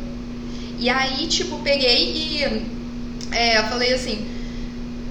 E 0.79 0.91
aí, 0.91 1.27
tipo, 1.27 1.59
peguei 1.61 2.13
e 2.13 2.45
é, 3.33 3.63
falei 3.63 3.95
assim: 3.95 4.27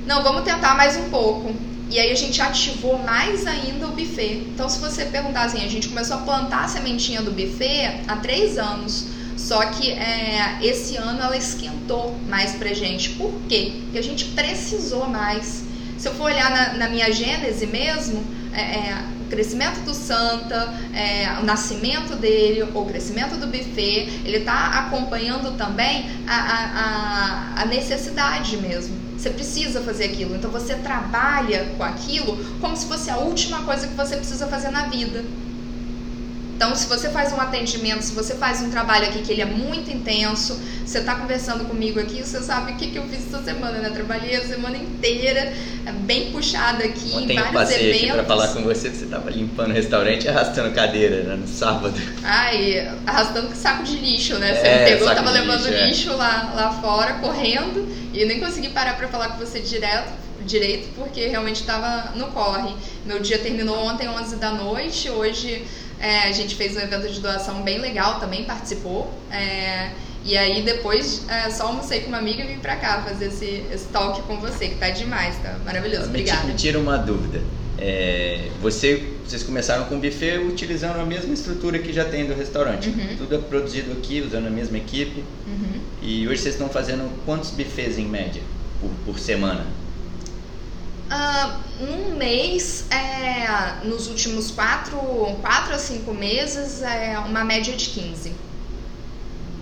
não, 0.05 0.21
vamos 0.21 0.43
tentar 0.43 0.75
mais 0.75 0.95
um 0.95 1.09
pouco. 1.09 1.51
E 1.89 1.99
aí 1.99 2.11
a 2.11 2.15
gente 2.15 2.41
ativou 2.41 2.97
mais 2.99 3.45
ainda 3.45 3.87
o 3.87 3.91
buffet. 3.91 4.45
Então, 4.53 4.69
se 4.69 4.79
você 4.79 5.05
perguntar 5.05 5.43
assim, 5.45 5.63
a 5.63 5.67
gente 5.67 5.87
começou 5.87 6.17
a 6.17 6.19
plantar 6.21 6.65
a 6.65 6.67
sementinha 6.67 7.21
do 7.21 7.31
buffet 7.31 8.01
há 8.07 8.17
três 8.17 8.57
anos. 8.57 9.07
Só 9.37 9.63
que 9.65 9.91
é, 9.91 10.57
esse 10.61 10.95
ano 10.95 11.21
ela 11.21 11.37
esquentou 11.37 12.17
mais 12.27 12.53
pra 12.53 12.73
gente. 12.73 13.09
Por 13.11 13.31
quê? 13.47 13.73
Porque 13.83 13.97
a 13.97 14.03
gente 14.03 14.25
precisou 14.25 15.07
mais. 15.07 15.64
Se 15.97 16.07
eu 16.07 16.13
for 16.15 16.25
olhar 16.25 16.49
na, 16.49 16.73
na 16.73 16.89
minha 16.89 17.11
gênese 17.11 17.65
mesmo, 17.67 18.23
é, 18.53 18.61
é, 18.61 19.05
o 19.25 19.29
crescimento 19.29 19.81
do 19.81 19.93
Santa, 19.93 20.73
é, 20.93 21.39
o 21.39 21.43
nascimento 21.43 22.15
dele, 22.15 22.63
o 22.63 22.85
crescimento 22.85 23.37
do 23.37 23.47
buffet, 23.47 24.21
ele 24.23 24.37
está 24.37 24.79
acompanhando 24.79 25.57
também 25.57 26.09
a, 26.27 26.35
a, 26.35 27.61
a, 27.61 27.65
necessidade 27.65 28.57
mesmo. 28.57 28.95
Você 29.17 29.29
precisa 29.29 29.81
fazer 29.81 30.05
aquilo. 30.05 30.35
Então 30.35 30.51
você 30.51 30.75
trabalha 30.75 31.65
com 31.77 31.83
aquilo 31.83 32.37
como 32.59 32.75
se 32.75 32.85
fosse 32.85 33.09
a 33.09 33.17
última 33.17 33.63
coisa 33.63 33.87
que 33.87 33.93
você 33.93 34.15
precisa 34.15 34.47
fazer 34.47 34.71
na 34.71 34.87
vida. 34.87 35.23
Então, 36.55 36.73
se 36.73 36.87
você 36.87 37.09
faz 37.09 37.33
um 37.33 37.41
atendimento, 37.41 38.01
se 38.01 38.13
você 38.13 38.33
faz 38.35 38.61
um 38.61 38.69
trabalho 38.69 39.07
aqui 39.07 39.21
que 39.21 39.31
ele 39.33 39.41
é 39.41 39.45
muito 39.45 39.91
intenso, 39.91 40.57
você 40.85 40.99
está 40.99 41.15
conversando 41.15 41.65
comigo 41.65 41.99
aqui, 41.99 42.23
você 42.23 42.41
sabe 42.41 42.71
o 42.71 42.75
que, 42.77 42.91
que 42.91 42.97
eu 42.97 43.03
fiz 43.09 43.27
essa 43.27 43.43
semana, 43.43 43.79
né? 43.79 43.89
Trabalhei 43.89 44.37
a 44.37 44.41
semana 44.47 44.77
inteira, 44.77 45.51
é 45.85 45.91
bem 45.91 46.31
puxada 46.31 46.85
aqui, 46.85 47.11
em 47.11 47.23
Ontem 47.23 47.35
eu 47.37 47.43
vários 47.43 47.51
passei 47.61 47.89
eventos. 47.89 48.03
aqui 48.05 48.13
pra 48.13 48.23
falar 48.23 48.47
com 48.53 48.63
você, 48.63 48.89
você 48.89 49.05
tava 49.05 49.29
limpando 49.29 49.71
o 49.71 49.73
restaurante 49.73 50.23
e 50.23 50.29
arrastando 50.29 50.73
cadeira 50.73 51.23
né, 51.23 51.35
no 51.35 51.47
sábado. 51.47 51.93
Ai, 52.23 52.89
arrastando 53.05 53.53
saco 53.53 53.83
de 53.83 53.97
lixo, 53.97 54.35
né? 54.35 54.55
Você 54.55 54.65
É, 54.65 54.79
me 54.79 54.91
pegou, 54.91 55.07
saco 55.09 55.23
tava 55.23 55.31
de 55.33 55.39
levando 55.39 55.65
lixo, 55.67 55.73
é. 55.73 55.87
lixo 55.87 56.15
lá, 56.15 56.53
lá 56.55 56.71
fora, 56.81 57.15
correndo, 57.15 57.85
e 58.13 58.21
eu 58.21 58.27
nem 58.27 58.39
consegui 58.39 58.69
parar 58.69 58.95
pra 58.95 59.09
falar 59.09 59.27
com 59.29 59.45
você 59.45 59.59
direto, 59.59 60.09
direito, 60.45 60.87
porque 60.95 61.27
realmente 61.27 61.63
tava 61.63 62.11
no 62.15 62.27
corre. 62.27 62.73
Meu 63.05 63.19
dia 63.19 63.39
terminou 63.39 63.77
ontem, 63.87 64.07
11 64.07 64.35
da 64.37 64.51
noite, 64.51 65.09
hoje 65.09 65.65
é, 66.05 66.27
a 66.29 66.31
gente 66.31 66.53
fez 66.55 66.75
um 66.75 66.79
evento 66.79 67.07
de 67.11 67.19
doação 67.19 67.61
bem 67.63 67.79
legal, 67.79 68.19
também 68.19 68.43
participou. 68.43 69.11
é, 69.31 69.89
E 70.23 70.35
aí 70.37 70.61
depois 70.63 71.21
é, 71.29 71.49
só 71.51 71.67
almocei 71.67 72.01
com 72.01 72.07
uma 72.09 72.17
amiga 72.17 72.43
e 72.43 72.47
vim 72.47 72.59
pra 72.59 72.75
cá 72.75 73.01
fazer 73.07 73.27
esse, 73.27 73.63
esse 73.71 73.87
talk 73.89 74.21
com 74.23 74.39
você, 74.39 74.69
que 74.69 74.75
tá 74.75 74.89
demais, 74.89 75.35
tá 75.37 75.57
maravilhoso. 75.63 76.05
Obrigada. 76.07 76.43
Me, 76.43 76.53
me 76.53 76.57
tira 76.57 76.79
uma 76.79 76.97
dúvida. 76.97 77.41
É, 77.77 78.49
você, 78.61 79.03
vocês 79.25 79.43
começaram 79.43 79.85
com 79.85 79.95
o 79.95 79.99
buffet 79.99 80.37
utilizando 80.39 80.99
a 80.99 81.05
mesma 81.05 81.33
estrutura 81.33 81.77
que 81.77 81.91
já 81.93 82.05
tem 82.05 82.25
do 82.25 82.33
restaurante. 82.33 82.89
Uhum. 82.89 83.17
Tudo 83.17 83.35
é 83.35 83.37
produzido 83.37 83.91
aqui, 83.91 84.21
usando 84.21 84.47
a 84.47 84.49
mesma 84.49 84.77
equipe. 84.77 85.23
Uhum. 85.45 85.81
E 86.01 86.27
hoje 86.27 86.41
vocês 86.41 86.55
estão 86.55 86.69
fazendo 86.69 87.03
quantos 87.25 87.51
buffets 87.51 87.97
em 87.97 88.07
média 88.07 88.41
por, 88.79 88.89
por 89.05 89.19
semana? 89.19 89.65
Uh, 91.05 91.85
num 91.85 92.15
mês, 92.15 92.85
é, 92.89 93.85
nos 93.85 94.07
últimos 94.07 94.51
quatro, 94.51 94.97
quatro 95.41 95.75
a 95.75 95.77
cinco 95.77 96.13
meses, 96.13 96.81
é 96.81 97.17
uma 97.19 97.43
média 97.43 97.75
de 97.75 97.89
15. 97.89 98.33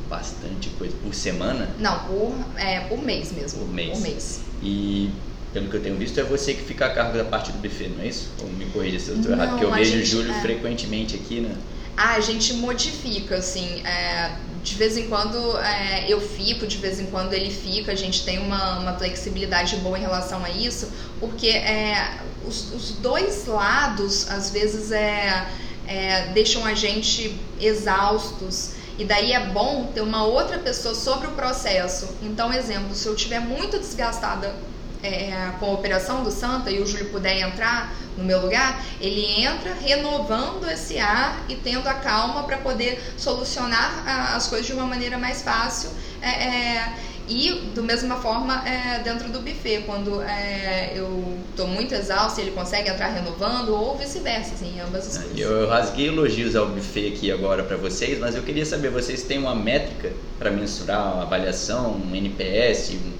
Bastante 0.09 0.69
coisa. 0.69 0.95
Por 1.03 1.13
semana? 1.13 1.69
Não, 1.79 1.99
por, 2.05 2.33
é, 2.57 2.81
por 2.81 3.01
mês 3.03 3.31
mesmo. 3.31 3.59
Por 3.59 3.73
mês. 3.73 3.91
Por 3.91 4.01
mês. 4.01 4.41
E 4.61 5.11
pelo 5.51 5.69
que 5.69 5.75
eu 5.75 5.81
tenho 5.81 5.97
visto, 5.97 6.19
é 6.19 6.23
você 6.23 6.53
que 6.53 6.63
fica 6.63 6.85
a 6.85 6.89
cargo 6.89 7.17
da 7.17 7.25
parte 7.25 7.51
do 7.51 7.59
buffet, 7.59 7.89
não 7.89 8.03
é 8.03 8.07
isso? 8.07 8.29
Ou 8.41 8.47
me 8.47 8.65
corrija 8.65 8.99
se 8.99 9.09
eu 9.09 9.17
estou 9.17 9.31
errado, 9.33 9.49
porque 9.49 9.65
eu 9.65 9.71
vejo 9.71 9.97
o 9.97 10.05
Júlio 10.05 10.31
é... 10.31 10.41
frequentemente 10.41 11.15
aqui, 11.15 11.41
né? 11.41 11.55
Ah, 11.95 12.13
a 12.15 12.19
gente 12.21 12.53
modifica, 12.55 13.35
assim, 13.35 13.85
é, 13.85 14.35
de 14.63 14.75
vez 14.75 14.97
em 14.97 15.09
quando 15.09 15.57
é, 15.59 16.05
eu 16.07 16.21
fico, 16.21 16.65
de 16.65 16.77
vez 16.77 16.99
em 16.99 17.07
quando 17.07 17.33
ele 17.33 17.51
fica, 17.51 17.91
a 17.91 17.95
gente 17.95 18.23
tem 18.23 18.39
uma, 18.39 18.79
uma 18.79 18.93
flexibilidade 18.93 19.75
boa 19.77 19.97
em 19.97 20.01
relação 20.01 20.43
a 20.43 20.49
isso, 20.49 20.89
porque 21.19 21.49
é, 21.49 22.17
os, 22.47 22.73
os 22.73 22.91
dois 22.93 23.45
lados, 23.45 24.29
às 24.31 24.49
vezes, 24.49 24.91
é, 24.91 25.47
é, 25.85 26.27
deixam 26.27 26.65
a 26.65 26.73
gente 26.73 27.37
exaustos. 27.59 28.71
E 28.97 29.03
daí 29.03 29.33
é 29.33 29.47
bom 29.47 29.91
ter 29.93 30.01
uma 30.01 30.23
outra 30.23 30.59
pessoa 30.59 30.95
sobre 30.95 31.27
o 31.27 31.31
processo. 31.31 32.07
Então, 32.21 32.53
exemplo, 32.53 32.95
se 32.95 33.07
eu 33.07 33.15
estiver 33.15 33.39
muito 33.39 33.77
desgastada 33.79 34.55
é, 35.03 35.51
com 35.59 35.65
a 35.65 35.73
operação 35.73 36.23
do 36.23 36.31
Santa 36.31 36.71
e 36.71 36.81
o 36.81 36.87
Júlio 36.87 37.09
puder 37.09 37.39
entrar 37.39 37.93
no 38.17 38.23
meu 38.23 38.41
lugar, 38.41 38.83
ele 39.01 39.43
entra 39.43 39.73
renovando 39.73 40.69
esse 40.69 40.97
ar 40.97 41.43
e 41.49 41.55
tendo 41.55 41.87
a 41.87 41.93
calma 41.93 42.43
para 42.43 42.57
poder 42.57 43.01
solucionar 43.17 44.03
a, 44.07 44.35
as 44.35 44.47
coisas 44.47 44.65
de 44.65 44.73
uma 44.73 44.85
maneira 44.85 45.17
mais 45.17 45.41
fácil. 45.41 45.89
É, 46.21 46.29
é, 46.29 46.93
e 47.27 47.71
do 47.73 47.81
mesma 47.81 48.17
forma 48.17 48.67
é, 48.67 48.99
dentro 48.99 49.29
do 49.29 49.39
buffet, 49.39 49.83
quando 49.85 50.21
é, 50.21 50.91
eu 50.93 51.37
estou 51.49 51.67
muito 51.67 51.93
exausta, 51.95 52.41
ele 52.41 52.51
consegue 52.51 52.89
entrar 52.89 53.07
renovando, 53.07 53.69
ou 53.69 53.97
vice-versa, 53.97 54.53
assim, 54.53 54.79
ambas 54.81 55.07
as 55.07 55.17
coisas. 55.17 55.39
Eu, 55.39 55.69
rasguei 55.69 56.09
elogios 56.09 56.53
ao 56.55 56.67
buffet 56.67 57.13
aqui 57.13 57.31
agora 57.31 57.63
para 57.63 57.77
vocês, 57.77 58.19
mas 58.19 58.35
eu 58.35 58.43
queria 58.43 58.65
saber, 58.65 58.89
vocês 58.89 59.23
têm 59.23 59.37
uma 59.37 59.55
métrica 59.55 60.11
para 60.37 60.51
mensurar 60.51 61.13
uma 61.13 61.23
avaliação, 61.23 61.93
um 61.93 62.13
NPS, 62.13 62.91
um 62.91 63.13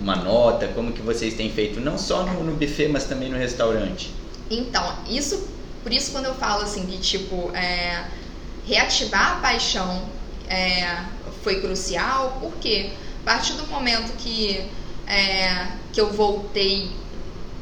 uma 0.00 0.16
nota? 0.16 0.68
Como 0.68 0.92
que 0.92 1.02
vocês 1.02 1.34
têm 1.34 1.50
feito, 1.50 1.80
não 1.80 1.98
só 1.98 2.24
no, 2.24 2.42
no 2.42 2.56
buffet, 2.56 2.88
mas 2.88 3.04
também 3.04 3.28
no 3.28 3.36
restaurante? 3.36 4.12
Então, 4.50 4.96
isso, 5.08 5.48
por 5.82 5.92
isso 5.92 6.10
quando 6.10 6.26
eu 6.26 6.34
falo 6.34 6.62
assim 6.62 6.84
de 6.86 6.98
tipo 6.98 7.50
é, 7.54 8.04
reativar 8.66 9.32
a 9.32 9.40
paixão 9.40 10.08
é, 10.48 11.04
foi 11.42 11.60
crucial, 11.60 12.38
porque 12.40 12.90
a 13.22 13.24
partir 13.24 13.52
do 13.54 13.66
momento 13.66 14.12
que 14.16 14.68
é, 15.06 15.68
que 15.92 16.00
eu 16.00 16.12
voltei 16.12 16.90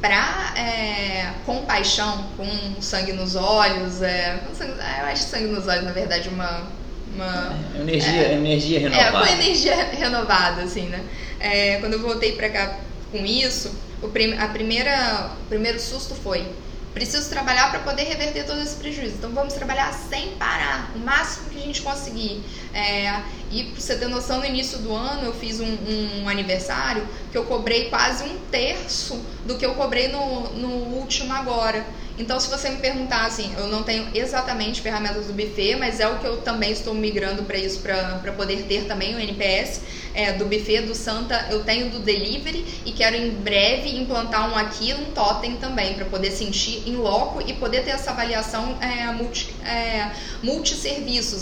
pra 0.00 0.54
é, 0.56 1.34
com 1.44 1.64
paixão, 1.64 2.28
com 2.36 2.80
sangue 2.80 3.12
nos 3.12 3.34
olhos, 3.34 4.00
é, 4.00 4.40
sangue, 4.54 4.72
eu 4.72 5.06
acho 5.06 5.24
sangue 5.24 5.46
nos 5.48 5.66
olhos 5.66 5.84
na 5.84 5.92
verdade 5.92 6.28
uma 6.28 6.77
uma 7.18 7.56
é, 7.74 7.80
energia, 7.80 8.22
é, 8.22 8.32
energia 8.34 8.80
renovada. 8.80 9.08
É, 9.08 9.12
com 9.20 9.42
energia 9.42 9.84
renovada, 9.92 10.62
assim, 10.62 10.86
né? 10.86 11.04
É, 11.40 11.78
quando 11.78 11.94
eu 11.94 12.00
voltei 12.00 12.32
para 12.32 12.48
cá 12.48 12.78
com 13.10 13.24
isso, 13.24 13.74
o, 14.00 14.08
prim, 14.08 14.34
a 14.38 14.48
primeira, 14.48 15.32
o 15.42 15.48
primeiro 15.48 15.80
susto 15.80 16.14
foi 16.14 16.46
preciso 16.94 17.28
trabalhar 17.28 17.70
para 17.70 17.80
poder 17.80 18.04
reverter 18.04 18.44
todo 18.44 18.60
esse 18.60 18.76
prejuízo. 18.76 19.16
Então 19.18 19.30
vamos 19.30 19.54
trabalhar 19.54 19.92
sem 19.92 20.30
parar, 20.30 20.92
o 20.96 20.98
máximo 20.98 21.50
que 21.50 21.58
a 21.58 21.60
gente 21.60 21.82
conseguir. 21.82 22.42
É, 22.72 23.20
e 23.50 23.64
pra 23.64 23.80
você 23.80 23.96
ter 23.96 24.08
noção, 24.08 24.38
no 24.38 24.44
início 24.44 24.78
do 24.78 24.94
ano 24.94 25.26
eu 25.26 25.34
fiz 25.34 25.60
um, 25.60 25.76
um, 26.22 26.28
aniversário 26.28 27.06
que 27.30 27.38
eu 27.38 27.44
cobrei 27.44 27.88
quase 27.88 28.24
um 28.24 28.38
terço 28.50 29.20
do 29.44 29.56
que 29.56 29.64
eu 29.64 29.74
cobrei 29.74 30.08
no, 30.08 30.50
no 30.54 30.68
último 30.96 31.32
agora. 31.32 31.84
Então, 32.18 32.40
se 32.40 32.50
você 32.50 32.68
me 32.70 32.78
perguntar 32.78 33.26
assim, 33.26 33.54
eu 33.56 33.68
não 33.68 33.84
tenho 33.84 34.08
exatamente 34.12 34.80
ferramentas 34.80 35.26
do 35.26 35.32
buffet, 35.32 35.76
mas 35.76 36.00
é 36.00 36.08
o 36.08 36.18
que 36.18 36.26
eu 36.26 36.38
também 36.38 36.72
estou 36.72 36.92
migrando 36.92 37.44
para 37.44 37.56
isso, 37.56 37.80
para 37.80 38.32
poder 38.32 38.64
ter 38.64 38.86
também 38.86 39.14
o 39.14 39.20
NPS 39.20 39.80
é, 40.14 40.32
do 40.32 40.44
buffet 40.46 40.82
do 40.82 40.94
Santa. 40.94 41.46
Eu 41.48 41.62
tenho 41.62 41.90
do 41.90 42.00
delivery 42.00 42.64
e 42.84 42.90
quero 42.90 43.14
em 43.14 43.30
breve 43.30 43.96
implantar 43.96 44.50
um 44.50 44.56
aqui, 44.56 44.92
um 44.92 45.12
totem 45.12 45.56
também, 45.56 45.94
para 45.94 46.06
poder 46.06 46.32
sentir 46.32 46.82
em 46.88 46.96
loco 46.96 47.40
e 47.40 47.54
poder 47.54 47.84
ter 47.84 47.90
essa 47.90 48.10
avaliação 48.10 48.76
é, 48.80 49.10
multi, 49.12 49.54
é, 49.64 50.10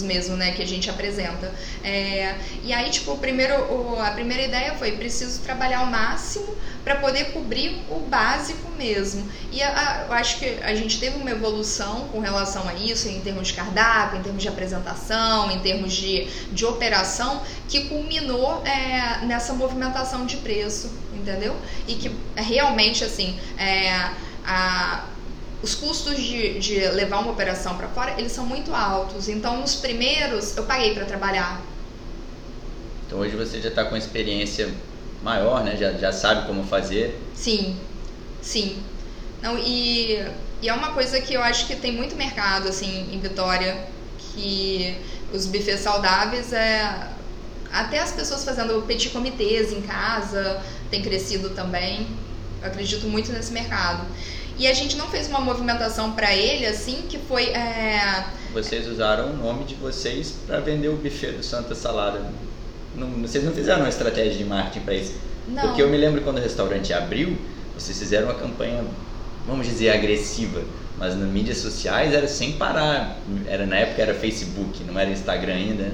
mesmo, 0.02 0.36
né, 0.36 0.52
que 0.52 0.62
a 0.62 0.66
gente 0.66 0.90
apresenta. 0.90 1.52
É, 1.82 2.34
e 2.62 2.72
aí, 2.72 2.90
tipo, 2.90 3.12
o 3.12 3.18
primeiro, 3.18 3.54
o, 3.72 4.00
a 4.00 4.10
primeira 4.10 4.42
ideia 4.42 4.74
foi 4.74 4.92
preciso 4.92 5.40
trabalhar 5.40 5.78
ao 5.78 5.86
máximo 5.86 6.54
para 6.84 6.96
poder 6.96 7.32
cobrir 7.32 7.82
o 7.90 7.98
básico 8.00 8.70
mesmo. 8.76 9.28
E 9.50 9.62
a, 9.62 9.68
a, 9.70 10.04
eu 10.06 10.12
acho 10.12 10.38
que 10.38 10.44
a 10.66 10.74
gente 10.74 10.98
teve 10.98 11.16
uma 11.16 11.30
evolução 11.30 12.08
com 12.08 12.18
relação 12.18 12.68
a 12.68 12.74
isso, 12.74 13.08
em 13.08 13.20
termos 13.20 13.48
de 13.48 13.54
cardápio, 13.54 14.18
em 14.18 14.22
termos 14.22 14.42
de 14.42 14.48
apresentação, 14.48 15.48
em 15.48 15.60
termos 15.60 15.92
de, 15.92 16.26
de 16.50 16.66
operação, 16.66 17.40
que 17.68 17.82
culminou 17.84 18.64
é, 18.66 19.24
nessa 19.24 19.54
movimentação 19.54 20.26
de 20.26 20.38
preço, 20.38 20.90
entendeu? 21.14 21.54
E 21.86 21.94
que 21.94 22.10
realmente, 22.34 23.04
assim, 23.04 23.38
é, 23.56 24.10
a, 24.44 25.04
os 25.62 25.76
custos 25.76 26.16
de, 26.16 26.58
de 26.58 26.80
levar 26.88 27.20
uma 27.20 27.30
operação 27.30 27.76
para 27.76 27.86
fora, 27.86 28.16
eles 28.18 28.32
são 28.32 28.44
muito 28.44 28.74
altos. 28.74 29.28
Então, 29.28 29.60
nos 29.60 29.76
primeiros, 29.76 30.56
eu 30.56 30.64
paguei 30.64 30.94
para 30.94 31.04
trabalhar. 31.04 31.62
Então, 33.06 33.20
hoje 33.20 33.36
você 33.36 33.60
já 33.60 33.68
está 33.68 33.84
com 33.84 33.96
experiência 33.96 34.68
maior, 35.22 35.62
né? 35.62 35.76
Já, 35.76 35.92
já 35.92 36.12
sabe 36.12 36.44
como 36.44 36.64
fazer. 36.64 37.16
Sim, 37.36 37.76
sim. 38.42 38.82
Não, 39.40 39.56
e, 39.58 40.26
e 40.62 40.68
é 40.68 40.72
uma 40.72 40.92
coisa 40.92 41.20
que 41.20 41.34
eu 41.34 41.42
acho 41.42 41.66
que 41.66 41.76
tem 41.76 41.92
muito 41.92 42.16
mercado, 42.16 42.68
assim, 42.68 43.08
em 43.12 43.20
Vitória, 43.20 43.86
que 44.18 44.96
os 45.32 45.46
buffets 45.46 45.80
saudáveis 45.80 46.52
é... 46.52 47.08
Até 47.72 47.98
as 47.98 48.12
pessoas 48.12 48.44
fazendo 48.44 48.82
petit 48.86 49.10
comitês 49.10 49.72
em 49.72 49.82
casa 49.82 50.62
tem 50.90 51.02
crescido 51.02 51.50
também. 51.50 52.06
Eu 52.62 52.68
acredito 52.68 53.06
muito 53.06 53.32
nesse 53.32 53.52
mercado. 53.52 54.06
E 54.58 54.66
a 54.66 54.72
gente 54.72 54.96
não 54.96 55.08
fez 55.08 55.28
uma 55.28 55.40
movimentação 55.40 56.12
para 56.12 56.34
ele, 56.34 56.64
assim, 56.64 57.02
que 57.08 57.18
foi... 57.18 57.50
É... 57.50 58.24
Vocês 58.54 58.86
usaram 58.86 59.30
o 59.30 59.36
nome 59.36 59.64
de 59.64 59.74
vocês 59.74 60.34
para 60.46 60.60
vender 60.60 60.88
o 60.88 60.96
buffet 60.96 61.32
do 61.32 61.42
Santa 61.42 61.74
Salada. 61.74 62.32
Não, 62.94 63.10
vocês 63.20 63.44
não 63.44 63.52
fizeram 63.52 63.80
uma 63.80 63.90
estratégia 63.90 64.38
de 64.38 64.44
marketing 64.44 64.84
para 64.84 64.94
isso? 64.94 65.14
Não. 65.46 65.62
Porque 65.62 65.82
eu 65.82 65.90
me 65.90 65.98
lembro 65.98 66.22
quando 66.22 66.38
o 66.38 66.40
restaurante 66.40 66.94
abriu, 66.94 67.36
vocês 67.74 67.98
fizeram 67.98 68.28
uma 68.28 68.34
campanha 68.34 68.82
vamos 69.46 69.66
dizer, 69.66 69.90
agressiva. 69.90 70.62
Mas 70.98 71.14
nas 71.14 71.28
mídias 71.28 71.58
sociais 71.58 72.12
era 72.12 72.26
sem 72.26 72.52
parar. 72.52 73.18
Era, 73.46 73.66
na 73.66 73.76
época 73.76 74.02
era 74.02 74.14
Facebook, 74.14 74.82
não 74.84 74.98
era 74.98 75.10
Instagram 75.10 75.54
ainda. 75.54 75.92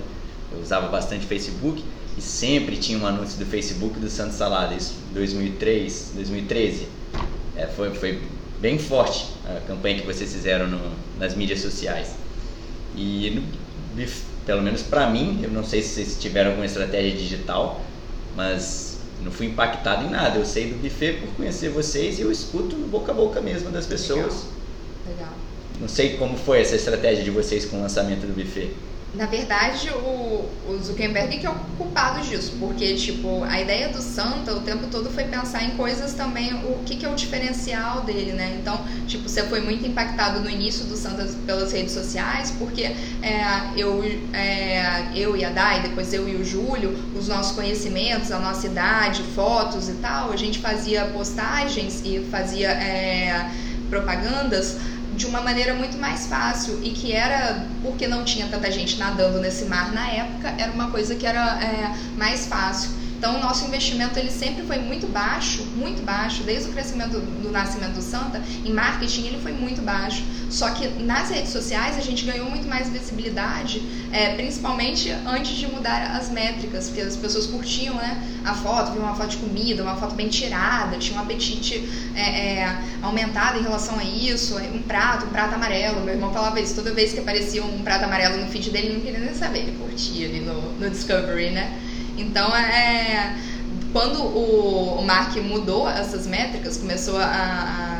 Eu 0.52 0.60
usava 0.60 0.88
bastante 0.88 1.26
Facebook 1.26 1.82
e 2.16 2.20
sempre 2.20 2.76
tinha 2.76 2.98
um 2.98 3.06
anúncio 3.06 3.38
do 3.38 3.46
Facebook 3.46 3.98
do 3.98 4.08
Santos 4.08 4.36
Salada, 4.36 4.74
isso 4.74 4.94
2003, 5.12 6.12
2013. 6.14 6.86
É, 7.56 7.66
foi, 7.66 7.90
foi 7.94 8.20
bem 8.60 8.78
forte 8.78 9.26
a 9.44 9.60
campanha 9.66 10.00
que 10.00 10.06
vocês 10.06 10.32
fizeram 10.32 10.68
no, 10.68 10.80
nas 11.18 11.34
mídias 11.34 11.60
sociais. 11.60 12.14
E 12.94 13.42
pelo 14.46 14.62
menos 14.62 14.82
para 14.82 15.08
mim, 15.08 15.40
eu 15.42 15.50
não 15.50 15.64
sei 15.64 15.82
se 15.82 15.94
vocês 15.94 16.18
tiveram 16.20 16.50
alguma 16.50 16.66
estratégia 16.66 17.12
digital, 17.12 17.80
mas 18.36 18.91
não 19.22 19.32
fui 19.32 19.46
impactado 19.46 20.04
em 20.04 20.10
nada. 20.10 20.38
Eu 20.38 20.44
sei 20.44 20.68
do 20.68 20.76
buffet 20.76 21.14
por 21.14 21.28
conhecer 21.34 21.70
vocês 21.70 22.18
e 22.18 22.22
eu 22.22 22.30
escuto 22.30 22.76
no 22.76 22.86
boca 22.86 23.12
a 23.12 23.14
boca 23.14 23.40
mesmo 23.40 23.70
das 23.70 23.86
pessoas. 23.86 24.46
Legal. 25.06 25.16
Legal. 25.16 25.32
Não 25.80 25.88
sei 25.88 26.16
como 26.16 26.36
foi 26.36 26.60
essa 26.60 26.76
estratégia 26.76 27.24
de 27.24 27.30
vocês 27.30 27.64
com 27.64 27.78
o 27.78 27.82
lançamento 27.82 28.26
do 28.26 28.34
buffet 28.34 28.70
na 29.14 29.26
verdade, 29.26 29.90
o, 29.90 30.48
o 30.68 30.78
Zuckerberg 30.82 31.38
que 31.38 31.46
é 31.46 31.50
o 31.50 31.54
culpado 31.76 32.22
disso, 32.22 32.56
porque, 32.58 32.94
tipo, 32.94 33.44
a 33.44 33.60
ideia 33.60 33.88
do 33.88 34.00
Santa 34.00 34.54
o 34.54 34.60
tempo 34.60 34.86
todo 34.86 35.10
foi 35.10 35.24
pensar 35.24 35.64
em 35.64 35.72
coisas 35.72 36.14
também, 36.14 36.54
o 36.54 36.82
que, 36.86 36.96
que 36.96 37.04
é 37.04 37.08
o 37.10 37.14
diferencial 37.14 38.00
dele, 38.00 38.32
né? 38.32 38.56
Então, 38.58 38.82
tipo, 39.06 39.28
você 39.28 39.42
foi 39.42 39.60
muito 39.60 39.86
impactado 39.86 40.40
no 40.40 40.48
início 40.48 40.86
do 40.86 40.96
Santa 40.96 41.26
pelas 41.44 41.72
redes 41.72 41.92
sociais, 41.92 42.54
porque 42.58 42.84
é, 42.84 43.70
eu, 43.76 44.02
é, 44.32 45.10
eu 45.14 45.36
e 45.36 45.44
a 45.44 45.50
Dai, 45.50 45.82
depois 45.82 46.14
eu 46.14 46.26
e 46.26 46.36
o 46.36 46.44
Júlio, 46.44 46.96
os 47.14 47.28
nossos 47.28 47.54
conhecimentos, 47.54 48.32
a 48.32 48.38
nossa 48.38 48.66
idade, 48.66 49.22
fotos 49.34 49.90
e 49.90 49.94
tal, 49.94 50.32
a 50.32 50.36
gente 50.36 50.58
fazia 50.58 51.04
postagens 51.06 52.00
e 52.02 52.26
fazia 52.30 52.70
é, 52.70 53.50
propagandas 53.90 54.78
de 55.22 55.28
uma 55.28 55.40
maneira 55.40 55.72
muito 55.74 55.96
mais 55.98 56.26
fácil 56.26 56.80
e 56.82 56.90
que 56.90 57.12
era 57.12 57.68
porque 57.80 58.08
não 58.08 58.24
tinha 58.24 58.48
tanta 58.48 58.68
gente 58.72 58.98
nadando 58.98 59.38
nesse 59.38 59.66
mar 59.66 59.92
na 59.92 60.08
época 60.08 60.52
era 60.58 60.72
uma 60.72 60.90
coisa 60.90 61.14
que 61.14 61.24
era 61.24 61.62
é, 61.62 61.92
mais 62.16 62.46
fácil 62.46 62.90
então, 63.22 63.36
o 63.36 63.38
nosso 63.40 63.64
investimento 63.64 64.18
ele 64.18 64.32
sempre 64.32 64.64
foi 64.64 64.78
muito 64.78 65.06
baixo, 65.06 65.62
muito 65.76 66.02
baixo, 66.02 66.42
desde 66.42 66.68
o 66.68 66.72
crescimento 66.72 67.20
do 67.20 67.52
nascimento 67.52 67.92
do 67.92 68.02
Santa, 68.02 68.42
em 68.64 68.72
marketing 68.72 69.26
ele 69.28 69.38
foi 69.40 69.52
muito 69.52 69.80
baixo. 69.80 70.24
Só 70.50 70.70
que 70.70 70.88
nas 71.04 71.30
redes 71.30 71.52
sociais 71.52 71.96
a 71.96 72.00
gente 72.00 72.24
ganhou 72.24 72.50
muito 72.50 72.66
mais 72.66 72.88
visibilidade, 72.88 73.80
é, 74.10 74.34
principalmente 74.34 75.08
antes 75.24 75.56
de 75.56 75.68
mudar 75.68 76.16
as 76.16 76.30
métricas, 76.30 76.88
porque 76.88 77.00
as 77.00 77.14
pessoas 77.14 77.46
curtiam 77.46 77.94
né, 77.94 78.20
a 78.44 78.54
foto, 78.54 78.90
viam 78.90 79.04
uma 79.04 79.14
foto 79.14 79.28
de 79.28 79.36
comida, 79.36 79.84
uma 79.84 79.94
foto 79.94 80.16
bem 80.16 80.28
tirada, 80.28 80.98
tinha 80.98 81.16
um 81.16 81.22
apetite 81.22 81.88
é, 82.16 82.22
é, 82.22 82.78
aumentado 83.02 83.56
em 83.60 83.62
relação 83.62 84.00
a 84.00 84.04
isso, 84.04 84.58
um 84.58 84.82
prato, 84.82 85.26
um 85.26 85.28
prato 85.28 85.54
amarelo. 85.54 86.00
Meu 86.00 86.14
irmão 86.14 86.32
falava 86.32 86.60
isso, 86.60 86.74
toda 86.74 86.92
vez 86.92 87.12
que 87.12 87.20
aparecia 87.20 87.62
um 87.62 87.82
prato 87.84 88.02
amarelo 88.04 88.38
no 88.38 88.50
feed 88.50 88.68
dele, 88.70 88.88
ele 88.88 88.94
não 88.96 89.00
queria 89.02 89.20
nem 89.20 89.32
saber, 89.32 89.60
ele 89.60 89.78
curtia 89.78 90.26
ali 90.26 90.40
no, 90.40 90.72
no 90.72 90.90
Discovery, 90.90 91.50
né? 91.50 91.91
Então, 92.22 92.54
é, 92.56 93.36
quando 93.92 94.22
o, 94.22 94.98
o 94.98 95.04
Mark 95.04 95.36
mudou 95.36 95.88
essas 95.88 96.26
métricas, 96.26 96.76
começou 96.76 97.18
a, 97.18 97.26
a 97.26 97.92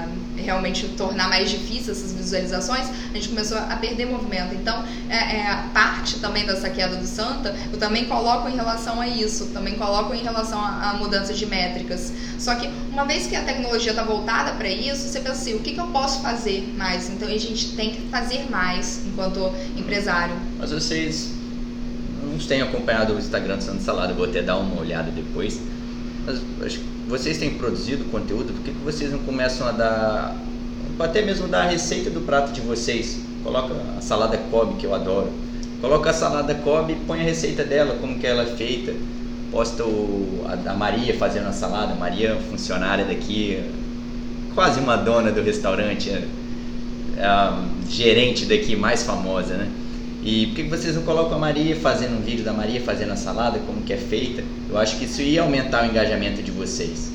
realmente 0.43 0.89
tornar 0.89 1.29
mais 1.29 1.51
difícil 1.51 1.93
essas 1.93 2.13
visualizações, 2.13 2.89
a 2.89 3.15
gente 3.15 3.29
começou 3.29 3.57
a 3.59 3.77
perder 3.77 4.07
movimento. 4.07 4.55
Então, 4.55 4.85
é, 5.09 5.17
é, 5.17 5.65
parte 5.73 6.19
também 6.19 6.45
dessa 6.45 6.69
queda 6.69 6.97
do 6.97 7.07
Santa, 7.07 7.55
eu 7.73 7.79
também 7.79 8.07
coloco 8.07 8.49
em 8.49 8.57
relação 8.57 9.01
a 9.01 9.07
isso, 9.07 9.47
também 9.47 9.77
coloco 9.77 10.13
em 10.15 10.23
relação 10.23 10.59
à 10.61 10.95
mudança 10.99 11.33
de 11.33 11.47
métricas. 11.47 12.13
Só 12.39 12.55
que 12.55 12.69
uma 12.91 13.05
vez 13.05 13.27
que 13.27 13.37
a 13.37 13.43
tecnologia 13.43 13.93
está 13.93 14.03
voltada 14.03 14.53
para 14.53 14.69
isso, 14.69 15.09
você 15.09 15.21
pensa 15.21 15.33
assim, 15.33 15.55
o 15.55 15.61
que, 15.61 15.75
que 15.75 15.81
eu 15.81 15.89
posso 15.89 16.21
fazer 16.21 16.75
mais? 16.77 17.09
Então, 17.09 17.29
a 17.29 17.39
gente 17.39 17.77
tem 17.77 17.91
que 17.93 18.09
fazer 18.09 18.51
mais 18.51 19.01
enquanto 19.07 19.53
empresário. 19.77 20.35
Mas 20.59 20.73
vocês 20.73 21.42
não 22.33 22.39
tenho 22.39 22.65
acompanhado 22.65 23.15
o 23.15 23.19
Instagram 23.19 23.57
do 23.57 23.63
Santo 23.63 23.83
Salada, 23.83 24.13
vou 24.13 24.25
até 24.25 24.43
dar 24.43 24.57
uma 24.57 24.81
olhada 24.81 25.11
depois. 25.11 25.61
Mas 26.27 26.79
vocês 27.09 27.39
têm 27.39 27.51
produzido 27.55 28.05
conteúdo, 28.05 28.53
por 28.53 28.63
que, 28.63 28.71
que 28.71 28.85
vocês 28.85 29.11
não 29.11 29.19
começam 29.21 29.67
a 29.67 29.73
dar, 29.73 30.37
até 30.99 31.23
mesmo 31.23 31.49
dar 31.49 31.63
a 31.63 31.69
receita 31.69 32.11
do 32.11 32.21
prato 32.21 32.53
de 32.53 32.61
vocês? 32.61 33.21
Coloca 33.43 33.75
a 33.99 34.01
salada 34.01 34.39
Kobe, 34.51 34.75
que 34.77 34.87
eu 34.87 34.95
adoro. 34.95 35.31
Coloca 35.81 36.11
a 36.11 36.13
salada 36.13 36.55
Kobe 36.55 36.93
e 36.93 36.97
põe 37.07 37.21
a 37.21 37.25
receita 37.25 37.65
dela, 37.65 37.97
como 38.01 38.19
que 38.19 38.27
ela 38.27 38.45
é 38.45 38.47
feita. 38.47 38.95
Posta 39.51 39.85
o, 39.85 40.47
a, 40.47 40.71
a 40.71 40.75
Maria 40.75 41.15
fazendo 41.19 41.49
a 41.49 41.53
salada, 41.53 41.95
Maria, 41.95 42.39
funcionária 42.51 43.05
daqui, 43.05 43.63
quase 44.55 44.81
uma 44.81 44.97
dona 44.97 45.31
do 45.31 45.43
restaurante, 45.43 46.09
é, 46.09 46.25
é 47.17 47.25
a 47.25 47.63
gerente 47.89 48.47
daqui 48.47 48.77
mais 48.77 49.03
famosa, 49.03 49.55
né? 49.55 49.69
E 50.25 50.47
por 50.47 50.55
que 50.55 50.63
vocês 50.65 50.95
não 50.95 51.03
colocam 51.03 51.35
a 51.35 51.39
Maria 51.39 51.75
fazendo 51.75 52.17
um 52.17 52.23
vídeo 52.23 52.45
da 52.45 52.53
Maria 52.53 52.81
fazendo 52.81 53.11
a 53.11 53.17
salada, 53.17 53.59
como 53.67 53.83
que 53.83 53.93
é 53.93 53.97
feita? 53.97 54.45
Eu 54.71 54.79
acho 54.79 54.97
que 54.97 55.05
isso 55.05 55.21
ia 55.21 55.43
aumentar 55.43 55.83
o 55.83 55.87
engajamento 55.87 56.41
de 56.43 56.53
vocês. 56.53 57.11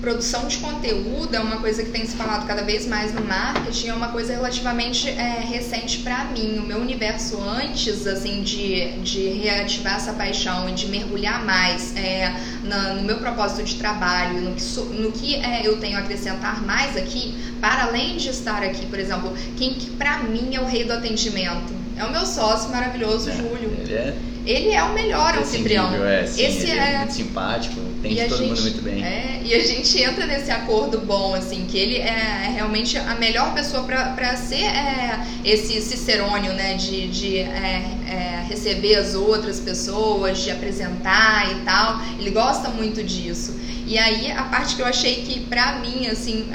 Produção 0.00 0.46
de 0.46 0.58
conteúdo 0.58 1.34
é 1.34 1.40
uma 1.40 1.56
coisa 1.56 1.82
que 1.82 1.90
tem 1.90 2.06
se 2.06 2.14
falado 2.14 2.46
cada 2.46 2.62
vez 2.62 2.86
mais 2.86 3.12
no 3.12 3.24
marketing, 3.24 3.88
é 3.88 3.94
uma 3.94 4.08
coisa 4.08 4.34
relativamente 4.34 5.08
é, 5.08 5.40
recente 5.40 5.98
para 6.00 6.26
mim. 6.26 6.58
O 6.58 6.62
meu 6.62 6.78
universo 6.78 7.40
antes, 7.40 8.06
assim, 8.06 8.42
de, 8.42 8.98
de 8.98 9.30
reativar 9.30 9.96
essa 9.96 10.12
paixão 10.12 10.68
e 10.68 10.72
de 10.72 10.86
mergulhar 10.88 11.44
mais 11.44 11.96
é, 11.96 12.38
na, 12.62 12.94
no 12.94 13.02
meu 13.02 13.16
propósito 13.16 13.64
de 13.64 13.76
trabalho, 13.76 14.42
no 14.42 14.54
que, 14.54 14.62
so, 14.62 14.84
no 14.84 15.10
que 15.10 15.36
é, 15.36 15.66
eu 15.66 15.78
tenho 15.80 15.96
a 15.96 16.00
acrescentar 16.00 16.62
mais 16.62 16.96
aqui, 16.96 17.34
para 17.60 17.84
além 17.84 18.16
de 18.18 18.28
estar 18.28 18.62
aqui, 18.62 18.86
por 18.86 18.98
exemplo, 18.98 19.32
quem 19.56 19.72
que 19.74 19.90
para 19.90 20.18
mim 20.18 20.54
é 20.54 20.60
o 20.60 20.66
rei 20.66 20.84
do 20.84 20.92
atendimento? 20.92 21.83
É 21.96 22.04
o 22.04 22.10
meu 22.10 22.26
sócio 22.26 22.70
maravilhoso, 22.70 23.30
é, 23.30 23.36
Júlio. 23.36 23.76
Ele 23.80 23.94
é. 23.94 24.14
Ele 24.46 24.72
é 24.72 24.82
o 24.82 24.92
melhor 24.92 25.38
anfitrião. 25.38 25.94
É, 26.04 26.26
sim, 26.26 26.44
Esse 26.44 26.70
é, 26.70 26.76
é, 26.76 26.98
muito 26.98 27.14
simpático, 27.14 27.80
tem 28.02 28.14
todo 28.14 28.36
gente, 28.36 28.48
mundo 28.48 28.60
muito 28.60 28.82
bem. 28.82 29.02
É, 29.02 29.40
e 29.42 29.54
a 29.54 29.66
gente 29.66 30.02
entra 30.02 30.26
nesse 30.26 30.50
acordo 30.50 30.98
bom, 30.98 31.34
assim, 31.34 31.64
que 31.66 31.78
ele 31.78 31.96
é, 31.96 32.44
é 32.46 32.52
realmente 32.54 32.98
a 32.98 33.14
melhor 33.14 33.54
pessoa 33.54 33.84
para 33.84 34.36
ser 34.36 34.64
é, 34.64 35.18
esse 35.44 35.80
cicerônio, 35.80 36.52
né? 36.52 36.74
De, 36.74 37.08
de 37.08 37.38
é, 37.38 37.90
é, 38.06 38.44
receber 38.46 38.96
as 38.96 39.14
outras 39.14 39.60
pessoas, 39.60 40.42
de 40.42 40.50
apresentar 40.50 41.50
e 41.50 41.64
tal. 41.64 42.02
Ele 42.20 42.30
gosta 42.30 42.68
muito 42.68 43.02
disso. 43.02 43.58
E 43.86 43.96
aí 43.96 44.30
a 44.30 44.42
parte 44.42 44.76
que 44.76 44.82
eu 44.82 44.86
achei 44.86 45.22
que 45.22 45.40
pra 45.40 45.76
mim, 45.76 46.06
assim, 46.06 46.46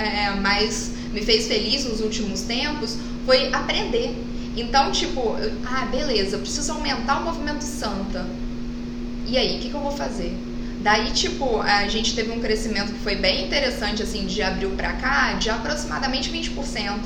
mais 0.42 0.92
me 1.12 1.22
fez 1.22 1.48
feliz 1.48 1.86
nos 1.86 2.02
últimos 2.02 2.42
tempos 2.42 2.98
foi 3.26 3.52
aprender 3.52 4.16
então, 4.56 4.92
tipo, 4.92 5.36
ah, 5.66 5.86
beleza, 5.86 6.38
preciso 6.38 6.72
aumentar 6.74 7.20
o 7.20 7.24
movimento 7.24 7.64
santa. 7.64 8.26
E 9.28 9.38
aí, 9.38 9.58
o 9.58 9.60
que, 9.60 9.70
que 9.70 9.76
eu 9.76 9.80
vou 9.80 9.92
fazer? 9.92 10.36
Daí, 10.82 11.12
tipo, 11.12 11.60
a 11.60 11.88
gente 11.88 12.16
teve 12.16 12.32
um 12.32 12.40
crescimento 12.40 12.94
que 12.94 13.00
foi 13.00 13.16
bem 13.16 13.46
interessante, 13.46 14.02
assim, 14.02 14.26
de 14.26 14.42
abril 14.42 14.72
pra 14.72 14.94
cá, 14.94 15.34
de 15.34 15.50
aproximadamente 15.50 16.32
20%. 16.32 17.00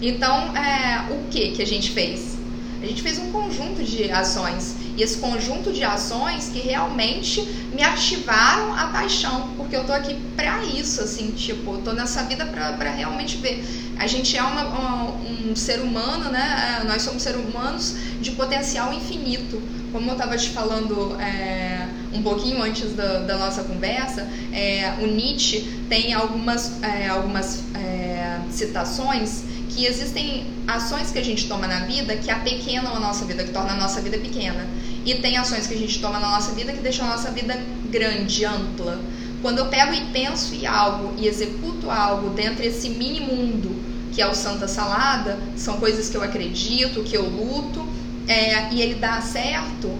Então, 0.00 0.56
é, 0.56 1.06
o 1.10 1.28
que 1.28 1.50
que 1.52 1.62
a 1.62 1.66
gente 1.66 1.90
fez? 1.90 2.36
A 2.82 2.86
gente 2.86 3.02
fez 3.02 3.18
um 3.18 3.32
conjunto 3.32 3.82
de 3.82 4.10
ações. 4.10 4.76
E 4.96 5.02
esse 5.02 5.18
conjunto 5.18 5.72
de 5.72 5.84
ações 5.84 6.48
que 6.48 6.58
realmente 6.60 7.42
me 7.72 7.82
ativaram 7.82 8.74
a 8.74 8.86
paixão, 8.86 9.50
porque 9.56 9.76
eu 9.76 9.84
tô 9.84 9.92
aqui 9.92 10.16
pra 10.34 10.64
isso, 10.64 11.02
assim, 11.02 11.32
tipo, 11.32 11.76
tô 11.78 11.92
nessa 11.92 12.22
vida 12.22 12.46
pra 12.46 12.90
realmente 12.90 13.36
ver. 13.36 13.62
A 13.98 14.06
gente 14.06 14.36
é 14.36 14.42
uma, 14.42 14.64
uma, 14.64 15.04
um 15.50 15.54
ser 15.54 15.80
humano, 15.80 16.30
né? 16.30 16.80
É, 16.80 16.84
nós 16.84 17.02
somos 17.02 17.22
seres 17.22 17.40
humanos 17.40 17.94
de 18.20 18.30
potencial 18.32 18.92
infinito. 18.92 19.60
Como 19.92 20.08
eu 20.08 20.12
estava 20.12 20.36
te 20.36 20.50
falando 20.50 21.18
é, 21.20 21.88
um 22.12 22.22
pouquinho 22.22 22.62
antes 22.62 22.94
da, 22.94 23.20
da 23.20 23.38
nossa 23.38 23.64
conversa, 23.64 24.26
é, 24.52 24.94
o 25.00 25.06
Nietzsche 25.06 25.60
tem 25.88 26.14
algumas, 26.14 26.82
é, 26.82 27.08
algumas 27.08 27.62
é, 27.74 28.38
citações 28.50 29.44
que 29.76 29.84
existem 29.84 30.46
ações 30.66 31.10
que 31.10 31.18
a 31.18 31.24
gente 31.24 31.46
toma 31.46 31.66
na 31.66 31.80
vida 31.80 32.16
que 32.16 32.30
apequenam 32.30 32.96
a 32.96 32.98
nossa 32.98 33.26
vida, 33.26 33.44
que 33.44 33.50
tornam 33.50 33.74
a 33.74 33.76
nossa 33.76 34.00
vida 34.00 34.16
pequena. 34.16 34.66
E 35.04 35.16
tem 35.16 35.36
ações 35.36 35.66
que 35.66 35.74
a 35.74 35.78
gente 35.78 36.00
toma 36.00 36.18
na 36.18 36.30
nossa 36.30 36.52
vida 36.52 36.72
que 36.72 36.80
deixam 36.80 37.04
a 37.04 37.10
nossa 37.10 37.30
vida 37.30 37.62
grande, 37.90 38.44
ampla. 38.46 38.98
Quando 39.42 39.58
eu 39.58 39.66
pego 39.66 39.92
e 39.92 40.00
penso 40.06 40.54
em 40.54 40.66
algo 40.66 41.14
e 41.18 41.28
executo 41.28 41.90
algo 41.90 42.30
dentro 42.30 42.62
desse 42.62 42.88
mini 42.88 43.20
mundo 43.20 43.86
que 44.12 44.22
é 44.22 44.26
o 44.26 44.34
Santa 44.34 44.66
Salada, 44.66 45.38
são 45.56 45.78
coisas 45.78 46.08
que 46.08 46.16
eu 46.16 46.22
acredito, 46.22 47.02
que 47.02 47.14
eu 47.14 47.28
luto, 47.28 47.86
é, 48.26 48.72
e 48.72 48.80
ele 48.80 48.94
dá 48.94 49.20
certo, 49.20 49.92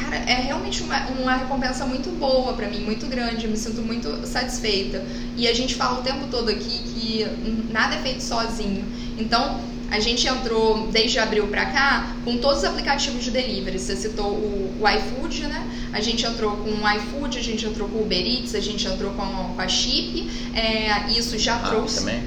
cara, 0.00 0.14
é 0.14 0.42
realmente 0.42 0.80
uma, 0.84 0.96
uma 1.08 1.34
recompensa 1.34 1.84
muito 1.84 2.08
boa 2.16 2.52
para 2.52 2.68
mim, 2.68 2.84
muito 2.84 3.06
grande, 3.06 3.46
eu 3.46 3.50
me 3.50 3.56
sinto 3.56 3.82
muito 3.82 4.24
satisfeita. 4.28 5.04
E 5.36 5.48
a 5.48 5.52
gente 5.52 5.74
fala 5.74 5.98
o 5.98 6.02
tempo 6.04 6.28
todo 6.30 6.50
aqui 6.50 6.78
que 6.94 7.26
nada 7.72 7.96
é 7.96 7.98
feito 7.98 8.22
sozinho. 8.22 8.84
Então, 9.18 9.60
a 9.90 10.00
gente 10.00 10.26
entrou 10.26 10.88
desde 10.88 11.18
abril 11.18 11.46
para 11.46 11.66
cá 11.66 12.16
com 12.24 12.36
todos 12.38 12.58
os 12.58 12.64
aplicativos 12.64 13.22
de 13.24 13.30
delivery. 13.30 13.78
Você 13.78 13.94
citou 13.94 14.26
o, 14.26 14.76
o 14.80 14.88
iFood, 14.88 15.46
né? 15.46 15.90
A 15.92 16.00
gente 16.00 16.26
entrou 16.26 16.56
com 16.56 16.70
o 16.70 16.92
iFood, 16.96 17.38
a 17.38 17.42
gente 17.42 17.64
entrou 17.64 17.88
com 17.88 17.98
o 17.98 18.02
Uber 18.02 18.26
Eats, 18.26 18.54
a 18.54 18.60
gente 18.60 18.86
entrou 18.86 19.12
com, 19.12 19.54
com 19.54 19.60
a 19.60 19.68
Chip. 19.68 20.28
É, 20.54 21.10
isso 21.10 21.38
já 21.38 21.54
ah, 21.56 21.68
trouxe. 21.68 22.00
Também? 22.00 22.22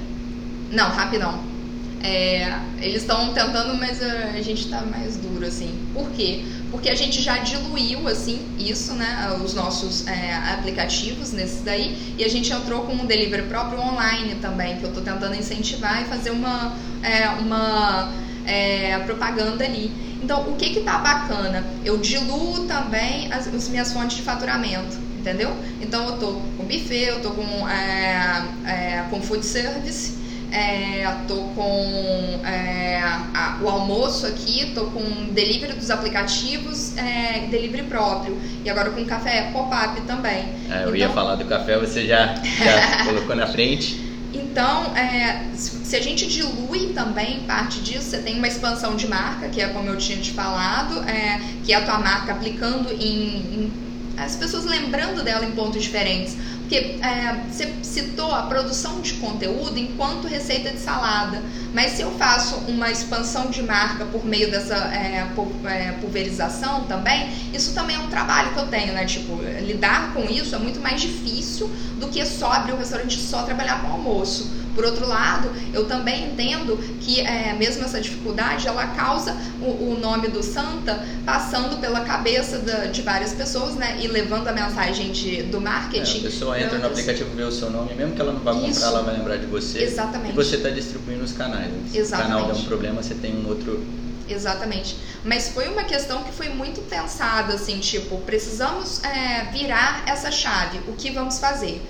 Não, 0.71 0.89
rapidão. 0.89 1.56
É, 2.03 2.59
eles 2.79 3.01
estão 3.01 3.33
tentando, 3.33 3.75
mas 3.75 4.01
a 4.01 4.41
gente 4.41 4.65
está 4.65 4.81
mais 4.81 5.17
duro, 5.17 5.45
assim. 5.45 5.77
Por 5.93 6.09
quê? 6.11 6.43
Porque 6.69 6.89
a 6.89 6.95
gente 6.95 7.21
já 7.21 7.37
diluiu, 7.39 8.07
assim, 8.07 8.39
isso, 8.59 8.93
né? 8.93 9.35
Os 9.43 9.53
nossos 9.53 10.05
é, 10.07 10.35
aplicativos 10.53 11.31
nesses 11.31 11.63
daí. 11.63 12.15
E 12.17 12.23
a 12.23 12.29
gente 12.29 12.51
entrou 12.51 12.81
com 12.81 12.93
um 12.93 13.05
delivery 13.05 13.43
próprio 13.43 13.79
online 13.79 14.35
também, 14.35 14.77
que 14.77 14.83
eu 14.83 14.89
estou 14.89 15.03
tentando 15.03 15.35
incentivar 15.35 16.01
e 16.03 16.05
fazer 16.05 16.31
uma, 16.31 16.75
é, 17.01 17.29
uma 17.41 18.11
é, 18.45 18.99
propaganda 18.99 19.63
ali. 19.63 19.91
Então, 20.21 20.49
o 20.49 20.55
que 20.55 20.71
que 20.71 20.79
tá 20.81 20.97
bacana? 20.97 21.63
Eu 21.85 21.97
diluo 21.97 22.65
também 22.65 23.31
as, 23.31 23.47
as 23.47 23.69
minhas 23.69 23.91
fontes 23.93 24.17
de 24.17 24.23
faturamento, 24.23 24.97
entendeu? 25.17 25.55
Então, 25.81 26.07
eu 26.07 26.17
tô 26.17 26.33
com 26.57 26.63
buffet, 26.63 27.07
eu 27.07 27.21
tô 27.21 27.31
com, 27.31 27.67
é, 27.69 28.43
é, 28.65 29.05
com 29.09 29.21
food 29.21 29.45
service, 29.45 30.16
é, 30.51 31.15
tô 31.27 31.35
com 31.35 32.39
é, 32.45 33.01
a, 33.33 33.59
o 33.61 33.67
almoço 33.67 34.25
aqui, 34.25 34.71
tô 34.73 34.85
com 34.85 35.01
delivery 35.33 35.73
dos 35.73 35.89
aplicativos, 35.89 36.95
é, 36.97 37.47
delivery 37.49 37.83
próprio. 37.83 38.37
E 38.63 38.69
agora 38.69 38.89
com 38.89 39.03
café 39.05 39.49
pop-up 39.51 40.01
também. 40.01 40.45
É, 40.69 40.77
eu 40.77 40.81
então, 40.81 40.95
ia 40.95 41.09
falar 41.09 41.35
do 41.35 41.45
café, 41.45 41.77
você 41.77 42.05
já, 42.05 42.35
já 42.35 43.05
colocou 43.05 43.35
na 43.35 43.47
frente. 43.47 44.07
Então, 44.33 44.95
é, 44.95 45.45
se 45.53 45.95
a 45.95 46.01
gente 46.01 46.27
dilui 46.27 46.91
também 46.93 47.41
parte 47.41 47.79
disso, 47.79 48.09
você 48.09 48.17
tem 48.19 48.37
uma 48.37 48.47
expansão 48.47 48.95
de 48.95 49.07
marca, 49.07 49.49
que 49.49 49.61
é 49.61 49.67
como 49.67 49.87
eu 49.87 49.97
tinha 49.97 50.17
te 50.17 50.31
falado, 50.31 51.01
é, 51.07 51.39
que 51.63 51.73
é 51.73 51.75
a 51.75 51.81
tua 51.81 51.99
marca 51.99 52.33
aplicando 52.33 52.91
em, 52.91 53.37
em 53.37 53.87
as 54.17 54.35
pessoas 54.35 54.65
lembrando 54.65 55.23
dela 55.23 55.45
em 55.45 55.51
pontos 55.51 55.81
diferentes. 55.81 56.35
Porque 56.67 56.99
é, 57.01 57.45
você 57.49 57.75
citou 57.81 58.29
a 58.29 58.43
produção 58.43 58.99
de 58.99 59.13
conteúdo 59.13 59.79
enquanto 59.79 60.27
receita 60.27 60.69
de 60.69 60.79
salada, 60.79 61.41
mas 61.73 61.93
se 61.93 62.01
eu 62.01 62.11
faço 62.11 62.57
uma 62.67 62.91
expansão 62.91 63.49
de 63.49 63.63
marca 63.63 64.03
por 64.03 64.25
meio 64.25 64.51
dessa 64.51 64.75
é, 64.93 65.25
é, 65.63 65.91
pulverização 66.01 66.83
também, 66.83 67.29
isso 67.53 67.73
também 67.73 67.95
é 67.95 67.99
um 67.99 68.09
trabalho 68.09 68.51
que 68.51 68.59
eu 68.59 68.67
tenho, 68.67 68.91
né? 68.91 69.05
Tipo, 69.05 69.39
lidar 69.61 70.13
com 70.13 70.25
isso 70.25 70.53
é 70.55 70.59
muito 70.59 70.81
mais 70.81 70.99
difícil 70.99 71.71
do 71.97 72.09
que 72.09 72.25
só 72.25 72.51
abrir 72.51 72.73
um 72.73 72.77
restaurante 72.77 73.17
só 73.17 73.43
trabalhar 73.43 73.81
com 73.81 73.87
almoço. 73.87 74.51
Por 74.77 74.85
outro 74.85 75.07
lado, 75.07 75.49
eu 75.73 75.85
também 75.85 76.27
entendo 76.33 76.77
que 77.01 77.19
é, 77.19 77.55
mesmo 77.57 77.83
essa 77.83 77.99
dificuldade, 77.99 78.67
ela 78.67 78.85
causa 78.89 79.35
o, 79.59 79.93
o, 79.93 79.97
nome 79.99 80.27
do 80.27 80.43
Santa 80.43 81.03
passando 81.25 81.81
pela 81.81 82.01
cabeça 82.01 82.59
da, 82.59 82.85
de 82.85 83.01
várias 83.01 83.33
pessoas, 83.33 83.73
né? 83.73 83.97
E 83.99 84.07
levando 84.07 84.47
a 84.47 84.51
mensagem 84.51 85.11
de, 85.11 85.41
do 85.41 85.59
marketing. 85.59 86.17
É, 86.17 86.19
a 86.19 86.23
pessoa 86.29 86.61
entra 86.61 86.77
no 86.77 86.85
aplicativo, 86.85 87.35
vê 87.35 87.41
o 87.41 87.51
seu 87.51 87.71
nome, 87.71 87.95
mesmo 87.95 88.13
que 88.13 88.21
ela 88.21 88.33
não 88.33 88.39
vá 88.41 88.53
comprar, 88.53 88.69
Isso. 88.69 88.85
ela 88.85 89.01
vai 89.01 89.17
lembrar 89.17 89.37
de 89.37 89.47
você. 89.47 89.81
Exatamente. 89.81 90.33
E 90.33 90.35
você 90.35 90.57
está 90.57 90.69
distribuindo 90.69 91.23
os 91.23 91.33
canais. 91.33 91.71
Né? 91.71 91.79
Se 91.91 91.97
Exatamente. 91.97 92.29
o 92.29 92.35
canal 92.35 92.53
der 92.53 92.61
um 92.61 92.65
problema, 92.65 93.01
você 93.01 93.15
tem 93.15 93.35
um 93.35 93.47
outro 93.47 93.83
Exatamente. 94.29 94.95
Mas 95.23 95.49
foi 95.49 95.69
uma 95.69 95.85
questão 95.85 96.23
que 96.23 96.31
foi 96.31 96.49
muito 96.49 96.81
pensada, 96.81 97.55
assim, 97.55 97.79
tipo, 97.79 98.19
precisamos 98.19 99.03
é, 99.03 99.49
virar 99.51 100.03
essa 100.05 100.29
chave. 100.29 100.81
O 100.87 100.93
que 100.93 101.09
vamos 101.09 101.39
fazer? 101.39 101.81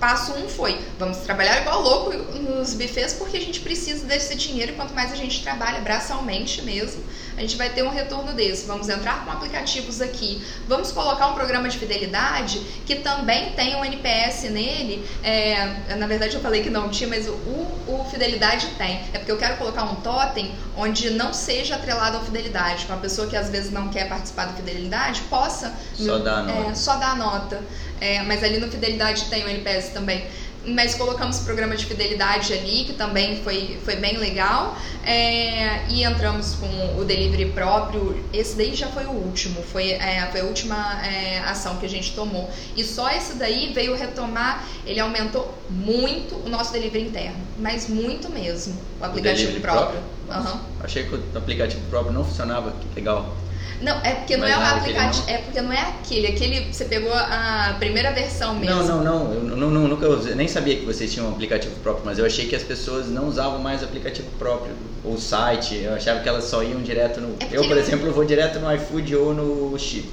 Passo 0.00 0.32
um 0.32 0.48
foi, 0.48 0.80
vamos 0.98 1.18
trabalhar 1.18 1.60
igual 1.60 1.80
louco 1.80 2.12
nos 2.38 2.74
bufês 2.74 3.12
porque 3.14 3.36
a 3.36 3.40
gente 3.40 3.60
precisa 3.60 4.06
desse 4.06 4.34
dinheiro 4.34 4.74
quanto 4.74 4.92
mais 4.92 5.12
a 5.12 5.16
gente 5.16 5.42
trabalha 5.42 5.80
braçalmente 5.80 6.62
mesmo, 6.62 7.02
a 7.36 7.40
gente 7.40 7.56
vai 7.56 7.70
ter 7.70 7.82
um 7.82 7.90
retorno 7.90 8.32
desse. 8.32 8.66
Vamos 8.66 8.88
entrar 8.88 9.24
com 9.24 9.30
aplicativos 9.30 10.00
aqui, 10.00 10.42
vamos 10.68 10.92
colocar 10.92 11.28
um 11.28 11.34
programa 11.34 11.68
de 11.68 11.78
fidelidade 11.78 12.58
que 12.86 12.96
também 12.96 13.52
tem 13.52 13.76
um 13.76 13.84
NPS 13.84 14.44
nele. 14.44 15.06
É, 15.22 15.94
na 15.96 16.06
verdade 16.06 16.34
eu 16.34 16.40
falei 16.40 16.62
que 16.62 16.70
não 16.70 16.88
tinha, 16.88 17.08
mas 17.08 17.28
o, 17.28 17.32
o 17.32 18.06
Fidelidade 18.10 18.68
tem. 18.78 19.00
É 19.12 19.18
porque 19.18 19.32
eu 19.32 19.38
quero 19.38 19.56
colocar 19.56 19.84
um 19.84 19.96
totem 19.96 20.54
onde 20.76 21.10
não 21.10 21.32
seja 21.32 21.76
atrelado 21.76 22.16
ao 22.16 22.24
Fidelidade, 22.24 22.86
com 22.86 22.92
a 22.92 22.96
pessoa 22.96 23.26
que 23.26 23.36
às 23.36 23.48
vezes 23.50 23.70
não 23.70 23.88
quer 23.88 24.08
participar 24.08 24.46
do 24.46 24.56
Fidelidade 24.56 25.22
possa 25.22 25.74
só 25.94 26.18
dar 26.18 26.38
a 26.38 26.42
nota. 26.42 26.70
É, 26.70 26.74
só 26.74 26.96
dar 26.96 27.10
a 27.10 27.14
nota. 27.16 27.62
É, 28.00 28.22
mas 28.22 28.42
ali 28.42 28.58
no 28.58 28.70
Fidelidade 28.70 29.24
tem 29.26 29.44
o 29.44 29.48
NPS 29.48 29.88
também. 29.90 30.26
Mas 30.66 30.94
colocamos 30.94 31.40
programa 31.40 31.76
de 31.76 31.84
fidelidade 31.84 32.52
ali, 32.52 32.84
que 32.84 32.92
também 32.94 33.42
foi, 33.42 33.78
foi 33.84 33.96
bem 33.96 34.16
legal. 34.16 34.76
É, 35.04 35.86
e 35.88 36.02
entramos 36.02 36.54
com 36.54 36.98
o 36.98 37.04
delivery 37.04 37.50
próprio. 37.52 38.24
Esse 38.32 38.56
daí 38.56 38.74
já 38.74 38.88
foi 38.88 39.04
o 39.04 39.10
último, 39.10 39.62
foi, 39.62 39.90
é, 39.90 40.26
foi 40.32 40.40
a 40.40 40.44
última 40.44 41.04
é, 41.04 41.40
ação 41.40 41.76
que 41.76 41.86
a 41.86 41.88
gente 41.88 42.14
tomou. 42.14 42.50
E 42.76 42.82
só 42.82 43.10
esse 43.10 43.34
daí 43.34 43.72
veio 43.74 43.94
retomar, 43.94 44.64
ele 44.86 45.00
aumentou 45.00 45.54
muito 45.68 46.34
o 46.36 46.48
nosso 46.48 46.72
delivery 46.72 47.06
interno, 47.06 47.36
mas 47.58 47.88
muito 47.88 48.30
mesmo, 48.30 48.78
o 49.00 49.04
aplicativo 49.04 49.58
o 49.58 49.60
próprio. 49.60 50.00
próprio? 50.26 50.52
Uhum. 50.52 50.60
Achei 50.80 51.04
que 51.04 51.14
o 51.14 51.22
aplicativo 51.38 51.82
próprio 51.90 52.12
não 52.12 52.24
funcionava, 52.24 52.72
que 52.72 52.94
legal. 52.94 53.34
Não, 53.80 54.00
é 54.02 54.14
porque 54.14 54.36
não 54.36 54.46
é 54.46 54.56
o 54.56 54.60
aplicativo, 54.60 55.28
é 55.28 55.38
porque 55.38 55.60
não 55.60 55.72
é 55.72 55.80
aquele. 55.80 56.26
Aquele 56.28 56.72
você 56.72 56.84
pegou 56.84 57.12
a 57.12 57.76
primeira 57.78 58.12
versão 58.12 58.54
mesmo. 58.54 58.82
Não, 58.82 59.02
não, 59.02 59.04
não. 59.04 59.34
Eu 59.34 59.40
não, 59.42 59.70
não, 59.70 59.88
nunca 59.88 60.08
usei, 60.08 60.34
nem 60.34 60.48
sabia 60.48 60.76
que 60.76 60.84
vocês 60.84 61.12
tinham 61.12 61.28
um 61.28 61.32
aplicativo 61.32 61.74
próprio, 61.80 62.04
mas 62.06 62.18
eu 62.18 62.24
achei 62.24 62.46
que 62.46 62.54
as 62.54 62.62
pessoas 62.62 63.08
não 63.08 63.28
usavam 63.28 63.58
mais 63.58 63.82
o 63.82 63.84
aplicativo 63.84 64.30
próprio, 64.38 64.74
ou 65.04 65.18
site. 65.18 65.76
Eu 65.76 65.94
achava 65.94 66.20
que 66.20 66.28
elas 66.28 66.44
só 66.44 66.62
iam 66.62 66.80
direto 66.82 67.20
no. 67.20 67.36
É 67.40 67.48
eu, 67.52 67.66
por 67.66 67.76
exemplo, 67.76 68.12
vou 68.12 68.24
direto 68.24 68.58
no 68.58 68.72
iFood 68.74 69.16
ou 69.16 69.34
no 69.34 69.78
Chip. 69.78 70.08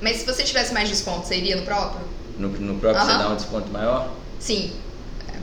Mas 0.00 0.18
se 0.18 0.26
você 0.26 0.42
tivesse 0.42 0.72
mais 0.72 0.88
desconto, 0.88 1.26
você 1.26 1.36
iria 1.36 1.56
no 1.56 1.62
próprio? 1.62 2.00
No, 2.38 2.48
no 2.48 2.78
próprio 2.78 3.02
uhum. 3.02 3.10
você 3.10 3.18
dá 3.18 3.28
um 3.28 3.36
desconto 3.36 3.70
maior? 3.70 4.10
Sim. 4.38 4.72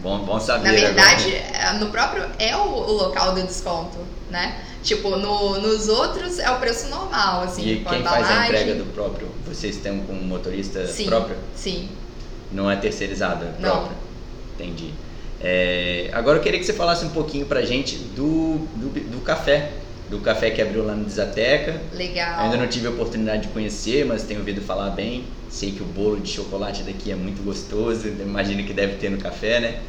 Bom, 0.01 0.19
bom 0.19 0.39
saber. 0.39 0.63
Na 0.63 0.71
verdade, 0.71 1.35
agora. 1.53 1.73
no 1.79 1.89
próprio 1.91 2.25
é 2.39 2.55
o, 2.55 2.61
o 2.61 2.91
local 2.91 3.35
do 3.35 3.43
desconto, 3.43 3.97
né? 4.29 4.59
Tipo, 4.83 5.11
no, 5.11 5.59
nos 5.59 5.87
outros 5.87 6.39
é 6.39 6.49
o 6.49 6.59
preço 6.59 6.89
normal, 6.89 7.43
assim. 7.43 7.61
E 7.61 7.85
quem 7.85 8.03
faz 8.03 8.29
a 8.29 8.45
entrega 8.45 8.75
do 8.75 8.85
próprio? 8.93 9.27
Vocês 9.47 9.77
têm 9.77 9.99
com 10.01 10.13
um 10.13 10.23
motorista 10.23 10.85
sim, 10.87 11.05
próprio? 11.05 11.37
Sim. 11.55 11.89
Não 12.51 12.69
é 12.69 12.75
terceirizado, 12.75 13.45
é 13.45 13.49
próprio? 13.49 13.91
Não. 13.91 14.65
Entendi. 14.65 14.91
É, 15.43 16.09
agora 16.13 16.37
eu 16.37 16.41
queria 16.41 16.59
que 16.59 16.65
você 16.65 16.73
falasse 16.73 17.05
um 17.05 17.09
pouquinho 17.09 17.45
pra 17.45 17.61
gente 17.63 17.97
do, 17.97 18.57
do, 18.75 18.89
do 19.11 19.21
café. 19.21 19.71
Do 20.09 20.19
café 20.19 20.51
que 20.51 20.61
abriu 20.61 20.85
lá 20.85 20.93
no 20.93 21.05
Desateca. 21.05 21.79
Legal. 21.93 22.39
Eu 22.39 22.45
ainda 22.45 22.57
não 22.57 22.67
tive 22.67 22.87
a 22.87 22.89
oportunidade 22.89 23.43
de 23.43 23.47
conhecer, 23.47 24.05
mas 24.05 24.23
tenho 24.23 24.41
ouvido 24.41 24.61
falar 24.61 24.89
bem. 24.89 25.23
Sei 25.49 25.71
que 25.71 25.81
o 25.81 25.85
bolo 25.85 26.19
de 26.19 26.29
chocolate 26.29 26.83
daqui 26.83 27.11
é 27.11 27.15
muito 27.15 27.41
gostoso. 27.43 28.07
Imagino 28.07 28.63
que 28.63 28.73
deve 28.73 28.95
ter 28.95 29.09
no 29.09 29.17
café, 29.17 29.59
né? 29.59 29.79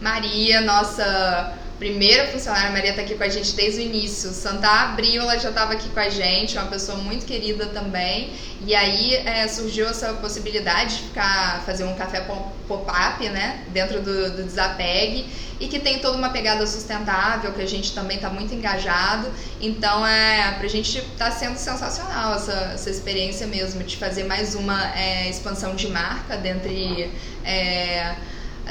Maria, 0.00 0.60
nossa 0.62 1.54
primeira 1.78 2.28
funcionária, 2.28 2.68
a 2.68 2.72
Maria 2.72 2.90
está 2.90 3.02
aqui 3.02 3.14
com 3.14 3.22
a 3.22 3.28
gente 3.28 3.54
desde 3.54 3.80
o 3.80 3.82
início. 3.82 4.30
Santa 4.30 4.68
Abril, 4.68 5.22
ela 5.22 5.38
já 5.38 5.50
estava 5.50 5.74
aqui 5.74 5.88
com 5.88 6.00
a 6.00 6.08
gente, 6.08 6.56
uma 6.56 6.66
pessoa 6.66 6.98
muito 6.98 7.26
querida 7.26 7.66
também. 7.66 8.32
E 8.66 8.74
aí 8.74 9.14
é, 9.14 9.46
surgiu 9.46 9.86
essa 9.86 10.14
possibilidade 10.14 10.96
de 10.96 11.02
ficar, 11.04 11.62
fazer 11.64 11.84
um 11.84 11.94
café 11.94 12.20
pop-up, 12.66 13.28
né, 13.28 13.64
dentro 13.68 14.00
do, 14.00 14.36
do 14.36 14.44
Desapegue, 14.44 15.26
e 15.60 15.68
que 15.68 15.78
tem 15.78 15.98
toda 15.98 16.16
uma 16.16 16.30
pegada 16.30 16.66
sustentável, 16.66 17.52
que 17.52 17.62
a 17.62 17.66
gente 17.66 17.92
também 17.92 18.16
está 18.16 18.30
muito 18.30 18.54
engajado. 18.54 19.30
Então, 19.60 20.06
é, 20.06 20.54
pra 20.58 20.68
gente 20.68 20.98
está 20.98 21.30
sendo 21.30 21.56
sensacional 21.56 22.34
essa, 22.34 22.72
essa 22.74 22.90
experiência 22.90 23.46
mesmo, 23.46 23.82
de 23.82 23.96
fazer 23.96 24.24
mais 24.24 24.54
uma 24.54 24.96
é, 24.96 25.28
expansão 25.28 25.74
de 25.74 25.88
marca 25.88 26.36
dentre... 26.36 27.10
É, 27.44 28.16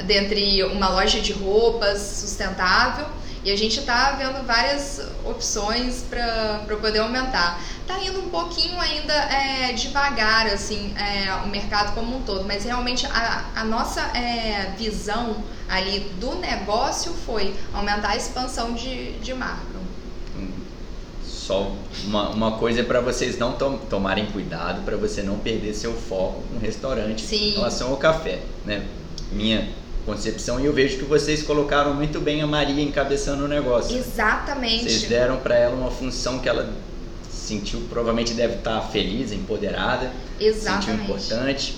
dentre 0.04 0.62
uma 0.64 0.88
loja 0.88 1.20
de 1.20 1.32
roupas 1.32 2.00
sustentável 2.00 3.06
e 3.46 3.50
a 3.52 3.56
gente 3.56 3.78
está 3.78 4.10
vendo 4.12 4.44
várias 4.44 5.00
opções 5.24 6.04
para 6.10 6.76
poder 6.80 6.98
aumentar. 6.98 7.60
Está 7.80 8.02
indo 8.02 8.18
um 8.18 8.28
pouquinho 8.28 8.80
ainda 8.80 9.12
é, 9.12 9.72
devagar 9.72 10.48
assim 10.48 10.92
é, 10.98 11.32
o 11.44 11.48
mercado 11.48 11.94
como 11.94 12.16
um 12.16 12.22
todo, 12.22 12.44
mas 12.44 12.64
realmente 12.64 13.06
a, 13.06 13.44
a 13.54 13.64
nossa 13.64 14.00
é, 14.16 14.74
visão 14.76 15.44
ali 15.68 16.00
do 16.20 16.34
negócio 16.34 17.12
foi 17.24 17.54
aumentar 17.72 18.10
a 18.10 18.16
expansão 18.16 18.74
de, 18.74 19.12
de 19.18 19.32
marca. 19.32 19.76
Só 21.22 21.70
uma, 22.04 22.30
uma 22.30 22.58
coisa 22.58 22.80
é 22.80 22.82
para 22.82 23.00
vocês 23.00 23.38
não 23.38 23.52
tom, 23.52 23.78
tomarem 23.88 24.26
cuidado, 24.26 24.82
para 24.84 24.96
você 24.96 25.22
não 25.22 25.38
perder 25.38 25.72
seu 25.74 25.94
foco 25.94 26.42
no 26.52 26.58
restaurante 26.58 27.22
Sim. 27.22 27.50
em 27.50 27.54
relação 27.54 27.90
ao 27.90 27.96
café, 27.96 28.40
né? 28.64 28.84
Minha 29.30 29.68
concepção 30.06 30.60
e 30.60 30.64
eu 30.64 30.72
vejo 30.72 30.98
que 30.98 31.04
vocês 31.04 31.42
colocaram 31.42 31.92
muito 31.92 32.20
bem 32.20 32.40
a 32.40 32.46
Maria 32.46 32.82
encabeçando 32.82 33.44
o 33.44 33.48
negócio. 33.48 33.98
Exatamente. 33.98 34.84
Vocês 34.84 35.02
deram 35.02 35.38
para 35.38 35.56
ela 35.56 35.74
uma 35.74 35.90
função 35.90 36.38
que 36.38 36.48
ela 36.48 36.72
sentiu, 37.28 37.80
provavelmente 37.90 38.32
deve 38.32 38.54
estar 38.54 38.80
feliz, 38.82 39.32
empoderada, 39.32 40.10
Exatamente. 40.40 40.86
sentiu 40.86 41.04
importante. 41.04 41.76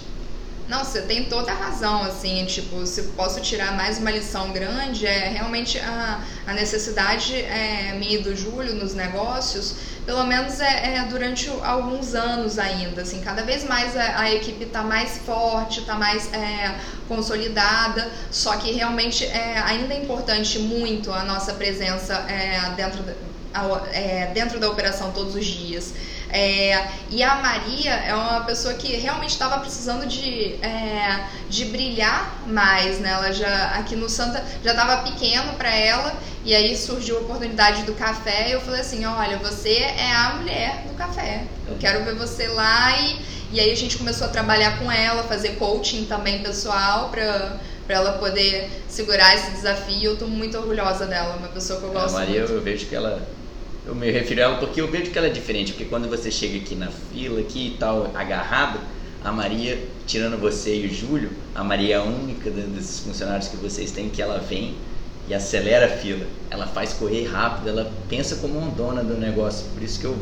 Não, 0.69 0.85
você 0.85 1.01
tem 1.01 1.25
toda 1.25 1.51
a 1.51 1.55
razão, 1.55 2.03
assim, 2.03 2.45
tipo, 2.45 2.85
se 2.85 3.03
posso 3.17 3.41
tirar 3.41 3.75
mais 3.75 3.97
uma 3.97 4.11
lição 4.11 4.53
grande, 4.53 5.07
é 5.07 5.31
realmente 5.31 5.79
a, 5.79 6.21
a 6.47 6.53
necessidade 6.53 7.35
é, 7.35 7.95
minha 7.99 8.19
e 8.19 8.23
do 8.23 8.37
Júlio 8.37 8.75
nos 8.75 8.93
negócios, 8.93 9.77
pelo 10.05 10.25
menos 10.25 10.61
é, 10.61 10.97
é 10.97 11.05
durante 11.09 11.49
alguns 11.63 12.15
anos 12.15 12.59
ainda, 12.59 13.01
assim, 13.01 13.23
cada 13.23 13.43
vez 13.43 13.65
mais 13.65 13.97
a, 13.97 14.21
a 14.21 14.35
equipe 14.35 14.65
está 14.65 14.83
mais 14.83 15.17
forte, 15.17 15.81
está 15.81 15.95
mais 15.95 16.31
é, 16.35 16.75
consolidada, 17.09 18.07
só 18.31 18.55
que 18.59 18.71
realmente 18.71 19.25
é, 19.25 19.59
ainda 19.61 19.95
é 19.95 20.03
importante 20.03 20.59
muito 20.59 21.11
a 21.11 21.25
nossa 21.25 21.55
presença 21.55 22.13
é, 22.29 22.75
dentro, 22.77 23.03
é, 23.91 24.27
dentro 24.35 24.61
da 24.61 24.69
operação 24.69 25.13
todos 25.13 25.35
os 25.35 25.47
dias. 25.47 25.95
É, 26.31 26.89
e 27.11 27.23
a 27.23 27.37
Maria 27.37 27.93
é 27.93 28.15
uma 28.15 28.41
pessoa 28.43 28.75
que 28.75 28.95
realmente 28.97 29.31
estava 29.31 29.59
precisando 29.61 30.07
de, 30.07 30.55
é, 30.63 31.25
de 31.49 31.65
brilhar 31.67 32.43
mais, 32.47 32.99
né? 32.99 33.11
Ela 33.11 33.33
já 33.33 33.71
aqui 33.71 33.97
no 33.97 34.09
Santa 34.09 34.45
já 34.63 34.73
estava 34.73 34.99
pequeno 35.03 35.55
para 35.55 35.75
ela 35.75 36.15
e 36.45 36.55
aí 36.55 36.77
surgiu 36.77 37.19
a 37.19 37.21
oportunidade 37.21 37.83
do 37.85 37.95
café 37.95 38.51
e 38.51 38.53
eu 38.53 38.61
falei 38.61 38.81
assim, 38.81 39.05
olha, 39.07 39.39
você 39.39 39.79
é 39.79 40.13
a 40.13 40.35
mulher 40.35 40.85
do 40.87 40.95
café. 40.95 41.45
Eu 41.67 41.77
quero 41.79 42.05
ver 42.05 42.15
você 42.15 42.47
lá 42.49 43.01
e, 43.01 43.21
e 43.53 43.61
aí 43.61 43.71
a 43.71 43.77
gente 43.77 43.97
começou 43.97 44.27
a 44.27 44.31
trabalhar 44.31 44.79
com 44.79 44.93
ela, 44.93 45.23
fazer 45.23 45.57
coaching 45.57 46.05
também 46.05 46.43
pessoal 46.43 47.09
para 47.09 47.59
para 47.87 47.97
ela 47.97 48.13
poder 48.19 48.69
segurar 48.87 49.35
esse 49.35 49.51
desafio. 49.53 50.11
Eu 50.11 50.13
estou 50.13 50.29
muito 50.29 50.59
orgulhosa 50.59 51.07
dela, 51.07 51.37
uma 51.37 51.49
pessoa 51.49 51.81
que 51.81 51.87
eu 51.87 51.91
gosto 51.91 52.15
a 52.17 52.19
Maria, 52.19 52.41
muito. 52.41 52.53
eu 52.53 52.61
vejo 52.61 52.85
que 52.85 52.95
ela 52.95 53.27
eu 53.89 53.95
me 53.95 54.11
refiro 54.11 54.43
a 54.43 54.45
ela 54.45 54.57
porque 54.59 54.83
eu 54.83 54.87
vejo 54.87 55.11
que 55.11 55.17
ela 55.17 55.29
é 55.29 55.31
diferente, 55.31 55.73
porque 55.73 55.87
quando 55.87 56.09
você 56.09 56.31
chega 56.31 56.59
aqui 56.59 56.75
na 56.75 56.89
fila 56.89 57.41
aqui 57.41 57.69
e 57.69 57.79
tal, 57.79 58.11
agarrado, 58.15 58.79
a 59.25 59.33
Maria, 59.33 59.79
tirando 60.07 60.39
você 60.39 60.77
e 60.77 60.87
o 60.87 60.95
Júlio, 60.95 61.31
a 61.55 61.65
Maria 61.65 61.95
é 61.95 61.99
a 61.99 62.03
única 62.03 62.51
desses 62.51 63.01
funcionários 63.01 63.49
que 63.49 63.57
vocês 63.57 63.91
têm 63.91 64.11
que 64.11 64.21
ela 64.21 64.39
vem 64.39 64.75
e 65.27 65.33
acelera 65.33 65.87
a 65.87 65.89
fila. 65.89 66.27
Ela 66.51 66.67
faz 66.67 66.93
correr 66.93 67.25
rápido, 67.25 67.71
ela 67.71 67.91
pensa 68.11 68.37
como 68.37 68.59
uma 68.59 68.71
dona 68.71 69.03
do 69.03 69.15
negócio. 69.15 69.67
Por 69.73 69.83
isso 69.83 69.99
que 69.99 70.05
eu 70.05 70.17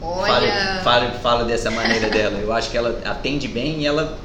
falo, 0.00 0.46
falo, 0.84 1.10
falo 1.18 1.44
dessa 1.44 1.72
maneira 1.72 2.08
dela. 2.08 2.38
Eu 2.38 2.52
acho 2.52 2.70
que 2.70 2.76
ela 2.76 3.00
atende 3.04 3.48
bem 3.48 3.82
e 3.82 3.86
ela 3.86 4.16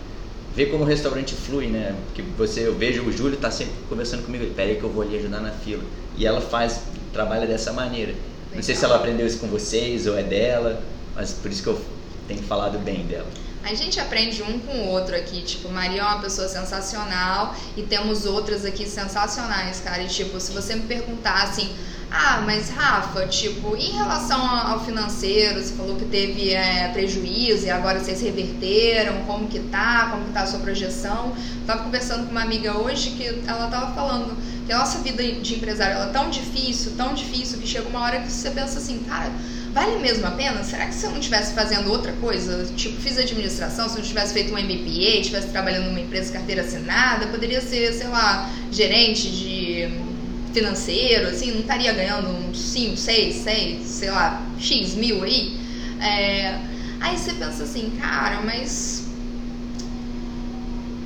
ver 0.55 0.67
como 0.67 0.83
o 0.83 0.87
restaurante 0.87 1.33
flui, 1.33 1.65
né? 1.65 1.95
Porque 2.05 2.21
você, 2.37 2.67
eu 2.67 2.75
vejo 2.75 3.01
o 3.03 3.11
Júlio 3.11 3.37
tá 3.37 3.49
sempre 3.49 3.73
conversando 3.89 4.23
comigo, 4.23 4.45
pera 4.53 4.69
aí 4.69 4.75
que 4.75 4.83
eu 4.83 4.89
vou 4.89 5.01
ali 5.01 5.17
ajudar 5.17 5.41
na 5.41 5.51
fila. 5.51 5.83
E 6.15 6.27
ela 6.27 6.39
faz, 6.39 6.83
trabalha 7.11 7.47
dessa 7.47 7.73
maneira. 7.73 8.13
Não 8.55 8.61
sei 8.61 8.75
se 8.75 8.85
ela 8.85 8.95
aprendeu 8.95 9.25
isso 9.25 9.39
com 9.39 9.47
vocês 9.47 10.05
ou 10.07 10.17
é 10.17 10.23
dela, 10.23 10.81
mas 11.15 11.33
por 11.33 11.51
isso 11.51 11.63
que 11.63 11.69
eu 11.69 11.81
tenho 12.27 12.43
falado 12.43 12.77
bem 12.79 13.05
dela. 13.05 13.27
A 13.63 13.73
gente 13.73 13.97
aprende 13.99 14.43
um 14.43 14.59
com 14.59 14.73
o 14.73 14.87
outro 14.89 15.15
aqui. 15.15 15.41
Tipo, 15.41 15.69
Maria 15.69 16.01
é 16.01 16.03
uma 16.03 16.19
pessoa 16.19 16.49
sensacional 16.49 17.55
e 17.77 17.81
temos 17.81 18.25
outras 18.25 18.65
aqui 18.65 18.85
sensacionais, 18.85 19.79
cara. 19.79 20.03
E, 20.03 20.07
tipo, 20.07 20.37
se 20.39 20.51
você 20.51 20.75
me 20.75 20.81
perguntar 20.81 21.43
assim, 21.43 21.73
ah, 22.15 22.43
mas 22.45 22.69
Rafa, 22.69 23.25
tipo, 23.25 23.75
em 23.75 23.89
relação 23.93 24.39
ao 24.39 24.85
financeiro, 24.85 25.59
você 25.59 25.73
falou 25.73 25.95
que 25.95 26.05
teve 26.05 26.53
é, 26.53 26.87
prejuízo 26.89 27.65
e 27.65 27.71
agora 27.71 27.99
vocês 27.99 28.21
reverteram, 28.21 29.23
como 29.25 29.47
que 29.47 29.59
tá, 29.59 30.09
como 30.11 30.25
que 30.25 30.31
tá 30.31 30.43
a 30.43 30.45
sua 30.45 30.59
projeção. 30.59 31.35
Tava 31.65 31.83
conversando 31.83 32.25
com 32.25 32.31
uma 32.31 32.43
amiga 32.43 32.77
hoje 32.77 33.09
que 33.11 33.41
ela 33.47 33.67
tava 33.67 33.95
falando 33.95 34.37
que 34.63 34.71
a 34.71 34.77
nossa 34.77 34.99
vida 34.99 35.23
de 35.23 35.55
empresário 35.55 35.95
ela 35.95 36.09
é 36.09 36.13
tão 36.13 36.29
difícil, 36.29 36.91
tão 36.95 37.15
difícil, 37.15 37.57
que 37.57 37.67
chega 37.67 37.89
uma 37.89 38.01
hora 38.01 38.19
que 38.19 38.31
você 38.31 38.51
pensa 38.51 38.77
assim, 38.77 38.99
cara, 39.09 39.31
vale 39.73 39.97
mesmo 39.97 40.27
a 40.27 40.31
pena? 40.31 40.63
Será 40.63 40.85
que 40.85 40.93
se 40.93 41.05
eu 41.05 41.09
não 41.09 41.17
estivesse 41.17 41.53
fazendo 41.55 41.89
outra 41.89 42.13
coisa, 42.13 42.71
tipo, 42.75 43.01
fiz 43.01 43.17
administração, 43.17 43.89
se 43.89 43.95
eu 43.95 44.01
não 44.01 44.07
tivesse 44.07 44.33
feito 44.33 44.53
um 44.53 44.57
MBA, 44.59 45.19
estivesse 45.19 45.47
trabalhando 45.47 45.87
numa 45.87 45.99
empresa 45.99 46.31
carteira 46.31 46.61
assinada, 46.61 47.25
poderia 47.25 47.59
ser, 47.59 47.91
sei 47.91 48.07
lá, 48.07 48.47
gerente 48.71 49.31
de 49.31 50.12
financeiro, 50.53 51.29
assim, 51.29 51.51
não 51.51 51.61
estaria 51.61 51.91
ganhando 51.91 52.29
uns 52.29 52.59
5, 52.59 52.95
6, 52.95 53.35
6, 53.35 53.87
sei 53.87 54.11
lá, 54.11 54.41
X 54.59 54.93
mil 54.93 55.23
aí. 55.23 55.57
É, 55.99 56.59
aí 57.01 57.17
você 57.17 57.33
pensa 57.33 57.63
assim, 57.63 57.91
cara, 57.99 58.41
mas 58.41 59.05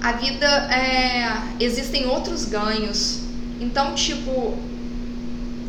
a 0.01 0.11
vida 0.11 0.45
é, 0.71 1.31
existem 1.59 2.05
outros 2.07 2.45
ganhos. 2.45 3.21
Então, 3.59 3.95
tipo, 3.95 4.57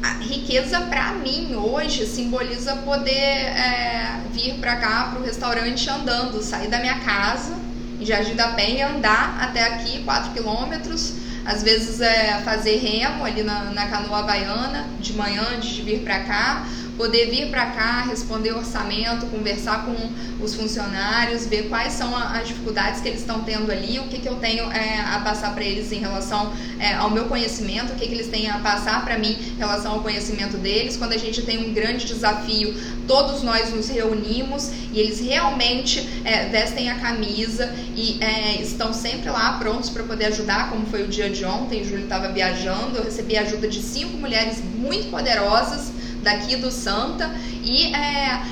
a 0.02 0.14
riqueza 0.22 0.80
para 0.82 1.12
mim 1.12 1.54
hoje 1.54 2.06
simboliza 2.06 2.76
poder 2.76 3.12
é, 3.12 4.20
vir 4.32 4.54
para 4.54 4.76
cá 4.76 5.10
pro 5.12 5.24
restaurante 5.24 5.88
andando, 5.88 6.42
sair 6.42 6.68
da 6.68 6.80
minha 6.80 6.98
casa 7.00 7.56
em 8.00 8.04
Jardim 8.04 8.34
da 8.34 8.48
Penha, 8.48 8.88
andar 8.88 9.38
até 9.40 9.64
aqui 9.64 10.02
4 10.04 10.32
quilômetros 10.32 11.17
às 11.49 11.62
vezes 11.62 11.99
é 12.03 12.42
fazer 12.44 12.76
remo 12.76 13.24
ali 13.24 13.42
na, 13.42 13.64
na 13.72 13.86
canoa 13.86 14.22
baiana 14.22 14.86
de 15.01 15.14
manhã 15.14 15.42
antes 15.57 15.70
de 15.70 15.80
vir 15.80 16.01
para 16.01 16.20
cá, 16.20 16.66
poder 16.99 17.30
vir 17.30 17.49
para 17.49 17.64
cá, 17.66 18.03
responder 18.03 18.53
orçamento, 18.53 19.26
conversar 19.26 19.86
com 19.86 20.44
os 20.44 20.55
funcionários, 20.55 21.46
ver 21.46 21.68
quais 21.68 21.92
são 21.92 22.14
as 22.14 22.49
dificuldades 22.49 23.01
que 23.01 23.09
eles 23.09 23.20
estão 23.20 23.44
tendo 23.44 23.70
ali, 23.70 24.01
o 24.01 24.09
que, 24.09 24.18
que 24.18 24.28
eu 24.28 24.34
tenho 24.34 24.70
é, 24.72 25.01
a 25.01 25.20
passar 25.20 25.55
para 25.55 25.64
eles 25.64 25.92
em 25.92 26.01
relação 26.01 26.53
é, 26.80 26.94
ao 26.94 27.09
meu 27.09 27.26
conhecimento, 27.26 27.92
o 27.92 27.96
que, 27.96 28.07
que 28.07 28.12
eles 28.12 28.26
têm 28.26 28.51
a 28.51 28.59
passar 28.59 29.05
para 29.05 29.16
mim 29.16 29.36
em 29.40 29.57
relação 29.57 29.92
ao 29.92 30.01
conhecimento 30.01 30.57
deles. 30.57 30.96
Quando 30.96 31.12
a 31.12 31.16
gente 31.16 31.42
tem 31.42 31.70
um 31.70 31.72
grande 31.72 32.05
desafio, 32.05 32.74
todos 33.07 33.42
nós 33.42 33.72
nos 33.72 33.88
reunimos 33.88 34.70
e 34.92 34.99
eles 34.99 35.20
realmente 35.20 36.07
é, 36.24 36.46
vestem 36.46 36.90
a 36.90 36.96
camisa 36.96 37.72
e 37.94 38.18
é, 38.20 38.61
estão 38.61 38.92
sempre 38.92 39.30
lá 39.30 39.57
prontos 39.59 39.88
para 39.88 40.03
poder 40.03 40.26
ajudar, 40.26 40.68
como 40.68 40.84
foi 40.86 41.05
o 41.05 41.09
dia 41.09 41.30
de 41.30 41.44
ontem, 41.44 41.82
o 41.82 41.84
Júlio 41.84 42.05
estava 42.05 42.28
viajando, 42.28 42.96
eu 42.96 43.05
recebi 43.05 43.36
a 43.36 43.42
ajuda 43.42 43.68
de 43.68 43.80
cinco 43.80 44.16
mulheres 44.16 44.61
muito 44.61 45.11
poderosas 45.11 45.92
daqui 46.28 46.56
do 46.56 46.70
Santa 46.70 47.30
e 47.64 47.86
é, 47.94 48.42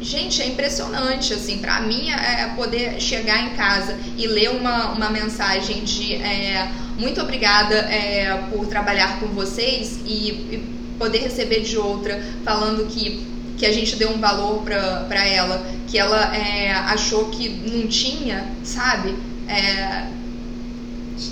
gente, 0.00 0.40
é 0.40 0.46
impressionante, 0.46 1.34
assim, 1.34 1.58
para 1.58 1.80
mim 1.80 2.10
é, 2.10 2.42
é 2.42 2.52
poder 2.56 3.00
chegar 3.00 3.42
em 3.42 3.50
casa 3.50 3.94
e 4.16 4.26
ler 4.26 4.50
uma, 4.50 4.92
uma 4.92 5.10
mensagem 5.10 5.84
de 5.84 6.14
é, 6.14 6.70
muito 6.98 7.20
obrigada 7.20 7.74
é, 7.74 8.48
por 8.50 8.66
trabalhar 8.66 9.20
com 9.20 9.26
vocês 9.26 10.00
e, 10.06 10.30
e, 10.30 10.76
poder 10.98 11.18
receber 11.18 11.60
de 11.60 11.76
outra 11.76 12.24
falando 12.42 12.86
que, 12.88 13.26
que 13.58 13.66
a 13.66 13.72
gente 13.72 13.96
deu 13.96 14.08
um 14.12 14.18
valor 14.18 14.62
para 14.62 15.26
ela, 15.26 15.62
que 15.86 15.98
ela 15.98 16.34
é, 16.34 16.72
achou 16.72 17.26
que 17.26 17.50
não 17.50 17.86
tinha, 17.86 18.50
sabe? 18.64 19.14
É, 19.46 20.06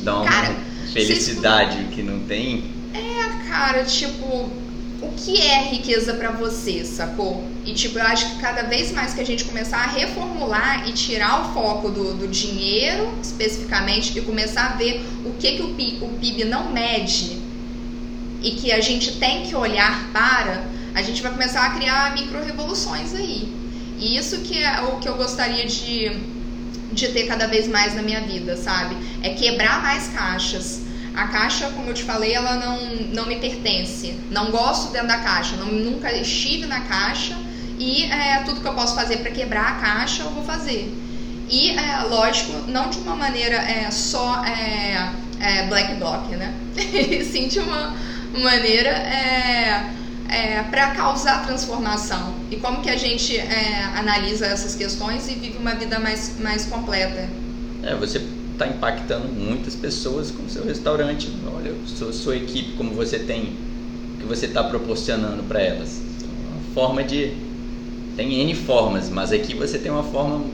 dá 0.03 0.17
uma 0.17 0.27
cara, 0.27 0.55
felicidade 0.93 1.85
que 1.95 2.03
não 2.03 2.21
tem. 2.21 2.63
É, 2.93 3.49
cara, 3.49 3.85
tipo, 3.85 4.51
o 5.05 5.13
que 5.17 5.41
é 5.41 5.63
riqueza 5.65 6.15
para 6.15 6.31
você, 6.31 6.85
sacou? 6.85 7.45
E 7.65 7.73
tipo, 7.73 7.99
eu 7.99 8.05
acho 8.05 8.31
que 8.31 8.41
cada 8.41 8.63
vez 8.63 8.93
mais 8.93 9.15
que 9.15 9.21
a 9.21 9.27
gente 9.27 9.45
começar 9.45 9.79
a 9.79 9.87
reformular 9.87 10.89
e 10.89 10.93
tirar 10.93 11.43
o 11.43 11.55
foco 11.55 11.91
do, 11.91 12.15
do 12.15 12.29
dinheiro 12.29 13.13
especificamente 13.23 14.17
e 14.17 14.23
começar 14.23 14.73
a 14.73 14.77
ver 14.77 15.05
o 15.25 15.33
que, 15.35 15.57
que 15.57 15.63
o, 15.63 15.75
PIB, 15.75 16.05
o 16.05 16.09
PIB 16.19 16.45
não 16.45 16.73
mede 16.73 17.39
e 18.43 18.53
que 18.53 18.73
a 18.73 18.81
gente 18.81 19.13
tem 19.17 19.43
que 19.43 19.55
olhar 19.55 20.11
para, 20.13 20.65
a 20.95 21.03
gente 21.03 21.23
vai 21.23 21.33
começar 21.33 21.65
a 21.65 21.71
criar 21.71 22.13
micro-revoluções 22.15 23.15
aí. 23.15 23.49
E 23.99 24.17
isso 24.17 24.41
que 24.41 24.63
é 24.63 24.83
o 24.83 24.99
que 24.99 25.09
eu 25.09 25.17
gostaria 25.17 25.65
de, 25.67 26.13
de 26.93 27.09
ter 27.09 27.27
cada 27.27 27.47
vez 27.47 27.67
mais 27.67 27.95
na 27.95 28.03
minha 28.03 28.21
vida, 28.21 28.57
sabe? 28.57 28.97
É 29.23 29.31
quebrar 29.31 29.83
mais 29.83 30.09
caixas 30.09 30.84
a 31.17 31.29
caixa, 31.29 31.71
como 31.71 31.91
eu 31.91 31.95
te 31.95 32.03
falei, 32.03 32.35
ela 32.35 32.57
não, 32.57 32.79
não 33.13 33.27
me 33.27 33.37
pertence. 33.37 34.19
Não 34.31 34.51
gosto 34.51 34.93
dentro 34.93 35.09
da 35.09 35.19
caixa, 35.19 35.57
não, 35.57 35.67
nunca 35.67 36.13
estive 36.13 36.67
na 36.67 36.81
caixa 36.81 37.37
e 37.79 38.05
é, 38.05 38.43
tudo 38.45 38.61
que 38.61 38.67
eu 38.67 38.75
posso 38.75 38.95
fazer 38.95 39.19
para 39.19 39.31
quebrar 39.31 39.69
a 39.69 39.81
caixa 39.81 40.23
eu 40.23 40.31
vou 40.31 40.45
fazer. 40.45 40.93
E, 41.49 41.71
é, 41.71 42.03
lógico, 42.09 42.53
não 42.69 42.89
de 42.89 42.99
uma 42.99 43.15
maneira 43.15 43.57
é, 43.57 43.91
só 43.91 44.45
é, 44.45 45.13
é, 45.41 45.67
black 45.67 45.95
block, 45.97 46.35
né? 46.35 46.55
sim 47.31 47.49
de 47.49 47.59
uma 47.61 47.95
maneira 48.33 48.91
é, 48.91 50.65
para 50.71 50.91
causar 50.91 51.45
transformação. 51.47 52.35
E 52.51 52.57
como 52.57 52.81
que 52.81 52.91
a 52.91 52.97
gente 52.97 53.39
analisa 53.97 54.47
essas 54.47 54.75
questões 54.75 55.29
e 55.29 55.35
vive 55.35 55.59
uma 55.59 55.75
vida 55.75 56.01
mais, 56.01 56.39
mais 56.41 56.67
completa. 56.67 57.29
É, 57.83 57.95
você 57.95 58.21
está 58.55 58.67
impactando 58.67 59.29
muitas 59.29 59.75
pessoas 59.75 60.31
com 60.31 60.45
o 60.45 60.49
seu 60.49 60.65
restaurante. 60.65 61.31
Olha, 61.55 61.73
sua, 61.87 62.13
sua 62.13 62.37
equipe, 62.37 62.73
como 62.73 62.95
você 62.95 63.19
tem, 63.19 63.53
o 64.15 64.21
que 64.21 64.27
você 64.27 64.47
está 64.47 64.65
proporcionando 64.65 65.43
para 65.43 65.61
elas. 65.61 66.01
Uma 66.23 66.75
forma 66.75 67.05
de. 67.05 67.33
Tem 68.17 68.33
N 68.43 68.55
formas, 68.55 69.11
mas 69.11 69.33
aqui 69.33 69.55
você 69.55 69.77
tem 69.77 69.91
uma 69.91 70.05
forma, 70.05 70.45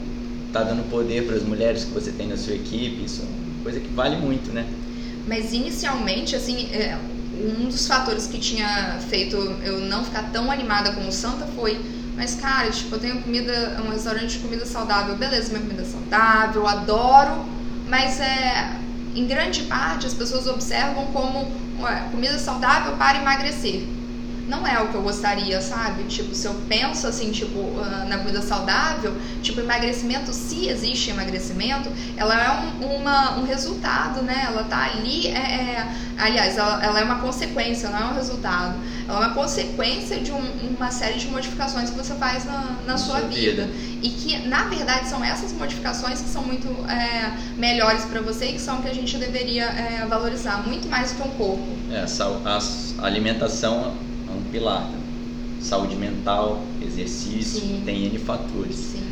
está 0.47 0.63
dando 0.63 0.89
poder 0.91 1.27
para 1.27 1.37
as 1.37 1.43
mulheres 1.43 1.85
que 1.85 1.91
você 1.91 2.11
tem 2.11 2.27
na 2.27 2.37
sua 2.39 2.55
equipe, 2.55 3.05
isso 3.05 3.21
é 3.21 3.25
uma 3.25 3.63
coisa 3.63 3.79
que 3.79 3.89
vale 3.89 4.17
muito, 4.17 4.51
né? 4.51 4.67
Mas 5.29 5.53
inicialmente, 5.53 6.35
assim, 6.35 6.71
é, 6.73 6.99
um 7.39 7.69
dos 7.69 7.87
fatores 7.87 8.27
que 8.27 8.39
tinha 8.39 8.99
feito 9.11 9.37
eu 9.63 9.79
não 9.81 10.03
ficar 10.03 10.33
tão 10.33 10.51
animada 10.51 10.93
com 10.93 11.07
o 11.07 11.13
Santa 11.13 11.47
foi 11.55 11.79
mas, 12.17 12.35
cara, 12.35 12.71
tipo, 12.71 12.95
eu 12.95 12.99
tenho 12.99 13.23
comida, 13.23 13.83
um 13.87 13.91
restaurante 13.91 14.33
de 14.33 14.39
comida 14.41 14.67
saudável. 14.67 15.17
Beleza, 15.17 15.49
minha 15.49 15.61
comida 15.61 15.81
é 15.81 15.85
saudável, 15.87 16.67
adoro 16.67 17.47
mas 17.91 18.21
é, 18.21 18.77
em 19.15 19.27
grande 19.27 19.65
parte 19.65 20.07
as 20.07 20.15
pessoas 20.15 20.47
observam 20.47 21.07
como 21.07 21.51
comida 22.11 22.39
saudável 22.39 22.97
para 22.97 23.19
emagrecer 23.19 23.87
não 24.51 24.67
é 24.67 24.83
o 24.83 24.89
que 24.89 24.97
eu 24.97 25.03
gostaria, 25.03 25.61
sabe? 25.61 26.03
Tipo, 26.05 26.35
se 26.35 26.47
eu 26.47 26.55
penso 26.69 27.07
assim, 27.07 27.31
tipo, 27.31 27.81
ah, 27.81 28.05
na 28.09 28.19
comida 28.19 28.43
saudável, 28.43 29.15
tipo, 29.43 29.61
emagrecimento, 29.61 30.33
se 30.33 30.67
existe 30.67 31.11
emagrecimento, 31.11 31.89
ela 32.17 32.35
é 32.35 32.85
um, 32.85 32.97
uma, 32.97 33.39
um 33.39 33.45
resultado, 33.47 34.23
né? 34.23 34.45
Ela 34.49 34.65
tá 34.65 34.83
ali, 34.83 35.29
é, 35.29 35.39
é, 35.39 35.89
aliás, 36.19 36.59
ela, 36.59 36.85
ela, 36.85 37.01
é 37.01 37.05
uma 37.05 37.21
consequência, 37.21 37.89
não 37.91 37.99
é 37.99 38.05
um 38.07 38.15
resultado. 38.15 38.75
Ela 39.09 39.25
é 39.25 39.27
uma 39.29 39.35
consequência 39.35 40.19
de 40.19 40.33
um, 40.33 40.43
uma 40.77 40.91
série 40.91 41.19
de 41.19 41.29
modificações 41.29 41.89
que 41.89 41.97
você 41.97 42.15
faz 42.15 42.45
na, 42.45 42.77
na 42.85 42.99
sua, 42.99 43.21
vida. 43.21 43.67
vida. 43.67 43.71
E 44.03 44.11
que, 44.11 44.49
na 44.49 44.65
verdade, 44.65 45.09
são 45.09 45.25
essas 45.25 45.53
modificações 45.53 46.21
que 46.21 46.29
são 46.29 46.43
muito 46.43 46.69
é, 46.91 47.33
melhores 47.57 48.05
para 48.05 48.21
você 48.21 48.47
e 48.47 48.53
que 48.55 48.61
são 48.61 48.83
que 48.83 48.89
a 48.89 48.95
gente 48.95 49.17
deveria 49.17 49.67
é, 49.67 50.07
valorizar, 50.09 50.67
muito 50.67 50.89
mais 50.89 51.13
do 51.13 51.23
que 51.23 51.29
um 51.29 51.31
corpo. 51.33 51.69
É, 51.93 52.05
a 52.99 53.07
alimentação 53.07 53.85
é 53.85 53.89
um 53.89 54.10
pilar. 54.51 54.83
Né? 54.83 54.99
Saúde 55.61 55.95
mental, 55.97 56.63
exercício, 56.83 57.61
Sim. 57.61 57.83
tem 57.85 58.07
N 58.07 58.19
fatores. 58.19 58.77
Sim. 58.77 59.03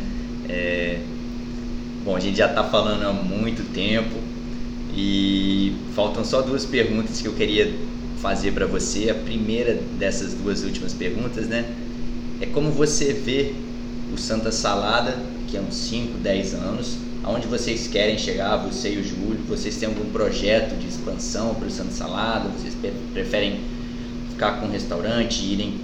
É, 0.49 0.99
bom, 2.05 2.17
a 2.17 2.21
gente 2.21 2.39
já 2.39 2.47
está 2.47 2.65
falando 2.65 3.03
há 3.05 3.13
muito 3.13 3.71
tempo 3.73 4.17
e 4.95 5.75
faltam 5.95 6.25
só 6.25 6.41
duas 6.41 6.65
perguntas 6.65 7.21
que 7.21 7.29
eu 7.29 7.35
queria 7.35 7.73
fazer 8.21 8.53
para 8.53 8.67
você. 8.67 9.11
A 9.11 9.15
primeira 9.15 9.75
dessas 9.99 10.35
duas 10.35 10.65
últimas 10.65 10.95
perguntas, 10.95 11.47
né? 11.47 11.65
É 12.41 12.47
como 12.47 12.71
você 12.71 13.13
vê 13.13 13.53
o 14.13 14.17
Santa 14.17 14.51
Salada, 14.51 15.17
que 15.49 15.57
é 15.57 15.61
uns 15.61 15.75
5, 15.75 16.19
10 16.19 16.55
anos, 16.55 16.97
aonde 17.23 17.47
vocês 17.47 17.87
querem 17.89 18.17
chegar, 18.17 18.57
você 18.57 18.95
e 18.95 18.99
o 18.99 19.05
Júlio, 19.05 19.41
vocês 19.49 19.77
têm 19.77 19.89
algum 19.89 20.11
projeto 20.11 20.79
de 20.79 20.89
expansão 20.89 21.55
para 21.55 21.67
o 21.67 21.71
Santa 21.71 21.91
Salada, 21.91 22.49
vocês 22.49 22.75
preferem 23.13 23.61
ficar 24.39 24.61
com 24.61 24.69
restaurante, 24.69 25.45
irem 25.45 25.75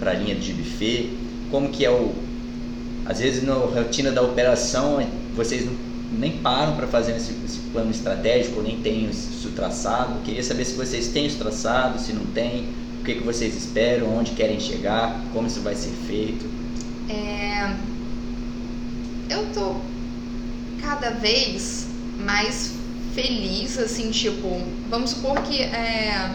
para 0.00 0.10
a 0.10 0.14
linha 0.14 0.34
de 0.34 0.52
buffet? 0.52 1.16
Como 1.48 1.68
que 1.68 1.84
é 1.84 1.90
o... 1.90 2.12
Às 3.06 3.20
vezes 3.20 3.44
na 3.44 3.54
rotina 3.54 4.10
da 4.10 4.20
operação 4.20 5.04
vocês 5.36 5.68
nem 6.18 6.38
param 6.38 6.74
para 6.74 6.88
fazer 6.88 7.16
esse, 7.16 7.32
esse, 7.44 7.60
plano 7.72 7.92
estratégico, 7.92 8.60
nem 8.60 8.80
têm 8.80 9.08
isso 9.08 9.50
traçado. 9.54 10.20
Queria 10.24 10.42
saber 10.42 10.64
se 10.64 10.74
vocês 10.74 11.08
têm 11.08 11.26
isso 11.26 11.38
traçado, 11.38 12.00
se 12.00 12.12
não 12.12 12.26
tem, 12.26 12.68
o 13.00 13.04
que, 13.04 13.14
que 13.14 13.22
vocês 13.22 13.56
esperam, 13.56 14.18
onde 14.18 14.32
querem 14.32 14.58
chegar, 14.58 15.22
como 15.32 15.46
isso 15.46 15.60
vai 15.60 15.76
ser 15.76 15.92
feito. 16.08 16.44
É... 17.08 17.76
Eu 19.32 19.46
tô 19.54 19.76
cada 20.80 21.10
vez 21.10 21.86
mais 22.24 22.74
feliz, 23.14 23.78
assim, 23.78 24.10
tipo, 24.10 24.60
vamos 24.88 25.10
supor 25.10 25.40
que, 25.42 25.62
é, 25.62 26.32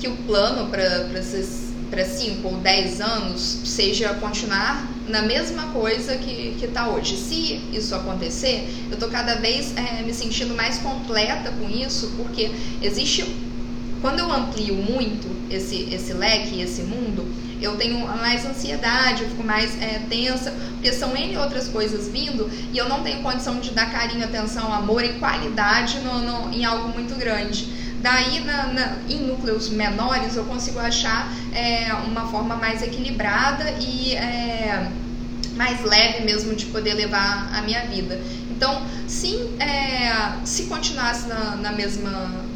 que 0.00 0.08
o 0.08 0.16
plano 0.16 0.70
para 0.70 2.04
5 2.04 2.48
ou 2.48 2.56
10 2.56 3.00
anos 3.00 3.40
seja 3.64 4.14
continuar 4.14 4.88
na 5.06 5.22
mesma 5.22 5.64
coisa 5.72 6.16
que 6.16 6.56
está 6.62 6.88
hoje. 6.88 7.16
Se 7.16 7.60
isso 7.72 7.94
acontecer, 7.94 8.66
eu 8.88 8.94
estou 8.94 9.10
cada 9.10 9.34
vez 9.34 9.76
é, 9.76 10.02
me 10.02 10.14
sentindo 10.14 10.54
mais 10.54 10.78
completa 10.78 11.52
com 11.52 11.68
isso, 11.68 12.14
porque 12.16 12.50
existe. 12.80 13.50
Quando 14.00 14.20
eu 14.20 14.32
amplio 14.32 14.74
muito 14.76 15.28
esse, 15.50 15.92
esse 15.92 16.14
leque, 16.14 16.62
esse 16.62 16.80
mundo, 16.80 17.26
eu 17.60 17.76
tenho 17.76 17.98
mais 18.16 18.46
ansiedade, 18.46 19.24
eu 19.24 19.28
fico 19.28 19.44
mais 19.44 19.78
é, 19.82 20.00
tensa, 20.08 20.54
porque 20.72 20.90
são 20.90 21.14
N 21.14 21.36
outras 21.36 21.68
coisas 21.68 22.08
vindo 22.08 22.50
e 22.72 22.78
eu 22.78 22.88
não 22.88 23.02
tenho 23.02 23.22
condição 23.22 23.60
de 23.60 23.72
dar 23.72 23.92
carinho, 23.92 24.24
atenção, 24.24 24.72
amor 24.72 25.04
e 25.04 25.10
qualidade 25.18 25.98
no, 25.98 26.18
no 26.20 26.54
em 26.54 26.64
algo 26.64 26.88
muito 26.88 27.14
grande. 27.16 27.79
Daí, 28.02 28.40
na, 28.44 28.66
na, 28.68 28.96
em 29.08 29.26
núcleos 29.26 29.68
menores, 29.68 30.34
eu 30.36 30.44
consigo 30.44 30.78
achar 30.78 31.32
é, 31.52 31.92
uma 32.06 32.26
forma 32.28 32.56
mais 32.56 32.82
equilibrada 32.82 33.70
e 33.78 34.14
é, 34.14 34.90
mais 35.54 35.82
leve 35.84 36.24
mesmo 36.24 36.54
de 36.54 36.66
poder 36.66 36.94
levar 36.94 37.50
a 37.52 37.60
minha 37.62 37.82
vida. 37.86 38.20
Então, 38.50 38.86
sim, 39.06 39.54
é, 39.58 40.32
se 40.44 40.64
continuasse 40.64 41.28
na, 41.28 41.56
na 41.56 41.72
mesma 41.72 42.48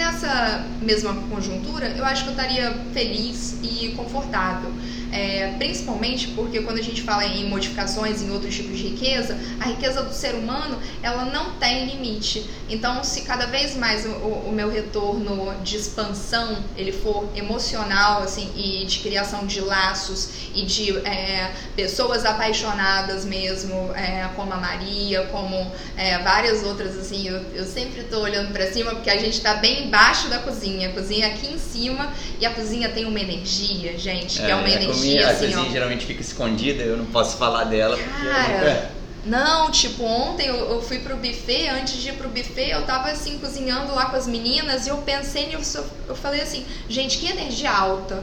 nessa 0.00 0.64
mesma 0.80 1.14
conjuntura, 1.28 1.88
eu 1.88 2.04
acho 2.06 2.22
que 2.22 2.30
eu 2.30 2.32
estaria 2.32 2.72
feliz 2.92 3.58
e 3.62 3.88
confortável. 3.90 4.72
É, 5.12 5.54
principalmente 5.58 6.28
porque 6.28 6.60
quando 6.60 6.78
a 6.78 6.82
gente 6.82 7.02
fala 7.02 7.24
em 7.24 7.48
modificações 7.48 8.22
em 8.22 8.30
outros 8.30 8.54
tipos 8.54 8.78
de 8.78 8.88
riqueza, 8.88 9.36
a 9.58 9.64
riqueza 9.64 10.02
do 10.02 10.12
ser 10.12 10.34
humano 10.34 10.78
ela 11.02 11.24
não 11.24 11.52
tem 11.52 11.86
limite. 11.86 12.48
Então, 12.68 13.02
se 13.02 13.22
cada 13.22 13.46
vez 13.46 13.76
mais 13.76 14.06
o, 14.06 14.10
o 14.10 14.52
meu 14.52 14.70
retorno 14.70 15.52
de 15.62 15.76
expansão 15.76 16.58
ele 16.76 16.92
for 16.92 17.28
emocional 17.34 18.22
assim 18.22 18.50
e 18.56 18.84
de 18.86 19.00
criação 19.00 19.46
de 19.46 19.60
laços 19.60 20.30
e 20.54 20.62
de 20.62 20.96
é, 20.98 21.52
pessoas 21.74 22.24
apaixonadas 22.24 23.24
mesmo, 23.24 23.90
é, 23.94 24.28
como 24.36 24.52
a 24.52 24.56
Maria, 24.56 25.22
como 25.32 25.70
é, 25.96 26.18
várias 26.18 26.62
outras 26.62 26.96
assim, 26.96 27.28
eu, 27.28 27.42
eu 27.54 27.64
sempre 27.64 28.02
estou 28.02 28.22
olhando 28.22 28.52
para 28.52 28.70
cima 28.72 28.92
porque 28.92 29.10
a 29.10 29.18
gente 29.18 29.34
está 29.34 29.54
bem 29.54 29.86
embaixo 29.86 30.28
da 30.28 30.38
cozinha, 30.38 30.90
a 30.90 30.92
cozinha 30.92 31.26
aqui 31.26 31.52
em 31.52 31.58
cima 31.58 32.12
e 32.40 32.46
a 32.46 32.50
cozinha 32.50 32.88
tem 32.88 33.04
uma 33.04 33.20
energia, 33.20 33.98
gente, 33.98 34.38
que 34.38 34.46
é, 34.46 34.50
é 34.50 34.54
uma 34.54 34.68
energia 34.68 34.99
assim, 35.00 35.18
a 35.18 35.34
cozinha 35.34 35.68
ó. 35.68 35.72
geralmente 35.72 36.06
fica 36.06 36.20
escondida, 36.20 36.82
eu 36.82 36.96
não 36.96 37.06
posso 37.06 37.36
falar 37.36 37.64
dela. 37.64 37.98
Cara, 37.98 38.90
não, 39.24 39.70
tipo, 39.70 40.02
ontem 40.02 40.46
eu, 40.46 40.56
eu, 40.56 40.82
fui 40.82 40.98
pro 41.00 41.16
buffet, 41.16 41.68
antes 41.68 41.94
de 41.94 42.08
ir 42.08 42.14
pro 42.14 42.28
buffet, 42.28 42.70
eu 42.70 42.82
tava 42.86 43.10
assim, 43.10 43.38
cozinhando 43.38 43.94
lá 43.94 44.06
com 44.06 44.16
as 44.16 44.26
meninas 44.26 44.86
e 44.86 44.88
eu 44.88 44.96
pensei 44.98 45.46
nisso, 45.46 45.84
eu 46.08 46.16
falei 46.16 46.40
assim, 46.40 46.64
gente, 46.88 47.18
que 47.18 47.26
energia 47.26 47.70
alta. 47.70 48.22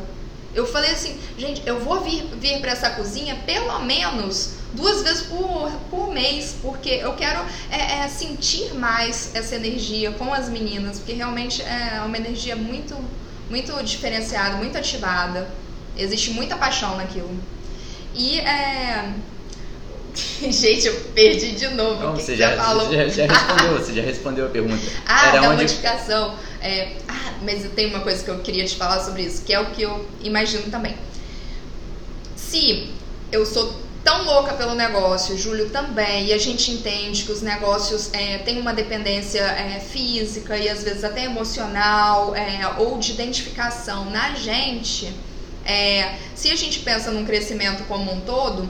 Eu 0.56 0.66
falei 0.66 0.90
assim, 0.90 1.16
gente, 1.38 1.62
eu 1.68 1.80
vou 1.80 2.02
vir, 2.02 2.24
vir 2.40 2.60
para 2.60 2.72
essa 2.72 2.90
cozinha 2.90 3.36
pelo 3.46 3.80
menos 3.82 4.54
duas 4.74 5.04
vezes 5.04 5.22
por, 5.28 5.72
por 5.90 6.12
mês, 6.12 6.56
porque 6.64 6.90
eu 6.90 7.14
quero 7.14 7.46
é, 7.70 8.00
é, 8.00 8.08
sentir 8.08 8.74
mais 8.74 9.36
essa 9.36 9.56
energia 9.56 10.12
com 10.14 10.34
as 10.34 10.50
meninas, 10.50 10.98
porque 10.98 11.14
realmente 11.14 11.62
é 11.62 12.02
uma 12.04 12.18
energia 12.18 12.56
muito, 12.56 12.96
muito 13.52 13.84
diferenciada, 13.84 14.58
muito 14.58 14.76
ativada. 14.78 15.48
Existe 15.98 16.32
muita 16.32 16.56
paixão 16.56 16.96
naquilo. 16.98 17.30
E 18.14 18.40
é. 18.40 19.14
Gente, 20.50 20.88
eu 20.88 20.96
perdi 21.14 21.52
de 21.52 21.68
novo. 21.70 22.02
Não, 22.02 22.16
você, 22.16 22.36
já, 22.36 22.56
falou? 22.58 22.92
Já, 22.92 23.08
já, 23.08 23.26
respondeu, 23.26 23.74
você 23.78 23.94
já 23.94 24.02
respondeu 24.02 24.46
a 24.46 24.50
pergunta. 24.50 24.82
Ah, 25.06 25.30
Era 25.30 25.42
da 25.42 25.50
onde... 25.50 25.62
modificação. 25.64 26.36
É... 26.62 26.94
Ah, 27.08 27.34
mas 27.44 27.64
tem 27.76 27.88
uma 27.88 28.00
coisa 28.00 28.24
que 28.24 28.30
eu 28.30 28.40
queria 28.40 28.66
te 28.66 28.76
falar 28.76 29.00
sobre 29.00 29.24
isso, 29.24 29.44
que 29.44 29.54
é 29.54 29.60
o 29.60 29.68
que 29.68 29.84
eu 29.84 30.08
imagino 30.22 30.72
também. 30.72 30.96
Se 32.36 32.92
eu 33.32 33.46
sou 33.46 33.88
tão 34.04 34.24
louca 34.24 34.54
pelo 34.54 34.74
negócio, 34.74 35.38
Júlio 35.38 35.70
também, 35.70 36.28
e 36.28 36.34
a 36.34 36.38
gente 36.38 36.72
entende 36.72 37.24
que 37.24 37.32
os 37.32 37.42
negócios 37.42 38.12
é, 38.14 38.38
têm 38.40 38.60
uma 38.60 38.74
dependência 38.74 39.42
é, 39.42 39.80
física 39.80 40.58
e 40.58 40.70
às 40.70 40.82
vezes 40.82 41.04
até 41.04 41.26
emocional 41.26 42.34
é, 42.36 42.76
ou 42.78 42.98
de 42.98 43.12
identificação 43.12 44.10
na 44.10 44.34
gente 44.34 45.14
é, 45.68 46.18
se 46.34 46.50
a 46.50 46.56
gente 46.56 46.80
pensa 46.80 47.12
num 47.12 47.26
crescimento 47.26 47.84
como 47.84 48.10
um 48.12 48.22
todo, 48.22 48.70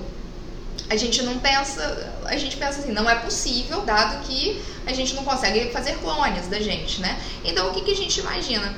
a 0.90 0.96
gente 0.96 1.22
não 1.22 1.38
pensa, 1.38 2.12
a 2.26 2.36
gente 2.38 2.58
pensa 2.58 2.80
assim, 2.80 2.92
não 2.92 3.08
é 3.08 3.16
possível, 3.16 3.82
dado 3.82 4.26
que 4.26 4.60
a 4.86 4.94
gente 4.94 5.14
não 5.14 5.24
consegue 5.24 5.72
fazer 5.72 5.98
clones 6.00 6.48
da 6.48 6.60
gente, 6.60 7.00
né? 7.00 7.22
Então 7.46 7.70
o 7.70 7.74
que, 7.74 7.82
que 7.82 7.92
a 7.92 7.96
gente 7.96 8.20
imagina? 8.20 8.74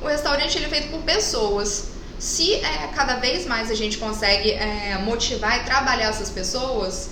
O 0.00 0.06
restaurante 0.06 0.56
ele 0.56 0.64
é 0.64 0.68
feito 0.68 0.88
por 0.88 1.02
pessoas. 1.02 1.90
Se 2.18 2.54
é, 2.54 2.90
cada 2.94 3.16
vez 3.16 3.46
mais 3.46 3.70
a 3.70 3.74
gente 3.74 3.98
consegue 3.98 4.52
é, 4.52 4.98
motivar 5.04 5.60
e 5.60 5.64
trabalhar 5.64 6.08
essas 6.08 6.30
pessoas. 6.30 7.10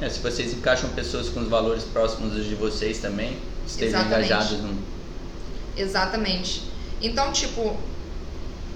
É, 0.00 0.08
se 0.08 0.20
vocês 0.20 0.54
encaixam 0.54 0.88
pessoas 0.90 1.28
com 1.28 1.40
os 1.40 1.48
valores 1.48 1.84
próximos 1.84 2.44
de 2.44 2.54
vocês 2.54 2.98
também, 2.98 3.38
estejam 3.66 4.02
engajados 4.06 4.60
no. 4.60 4.78
Exatamente. 5.76 6.62
Então, 7.02 7.32
tipo, 7.32 7.76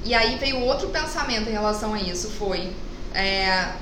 e 0.05 0.15
aí 0.15 0.37
veio 0.39 0.61
outro 0.61 0.89
pensamento 0.89 1.49
em 1.49 1.53
relação 1.53 1.95
a 1.95 2.01
isso, 2.01 2.31
foi... 2.31 2.71
É, 3.15 3.73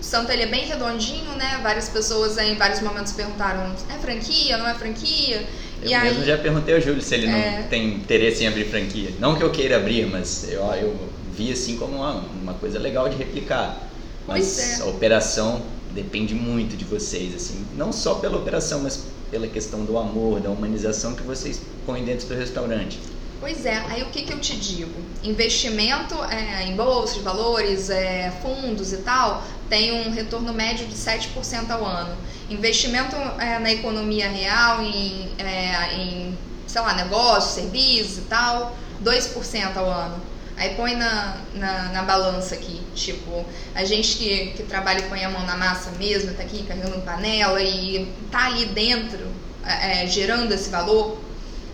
o 0.00 0.02
Santo 0.02 0.30
ele 0.30 0.44
é 0.44 0.46
bem 0.46 0.64
redondinho, 0.64 1.32
né? 1.32 1.58
Várias 1.60 1.88
pessoas 1.88 2.38
em 2.38 2.54
vários 2.54 2.80
momentos 2.80 3.12
perguntaram, 3.12 3.74
é 3.92 3.98
franquia, 3.98 4.56
não 4.56 4.68
é 4.68 4.74
franquia? 4.74 5.44
Eu 5.82 5.90
e 5.90 5.98
mesmo 5.98 6.20
aí, 6.20 6.26
já 6.26 6.38
perguntei 6.38 6.74
ao 6.74 6.80
Júlio 6.80 7.02
se 7.02 7.14
ele 7.14 7.26
é... 7.26 7.60
não 7.60 7.68
tem 7.68 7.94
interesse 7.94 8.44
em 8.44 8.46
abrir 8.46 8.64
franquia. 8.66 9.10
Não 9.18 9.36
que 9.36 9.42
eu 9.42 9.50
queira 9.50 9.76
abrir, 9.76 10.06
mas 10.06 10.48
eu, 10.48 10.62
eu 10.74 10.96
vi 11.32 11.52
assim 11.52 11.76
como 11.76 11.96
uma, 11.96 12.24
uma 12.42 12.54
coisa 12.54 12.78
legal 12.78 13.08
de 13.08 13.16
replicar. 13.16 13.88
Mas 14.26 14.78
é. 14.78 14.82
a 14.82 14.86
operação 14.86 15.62
depende 15.92 16.34
muito 16.34 16.76
de 16.76 16.84
vocês, 16.84 17.34
assim, 17.34 17.64
não 17.76 17.92
só 17.92 18.16
pela 18.16 18.36
operação, 18.36 18.80
mas 18.80 19.06
pela 19.30 19.46
questão 19.46 19.84
do 19.84 19.98
amor, 19.98 20.40
da 20.40 20.50
humanização 20.50 21.14
que 21.14 21.22
vocês 21.22 21.60
põem 21.86 22.04
dentro 22.04 22.28
do 22.28 22.34
restaurante. 22.34 22.98
Pois 23.40 23.64
é, 23.64 23.76
aí 23.88 24.02
o 24.02 24.06
que, 24.06 24.22
que 24.22 24.32
eu 24.32 24.40
te 24.40 24.56
digo? 24.56 25.00
Investimento 25.22 26.16
é, 26.24 26.64
em 26.64 26.74
bolsa 26.74 27.14
de 27.14 27.20
valores, 27.20 27.88
é, 27.88 28.32
fundos 28.42 28.92
e 28.92 28.98
tal, 28.98 29.44
tem 29.68 29.92
um 29.92 30.10
retorno 30.10 30.52
médio 30.52 30.86
de 30.86 30.96
7% 30.96 31.70
ao 31.70 31.86
ano. 31.86 32.16
Investimento 32.50 33.14
é, 33.38 33.60
na 33.60 33.70
economia 33.70 34.28
real, 34.28 34.82
em, 34.82 35.30
é, 35.38 35.94
em, 35.94 36.38
sei 36.66 36.80
lá, 36.80 36.94
negócios, 36.94 37.54
serviços 37.54 38.18
e 38.18 38.22
tal, 38.22 38.76
2% 39.04 39.76
ao 39.76 39.88
ano. 39.88 40.20
Aí 40.56 40.74
põe 40.74 40.96
na, 40.96 41.36
na, 41.54 41.82
na, 41.90 42.02
balança 42.02 42.56
aqui, 42.56 42.82
tipo, 42.92 43.46
a 43.76 43.84
gente 43.84 44.16
que, 44.16 44.46
que 44.56 44.64
trabalha 44.64 44.98
e 44.98 45.08
põe 45.08 45.24
a 45.24 45.30
mão 45.30 45.46
na 45.46 45.56
massa 45.56 45.92
mesmo, 45.92 46.34
tá 46.34 46.42
aqui 46.42 46.64
carregando 46.64 47.00
panela 47.02 47.62
e 47.62 48.12
tá 48.32 48.46
ali 48.46 48.64
dentro, 48.66 49.20
é, 49.64 50.02
é 50.02 50.06
gerando 50.08 50.52
esse 50.52 50.68
valor, 50.68 51.27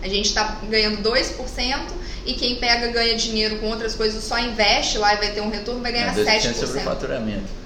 a 0.05 0.09
gente 0.09 0.27
está 0.27 0.59
ganhando 0.69 1.01
2% 1.01 1.77
e 2.25 2.33
quem 2.33 2.55
pega 2.55 2.87
ganha 2.87 3.15
dinheiro 3.15 3.57
com 3.57 3.67
outras 3.67 3.95
coisas, 3.95 4.23
só 4.23 4.37
investe 4.37 4.99
lá 4.99 5.15
e 5.15 5.17
vai 5.17 5.31
ter 5.31 5.41
um 5.41 5.49
retorno, 5.49 5.81
vai 5.81 5.91
ganhar 5.91 6.17
é, 6.17 6.39
7%. 6.39 6.53
sobre 6.53 6.79
o 6.79 6.83
faturamento. 6.83 7.65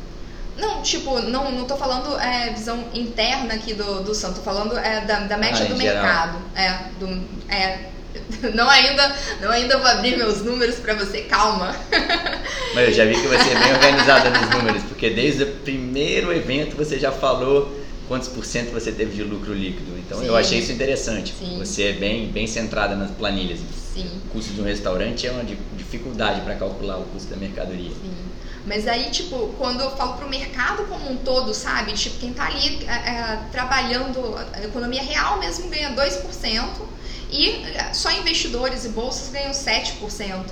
Não, 0.58 0.82
tipo, 0.82 1.20
não, 1.20 1.52
não 1.52 1.66
tô 1.66 1.76
falando 1.76 2.18
é, 2.20 2.50
visão 2.50 2.86
interna 2.94 3.54
aqui 3.54 3.74
do, 3.74 4.04
do 4.04 4.16
Santo, 4.16 4.36
tô 4.36 4.42
falando 4.42 4.78
é, 4.78 5.02
da, 5.02 5.20
da 5.20 5.38
média 5.38 5.66
ah, 5.66 5.68
do 5.68 5.80
geral. 5.80 6.04
mercado. 6.04 6.38
É, 6.56 6.80
do, 6.98 7.24
é, 7.50 7.80
não 8.56 8.70
ainda, 8.70 9.16
não 9.42 9.52
ainda 9.52 9.78
vou 9.78 9.88
abrir 9.88 10.18
meus 10.18 10.42
números 10.42 10.76
para 10.76 10.94
você, 10.94 11.22
calma. 11.24 11.76
Mas 12.74 12.88
eu 12.88 12.94
já 12.94 13.06
vi 13.06 13.14
que 13.14 13.28
você 13.28 13.50
é 13.50 13.60
bem 13.60 13.72
organizada 13.76 14.30
nos 14.30 14.50
números, 14.50 14.84
porque 14.84 15.10
desde 15.10 15.44
o 15.44 15.48
primeiro 15.58 16.34
evento 16.34 16.78
você 16.78 16.98
já 16.98 17.12
falou 17.12 17.79
quantos 18.10 18.28
por 18.28 18.44
cento 18.44 18.72
você 18.72 18.92
teve 18.92 19.16
de 19.16 19.24
lucro 19.24 19.54
líquido. 19.54 19.98
Então 20.00 20.20
Sim. 20.20 20.26
eu 20.26 20.36
achei 20.36 20.60
isso 20.60 20.72
interessante. 20.72 21.34
Sim. 21.40 21.60
Você 21.60 21.84
é 21.84 21.94
bem, 21.94 22.28
bem 22.28 22.48
centrada 22.48 22.96
nas 22.96 23.12
planilhas. 23.12 23.60
Sim. 23.94 24.10
O 24.26 24.30
custo 24.32 24.52
de 24.52 24.60
um 24.60 24.64
restaurante 24.66 25.28
é 25.28 25.32
uma 25.32 25.46
dificuldade 25.78 26.42
para 26.42 26.56
calcular 26.56 26.98
o 26.98 27.04
custo 27.04 27.30
da 27.30 27.38
mercadoria. 27.38 27.92
Sim. 27.92 28.14
Mas 28.66 28.88
aí, 28.88 29.10
tipo, 29.10 29.54
quando 29.58 29.82
eu 29.82 29.92
falo 29.92 30.18
pro 30.18 30.28
mercado 30.28 30.84
como 30.88 31.10
um 31.10 31.18
todo, 31.18 31.54
sabe? 31.54 31.94
Tipo, 31.94 32.18
quem 32.18 32.34
tá 32.34 32.48
ali 32.48 32.86
é, 32.86 32.92
é, 32.92 33.40
trabalhando, 33.52 34.20
a 34.54 34.64
economia 34.64 35.02
real 35.02 35.40
mesmo 35.40 35.70
ganha 35.70 35.96
2%, 35.96 36.70
E 37.32 37.64
é, 37.64 37.94
só 37.94 38.12
investidores 38.12 38.86
e 38.86 38.90
bolsas 38.90 39.30
ganham 39.30 39.52
7%. 39.52 40.46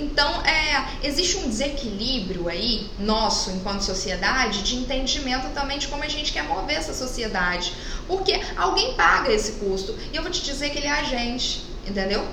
Então, 0.00 0.42
é, 0.46 1.06
existe 1.06 1.36
um 1.36 1.48
desequilíbrio 1.48 2.48
aí, 2.48 2.88
nosso, 2.98 3.50
enquanto 3.50 3.82
sociedade, 3.82 4.62
de 4.62 4.76
entendimento 4.76 5.48
também 5.52 5.78
de 5.78 5.88
como 5.88 6.02
a 6.02 6.08
gente 6.08 6.32
quer 6.32 6.42
mover 6.44 6.76
essa 6.76 6.94
sociedade. 6.94 7.74
Porque 8.06 8.40
alguém 8.56 8.94
paga 8.94 9.30
esse 9.30 9.52
custo. 9.52 9.94
E 10.10 10.16
eu 10.16 10.22
vou 10.22 10.32
te 10.32 10.42
dizer 10.42 10.70
que 10.70 10.78
ele 10.78 10.86
é 10.86 10.92
a 10.92 11.02
gente, 11.02 11.64
entendeu? 11.86 12.26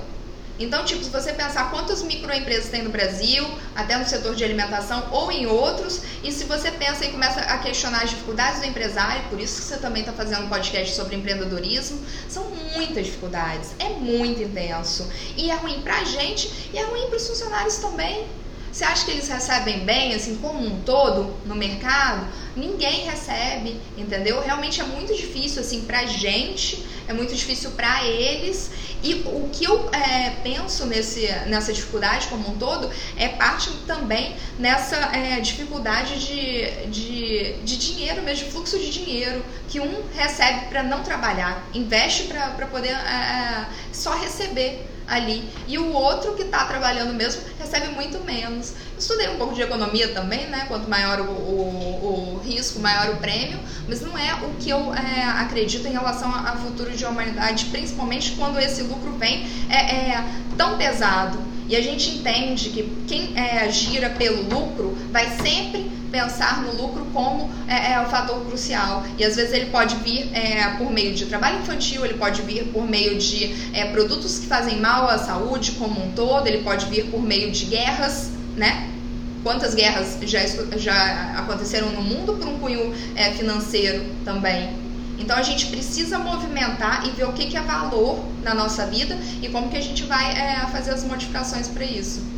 Então, 0.58 0.84
tipo, 0.84 1.04
se 1.04 1.10
você 1.10 1.32
pensar 1.32 1.70
quantas 1.70 2.02
microempresas 2.02 2.68
tem 2.68 2.82
no 2.82 2.90
Brasil, 2.90 3.46
até 3.76 3.96
no 3.96 4.04
setor 4.04 4.34
de 4.34 4.42
alimentação 4.42 5.08
ou 5.12 5.30
em 5.30 5.46
outros, 5.46 6.00
e 6.22 6.32
se 6.32 6.44
você 6.44 6.70
pensa 6.72 7.04
e 7.04 7.12
começa 7.12 7.40
a 7.40 7.58
questionar 7.58 8.02
as 8.02 8.10
dificuldades 8.10 8.60
do 8.60 8.66
empresário, 8.66 9.22
por 9.28 9.40
isso 9.40 9.60
que 9.60 9.68
você 9.68 9.76
também 9.76 10.02
está 10.02 10.12
fazendo 10.12 10.44
um 10.44 10.48
podcast 10.48 10.94
sobre 10.94 11.14
empreendedorismo, 11.16 12.04
são 12.28 12.44
muitas 12.74 13.06
dificuldades, 13.06 13.70
é 13.78 13.88
muito 13.90 14.42
intenso. 14.42 15.08
E 15.36 15.50
é 15.50 15.54
ruim 15.54 15.80
pra 15.82 16.02
gente 16.04 16.70
e 16.72 16.78
é 16.78 16.84
ruim 16.84 17.06
para 17.06 17.16
os 17.16 17.26
funcionários 17.28 17.76
também. 17.76 18.26
Você 18.72 18.84
acha 18.84 19.04
que 19.04 19.10
eles 19.10 19.28
recebem 19.28 19.84
bem, 19.84 20.14
assim, 20.14 20.36
como 20.36 20.64
um 20.64 20.80
todo 20.82 21.34
no 21.46 21.54
mercado? 21.54 22.26
Ninguém 22.56 23.04
recebe, 23.04 23.80
entendeu? 23.96 24.40
Realmente 24.40 24.80
é 24.80 24.84
muito 24.84 25.14
difícil, 25.14 25.60
assim, 25.60 25.82
pra 25.82 26.04
gente, 26.06 26.84
é 27.08 27.12
muito 27.12 27.34
difícil 27.34 27.70
para 27.72 28.04
eles. 28.04 28.70
E 29.02 29.14
o 29.26 29.48
que 29.52 29.64
eu 29.64 29.88
é, 29.92 30.30
penso 30.42 30.84
nesse, 30.84 31.26
nessa 31.46 31.72
dificuldade 31.72 32.26
como 32.26 32.50
um 32.50 32.58
todo 32.58 32.90
é 33.16 33.28
parte 33.28 33.70
também 33.86 34.34
nessa 34.58 34.96
é, 35.16 35.40
dificuldade 35.40 36.18
de, 36.18 36.86
de, 36.88 37.52
de 37.62 37.76
dinheiro 37.76 38.22
mesmo, 38.22 38.44
de 38.44 38.50
fluxo 38.50 38.78
de 38.78 38.90
dinheiro, 38.90 39.44
que 39.68 39.78
um 39.78 40.02
recebe 40.14 40.66
para 40.66 40.82
não 40.82 41.02
trabalhar, 41.02 41.64
investe 41.72 42.24
para 42.24 42.66
poder 42.66 42.88
é, 42.88 42.92
é, 42.92 43.66
só 43.92 44.16
receber 44.16 44.84
ali. 45.08 45.48
E 45.66 45.78
o 45.78 45.92
outro 45.92 46.34
que 46.34 46.42
está 46.42 46.64
trabalhando 46.64 47.14
mesmo 47.14 47.42
recebe 47.58 47.88
muito 47.88 48.22
menos. 48.24 48.74
Estudei 48.98 49.28
um 49.28 49.36
pouco 49.36 49.54
de 49.54 49.62
economia 49.62 50.08
também, 50.08 50.46
né? 50.46 50.66
Quanto 50.68 50.88
maior 50.88 51.20
o, 51.20 51.30
o, 51.30 52.34
o 52.36 52.40
risco, 52.44 52.78
maior 52.80 53.10
o 53.14 53.16
prêmio, 53.16 53.58
mas 53.88 54.00
não 54.00 54.16
é 54.16 54.34
o 54.34 54.54
que 54.60 54.70
eu 54.70 54.92
é, 54.94 55.24
acredito 55.24 55.86
em 55.86 55.92
relação 55.92 56.32
ao 56.32 56.56
futuro 56.58 56.90
de 56.90 57.04
humanidade, 57.04 57.66
principalmente 57.66 58.32
quando 58.32 58.58
esse 58.58 58.82
lucro 58.82 59.12
vem 59.12 59.46
é, 59.68 60.10
é 60.10 60.24
tão 60.56 60.76
pesado. 60.76 61.38
E 61.68 61.76
a 61.76 61.82
gente 61.82 62.10
entende 62.10 62.70
que 62.70 62.82
quem 63.06 63.38
é, 63.38 63.70
gira 63.70 64.08
pelo 64.10 64.42
lucro 64.42 64.96
vai 65.10 65.28
sempre 65.36 65.97
pensar 66.10 66.62
no 66.62 66.72
lucro 66.72 67.06
como 67.12 67.50
é, 67.66 67.92
é, 67.92 68.00
o 68.00 68.06
fator 68.06 68.44
crucial. 68.44 69.04
E 69.18 69.24
às 69.24 69.36
vezes 69.36 69.52
ele 69.52 69.66
pode 69.66 69.96
vir 69.96 70.30
é, 70.34 70.76
por 70.78 70.90
meio 70.90 71.14
de 71.14 71.26
trabalho 71.26 71.60
infantil, 71.60 72.04
ele 72.04 72.14
pode 72.14 72.42
vir 72.42 72.64
por 72.72 72.88
meio 72.88 73.18
de 73.18 73.54
é, 73.72 73.86
produtos 73.86 74.38
que 74.38 74.46
fazem 74.46 74.80
mal 74.80 75.08
à 75.08 75.18
saúde 75.18 75.72
como 75.72 76.02
um 76.02 76.12
todo, 76.12 76.46
ele 76.46 76.62
pode 76.62 76.86
vir 76.86 77.06
por 77.06 77.22
meio 77.22 77.50
de 77.50 77.66
guerras, 77.66 78.30
né? 78.56 78.90
Quantas 79.42 79.74
guerras 79.74 80.18
já, 80.22 80.40
já 80.76 81.34
aconteceram 81.38 81.90
no 81.90 82.02
mundo 82.02 82.34
por 82.34 82.48
um 82.48 82.58
cunho 82.58 82.92
é, 83.14 83.30
financeiro 83.30 84.04
também? 84.24 84.88
Então 85.18 85.36
a 85.36 85.42
gente 85.42 85.66
precisa 85.66 86.18
movimentar 86.18 87.06
e 87.06 87.10
ver 87.10 87.24
o 87.24 87.32
que, 87.32 87.46
que 87.46 87.56
é 87.56 87.60
valor 87.60 88.24
na 88.42 88.54
nossa 88.54 88.86
vida 88.86 89.18
e 89.42 89.48
como 89.48 89.68
que 89.68 89.76
a 89.76 89.80
gente 89.82 90.04
vai 90.04 90.32
é, 90.32 90.66
fazer 90.72 90.92
as 90.92 91.04
modificações 91.04 91.68
para 91.68 91.84
isso. 91.84 92.37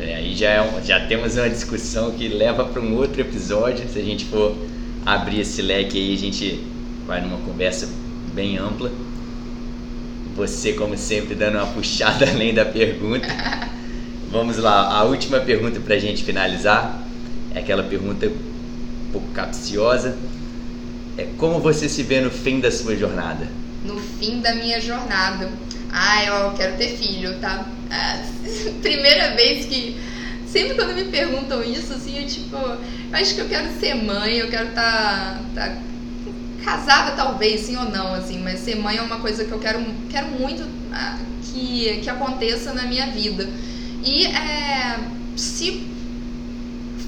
É, 0.00 0.16
aí 0.16 0.34
já, 0.34 0.50
é 0.50 0.82
já 0.84 1.06
temos 1.06 1.36
uma 1.36 1.48
discussão 1.48 2.10
que 2.12 2.28
leva 2.28 2.64
para 2.64 2.80
um 2.80 2.96
outro 2.96 3.20
episódio. 3.20 3.88
Se 3.88 3.98
a 3.98 4.02
gente 4.02 4.24
for 4.24 4.56
abrir 5.06 5.40
esse 5.40 5.62
leque 5.62 5.98
aí, 5.98 6.14
a 6.14 6.18
gente 6.18 6.64
vai 7.06 7.20
numa 7.20 7.38
conversa 7.38 7.88
bem 8.32 8.58
ampla. 8.58 8.90
Você, 10.36 10.72
como 10.72 10.96
sempre, 10.96 11.34
dando 11.34 11.58
uma 11.58 11.66
puxada 11.66 12.26
além 12.30 12.52
da 12.52 12.64
pergunta. 12.64 13.28
Vamos 14.30 14.56
lá, 14.56 14.92
a 14.92 15.04
última 15.04 15.38
pergunta 15.38 15.78
para 15.78 15.94
a 15.94 15.98
gente 15.98 16.24
finalizar 16.24 17.04
é 17.54 17.60
aquela 17.60 17.84
pergunta 17.84 18.26
um 18.26 19.12
pouco 19.12 19.28
capciosa. 19.28 20.16
É 21.16 21.28
como 21.38 21.60
você 21.60 21.88
se 21.88 22.02
vê 22.02 22.20
no 22.20 22.30
fim 22.30 22.58
da 22.58 22.72
sua 22.72 22.96
jornada? 22.96 23.46
No 23.84 23.96
fim 24.00 24.40
da 24.40 24.52
minha 24.56 24.80
jornada. 24.80 25.52
Ah, 25.96 26.24
eu 26.24 26.50
quero 26.54 26.76
ter 26.76 26.96
filho, 26.96 27.38
tá? 27.38 27.64
Ah, 27.88 28.20
primeira 28.82 29.36
vez 29.36 29.66
que. 29.66 29.96
Sempre 30.44 30.74
quando 30.74 30.94
me 30.94 31.04
perguntam 31.04 31.62
isso, 31.62 31.92
assim, 31.92 32.20
eu 32.20 32.26
tipo. 32.26 32.56
Eu 32.56 32.78
acho 33.12 33.36
que 33.36 33.40
eu 33.40 33.48
quero 33.48 33.68
ser 33.78 33.94
mãe, 33.94 34.38
eu 34.38 34.50
quero 34.50 34.70
estar. 34.70 35.40
Tá, 35.54 35.68
tá 35.68 35.76
casada 36.64 37.12
talvez, 37.12 37.60
sim 37.60 37.76
ou 37.76 37.84
não, 37.90 38.14
assim, 38.14 38.38
mas 38.38 38.60
ser 38.60 38.76
mãe 38.76 38.96
é 38.96 39.02
uma 39.02 39.20
coisa 39.20 39.44
que 39.44 39.52
eu 39.52 39.58
quero, 39.58 39.84
quero 40.08 40.28
muito 40.28 40.66
ah, 40.90 41.18
que, 41.42 42.00
que 42.02 42.08
aconteça 42.08 42.72
na 42.72 42.84
minha 42.84 43.06
vida. 43.08 43.48
E 44.02 44.26
é, 44.26 44.98
se 45.36 45.86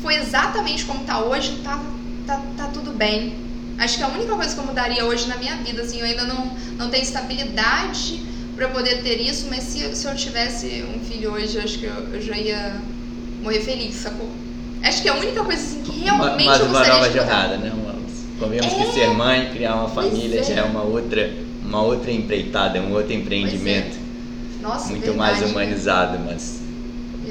foi 0.03 0.17
exatamente 0.17 0.85
como 0.85 1.05
tá 1.05 1.21
hoje, 1.21 1.59
tá, 1.65 1.83
tá, 2.27 2.43
tá 2.57 2.67
tudo 2.69 2.93
bem. 2.93 3.35
Acho 3.79 3.97
que 3.97 4.05
a 4.05 4.09
única 4.09 4.35
coisa 4.35 4.55
que 4.55 4.61
eu 4.61 4.67
mudaria 4.67 5.05
hoje 5.05 5.27
na 5.27 5.37
minha 5.37 5.57
vida, 5.57 5.83
assim, 5.83 6.01
eu 6.01 6.07
ainda 6.07 6.25
não, 6.25 6.55
não 6.79 6.91
tenho 6.91 7.03
estabilidade 7.03 8.26
para 8.57 8.69
poder 8.69 9.03
ter 9.03 9.21
isso, 9.21 9.47
mas 9.51 9.63
se, 9.63 9.95
se 9.95 10.07
eu 10.07 10.17
tivesse 10.17 10.83
um 10.83 10.99
filho 11.05 11.33
hoje, 11.33 11.59
acho 11.59 11.79
que 11.79 11.85
eu, 11.85 11.95
eu 12.15 12.23
já 12.23 12.37
ia 12.37 12.81
morrer 13.43 13.61
feliz, 13.61 13.95
sacou? 13.97 14.29
Acho 14.83 15.03
que 15.03 15.09
é 15.09 15.13
a 15.13 15.15
única 15.15 15.45
coisa 15.45 15.63
assim 15.63 15.83
que 15.83 16.01
realmente 16.01 16.47
Mas 16.47 16.61
eu 16.61 16.67
uma 16.67 16.87
nova 16.87 17.11
jornada, 17.11 17.59
né? 17.59 17.73
Uma, 17.73 17.95
convenhamos 18.39 18.73
é, 18.73 18.77
que 18.77 18.93
ser 18.93 19.09
mãe, 19.09 19.51
criar 19.53 19.77
uma 19.77 19.89
família 19.89 20.41
é. 20.41 20.43
já 20.43 20.55
é 20.55 20.63
uma 20.63 20.83
outra, 20.83 21.31
uma 21.63 21.83
outra 21.83 22.11
empreitada, 22.11 22.81
um 22.81 22.95
outro 22.95 23.13
empreendimento. 23.13 23.97
É. 23.97 24.63
Nossa, 24.63 24.89
muito 24.89 25.05
verdade, 25.05 25.19
mais 25.41 25.51
humanizado, 25.51 26.19
mas 26.25 26.61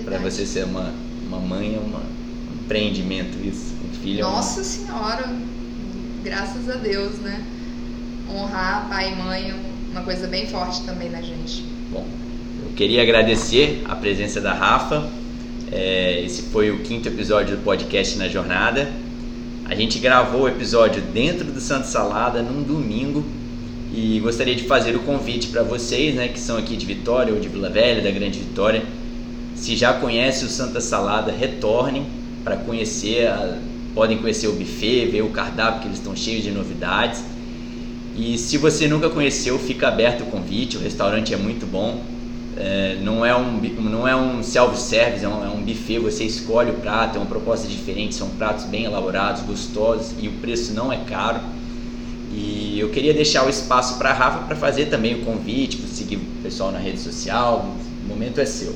para 0.03 0.19
você 0.19 0.45
ser 0.45 0.65
uma, 0.65 0.93
uma 1.27 1.39
mãe 1.39 1.75
é 1.75 1.79
uma, 1.79 1.99
um 1.99 2.63
empreendimento 2.63 3.37
isso. 3.43 3.73
Um 3.83 3.99
filho 3.99 4.21
Nossa 4.21 4.59
é 4.59 4.63
uma... 4.63 4.63
senhora, 4.63 5.35
graças 6.23 6.69
a 6.69 6.75
Deus, 6.75 7.15
né? 7.15 7.43
Honrar 8.29 8.87
pai 8.89 9.11
e 9.11 9.15
mãe 9.15 9.49
é 9.49 9.74
uma 9.95 10.03
coisa 10.03 10.27
bem 10.27 10.45
forte 10.45 10.81
também 10.81 11.09
na 11.09 11.21
gente. 11.21 11.63
Bom, 11.89 12.05
eu 12.65 12.73
queria 12.75 13.01
agradecer 13.01 13.81
a 13.85 13.95
presença 13.95 14.41
da 14.41 14.53
Rafa. 14.53 15.07
É, 15.71 16.21
esse 16.21 16.41
foi 16.43 16.69
o 16.69 16.79
quinto 16.79 17.07
episódio 17.07 17.55
do 17.55 17.63
podcast 17.63 18.17
Na 18.17 18.27
Jornada. 18.27 18.91
A 19.63 19.73
gente 19.73 19.97
gravou 19.99 20.41
o 20.41 20.47
episódio 20.49 21.01
dentro 21.01 21.45
do 21.45 21.61
Santo 21.61 21.87
Salada 21.87 22.41
num 22.41 22.61
domingo 22.61 23.23
e 23.93 24.19
gostaria 24.19 24.53
de 24.53 24.65
fazer 24.65 24.97
o 24.97 24.99
convite 24.99 25.47
para 25.47 25.63
vocês, 25.63 26.13
né, 26.13 26.27
que 26.27 26.39
são 26.39 26.57
aqui 26.57 26.75
de 26.75 26.85
Vitória 26.85 27.33
ou 27.33 27.39
de 27.39 27.47
Vila 27.47 27.69
Velha, 27.69 28.01
da 28.01 28.11
Grande 28.11 28.39
Vitória. 28.39 28.83
Se 29.55 29.77
já 29.77 29.93
conhece 29.93 30.43
o 30.43 30.49
Santa 30.49 30.81
Salada, 30.81 31.31
retornem 31.31 32.05
para 32.43 32.57
conhecer, 32.57 33.27
a, 33.27 33.57
podem 33.93 34.17
conhecer 34.17 34.49
o 34.49 34.53
buffet, 34.53 35.05
ver 35.05 35.21
o 35.21 35.29
cardápio 35.29 35.81
que 35.83 35.87
eles 35.87 35.99
estão 35.99 36.13
cheios 36.13 36.43
de 36.43 36.51
novidades. 36.51 37.23
E 38.17 38.37
se 38.37 38.57
você 38.57 38.87
nunca 38.87 39.09
conheceu, 39.09 39.59
fica 39.59 39.89
aberto 39.89 40.21
o 40.21 40.25
convite. 40.27 40.77
O 40.77 40.79
restaurante 40.79 41.33
é 41.33 41.37
muito 41.37 41.65
bom. 41.65 42.01
É, 42.57 42.97
não 43.01 43.25
é 43.25 43.35
um, 43.35 43.59
não 43.81 44.07
é 44.07 44.15
um 44.15 44.41
self-service, 44.41 45.25
é, 45.25 45.27
um, 45.27 45.43
é 45.43 45.49
um 45.49 45.61
buffet. 45.61 45.99
Você 45.99 46.23
escolhe 46.23 46.71
o 46.71 46.75
prato, 46.75 47.17
é 47.17 47.19
uma 47.19 47.27
proposta 47.27 47.67
diferente. 47.67 48.15
São 48.15 48.29
pratos 48.29 48.65
bem 48.65 48.85
elaborados, 48.85 49.41
gostosos 49.41 50.13
e 50.19 50.29
o 50.29 50.31
preço 50.33 50.73
não 50.73 50.91
é 50.91 50.97
caro. 50.97 51.41
E 52.31 52.77
eu 52.79 52.89
queria 52.89 53.13
deixar 53.13 53.45
o 53.45 53.49
espaço 53.49 53.97
para 53.97 54.11
a 54.11 54.13
Rafa 54.13 54.39
para 54.39 54.55
fazer 54.55 54.85
também 54.85 55.15
o 55.15 55.25
convite, 55.25 55.77
para 55.77 55.87
seguir 55.87 56.17
o 56.17 56.41
pessoal 56.41 56.71
na 56.71 56.79
rede 56.79 56.99
social. 56.99 57.69
O 58.05 58.07
momento 58.07 58.39
é 58.39 58.45
seu. 58.45 58.73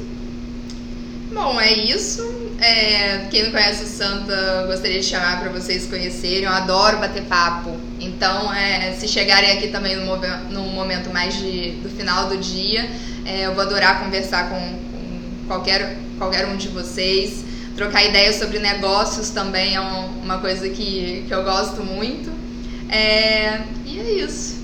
Bom, 1.34 1.60
é 1.60 1.74
isso. 1.74 2.39
É, 2.62 3.28
quem 3.32 3.44
não 3.44 3.52
conhece 3.52 3.84
o 3.84 3.88
Santa, 3.88 4.66
gostaria 4.68 5.00
de 5.00 5.06
chamar 5.06 5.40
para 5.40 5.50
vocês 5.50 5.86
conhecerem. 5.86 6.44
Eu 6.44 6.52
adoro 6.52 6.98
bater 6.98 7.24
papo. 7.24 7.76
Então, 8.00 8.54
é, 8.54 8.92
se 8.94 9.08
chegarem 9.08 9.52
aqui 9.52 9.70
também 9.70 9.96
no, 9.96 10.18
no 10.50 10.64
momento 10.64 11.10
mais 11.12 11.38
de, 11.38 11.72
do 11.82 11.90
final 11.90 12.28
do 12.28 12.38
dia, 12.38 12.90
é, 13.26 13.46
eu 13.46 13.54
vou 13.54 13.64
adorar 13.64 14.04
conversar 14.04 14.50
com, 14.50 14.60
com, 14.60 15.48
qualquer, 15.48 15.98
qualquer 16.18 16.48
um 16.48 16.58
de 16.58 16.68
vocês. 16.68 17.46
Trocar 17.78 18.04
ideias 18.04 18.36
sobre 18.36 18.60
negócios 18.60 19.30
também 19.30 19.76
é 19.76 19.82
um, 19.82 20.22
uma 20.22 20.40
coisa 20.40 20.68
que, 20.68 21.24
que 21.26 21.34
eu 21.34 21.44
gosto 21.44 21.82
muito. 21.82 22.30
É, 22.90 23.62
e 23.86 24.00
é 24.00 24.12
isso. 24.26 24.59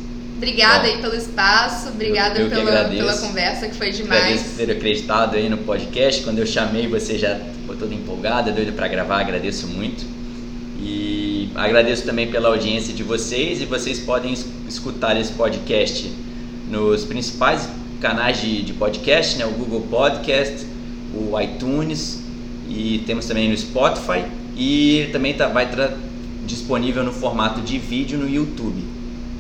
Obrigada 0.46 0.88
Bom, 0.88 0.94
aí 0.94 1.02
pelo 1.02 1.16
espaço, 1.16 1.90
obrigada 1.90 2.40
eu, 2.40 2.48
eu 2.48 2.52
pela, 2.52 2.86
pela 2.86 3.18
conversa, 3.18 3.68
que 3.68 3.76
foi 3.76 3.90
demais. 3.90 4.22
Agradeço 4.22 4.50
por 4.50 4.56
ter 4.58 4.72
acreditado 4.72 5.36
aí 5.36 5.50
no 5.50 5.58
podcast. 5.58 6.22
Quando 6.22 6.38
eu 6.38 6.46
chamei, 6.46 6.88
você 6.88 7.18
já 7.18 7.40
ficou 7.62 7.76
toda 7.76 7.96
empolgada, 7.96 8.52
doida 8.52 8.72
para 8.72 8.88
gravar, 8.88 9.22
agradeço 9.22 9.68
muito. 9.68 10.06
E 10.80 11.50
agradeço 11.56 12.06
também 12.06 12.30
pela 12.30 12.50
audiência 12.50 12.94
de 12.94 13.02
vocês 13.02 13.60
e 13.60 13.66
vocês 13.66 14.00
podem 14.00 14.36
escutar 14.70 15.20
esse 15.20 15.32
podcast 15.32 16.12
nos 16.70 17.04
principais 17.06 17.68
canais 18.00 18.40
de, 18.40 18.62
de 18.62 18.74
podcast, 18.74 19.40
né? 19.40 19.48
o 19.48 19.52
Google 19.52 19.82
Podcast, 19.90 20.64
o 21.12 21.42
iTunes 21.42 22.22
e 22.70 23.04
temos 23.08 23.26
também 23.26 23.50
no 23.50 23.58
Spotify 23.58 24.24
e 24.56 25.10
também 25.12 25.34
tá, 25.34 25.48
vai 25.48 25.66
estar 25.66 25.92
disponível 26.46 27.04
no 27.04 27.12
formato 27.12 27.62
de 27.62 27.80
vídeo 27.80 28.20
no 28.20 28.30
YouTube. 28.30 28.84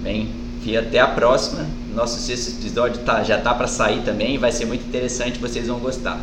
Bem, 0.01 0.45
E 0.66 0.76
até 0.76 0.99
a 0.99 1.07
próxima. 1.07 1.66
Nosso 1.93 2.20
sexto 2.20 2.59
episódio 2.59 3.03
tá, 3.03 3.24
já 3.24 3.39
tá 3.39 3.53
para 3.53 3.68
sair 3.68 4.01
também. 4.01 4.38
Vai 4.38 4.51
ser 4.51 4.66
muito 4.66 4.86
interessante, 4.86 5.39
vocês 5.39 5.68
vão 5.68 5.80
gostar. 5.80 6.20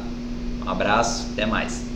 Um 0.67 0.69
abraço, 0.69 1.29
até 1.33 1.47
mais. 1.47 1.92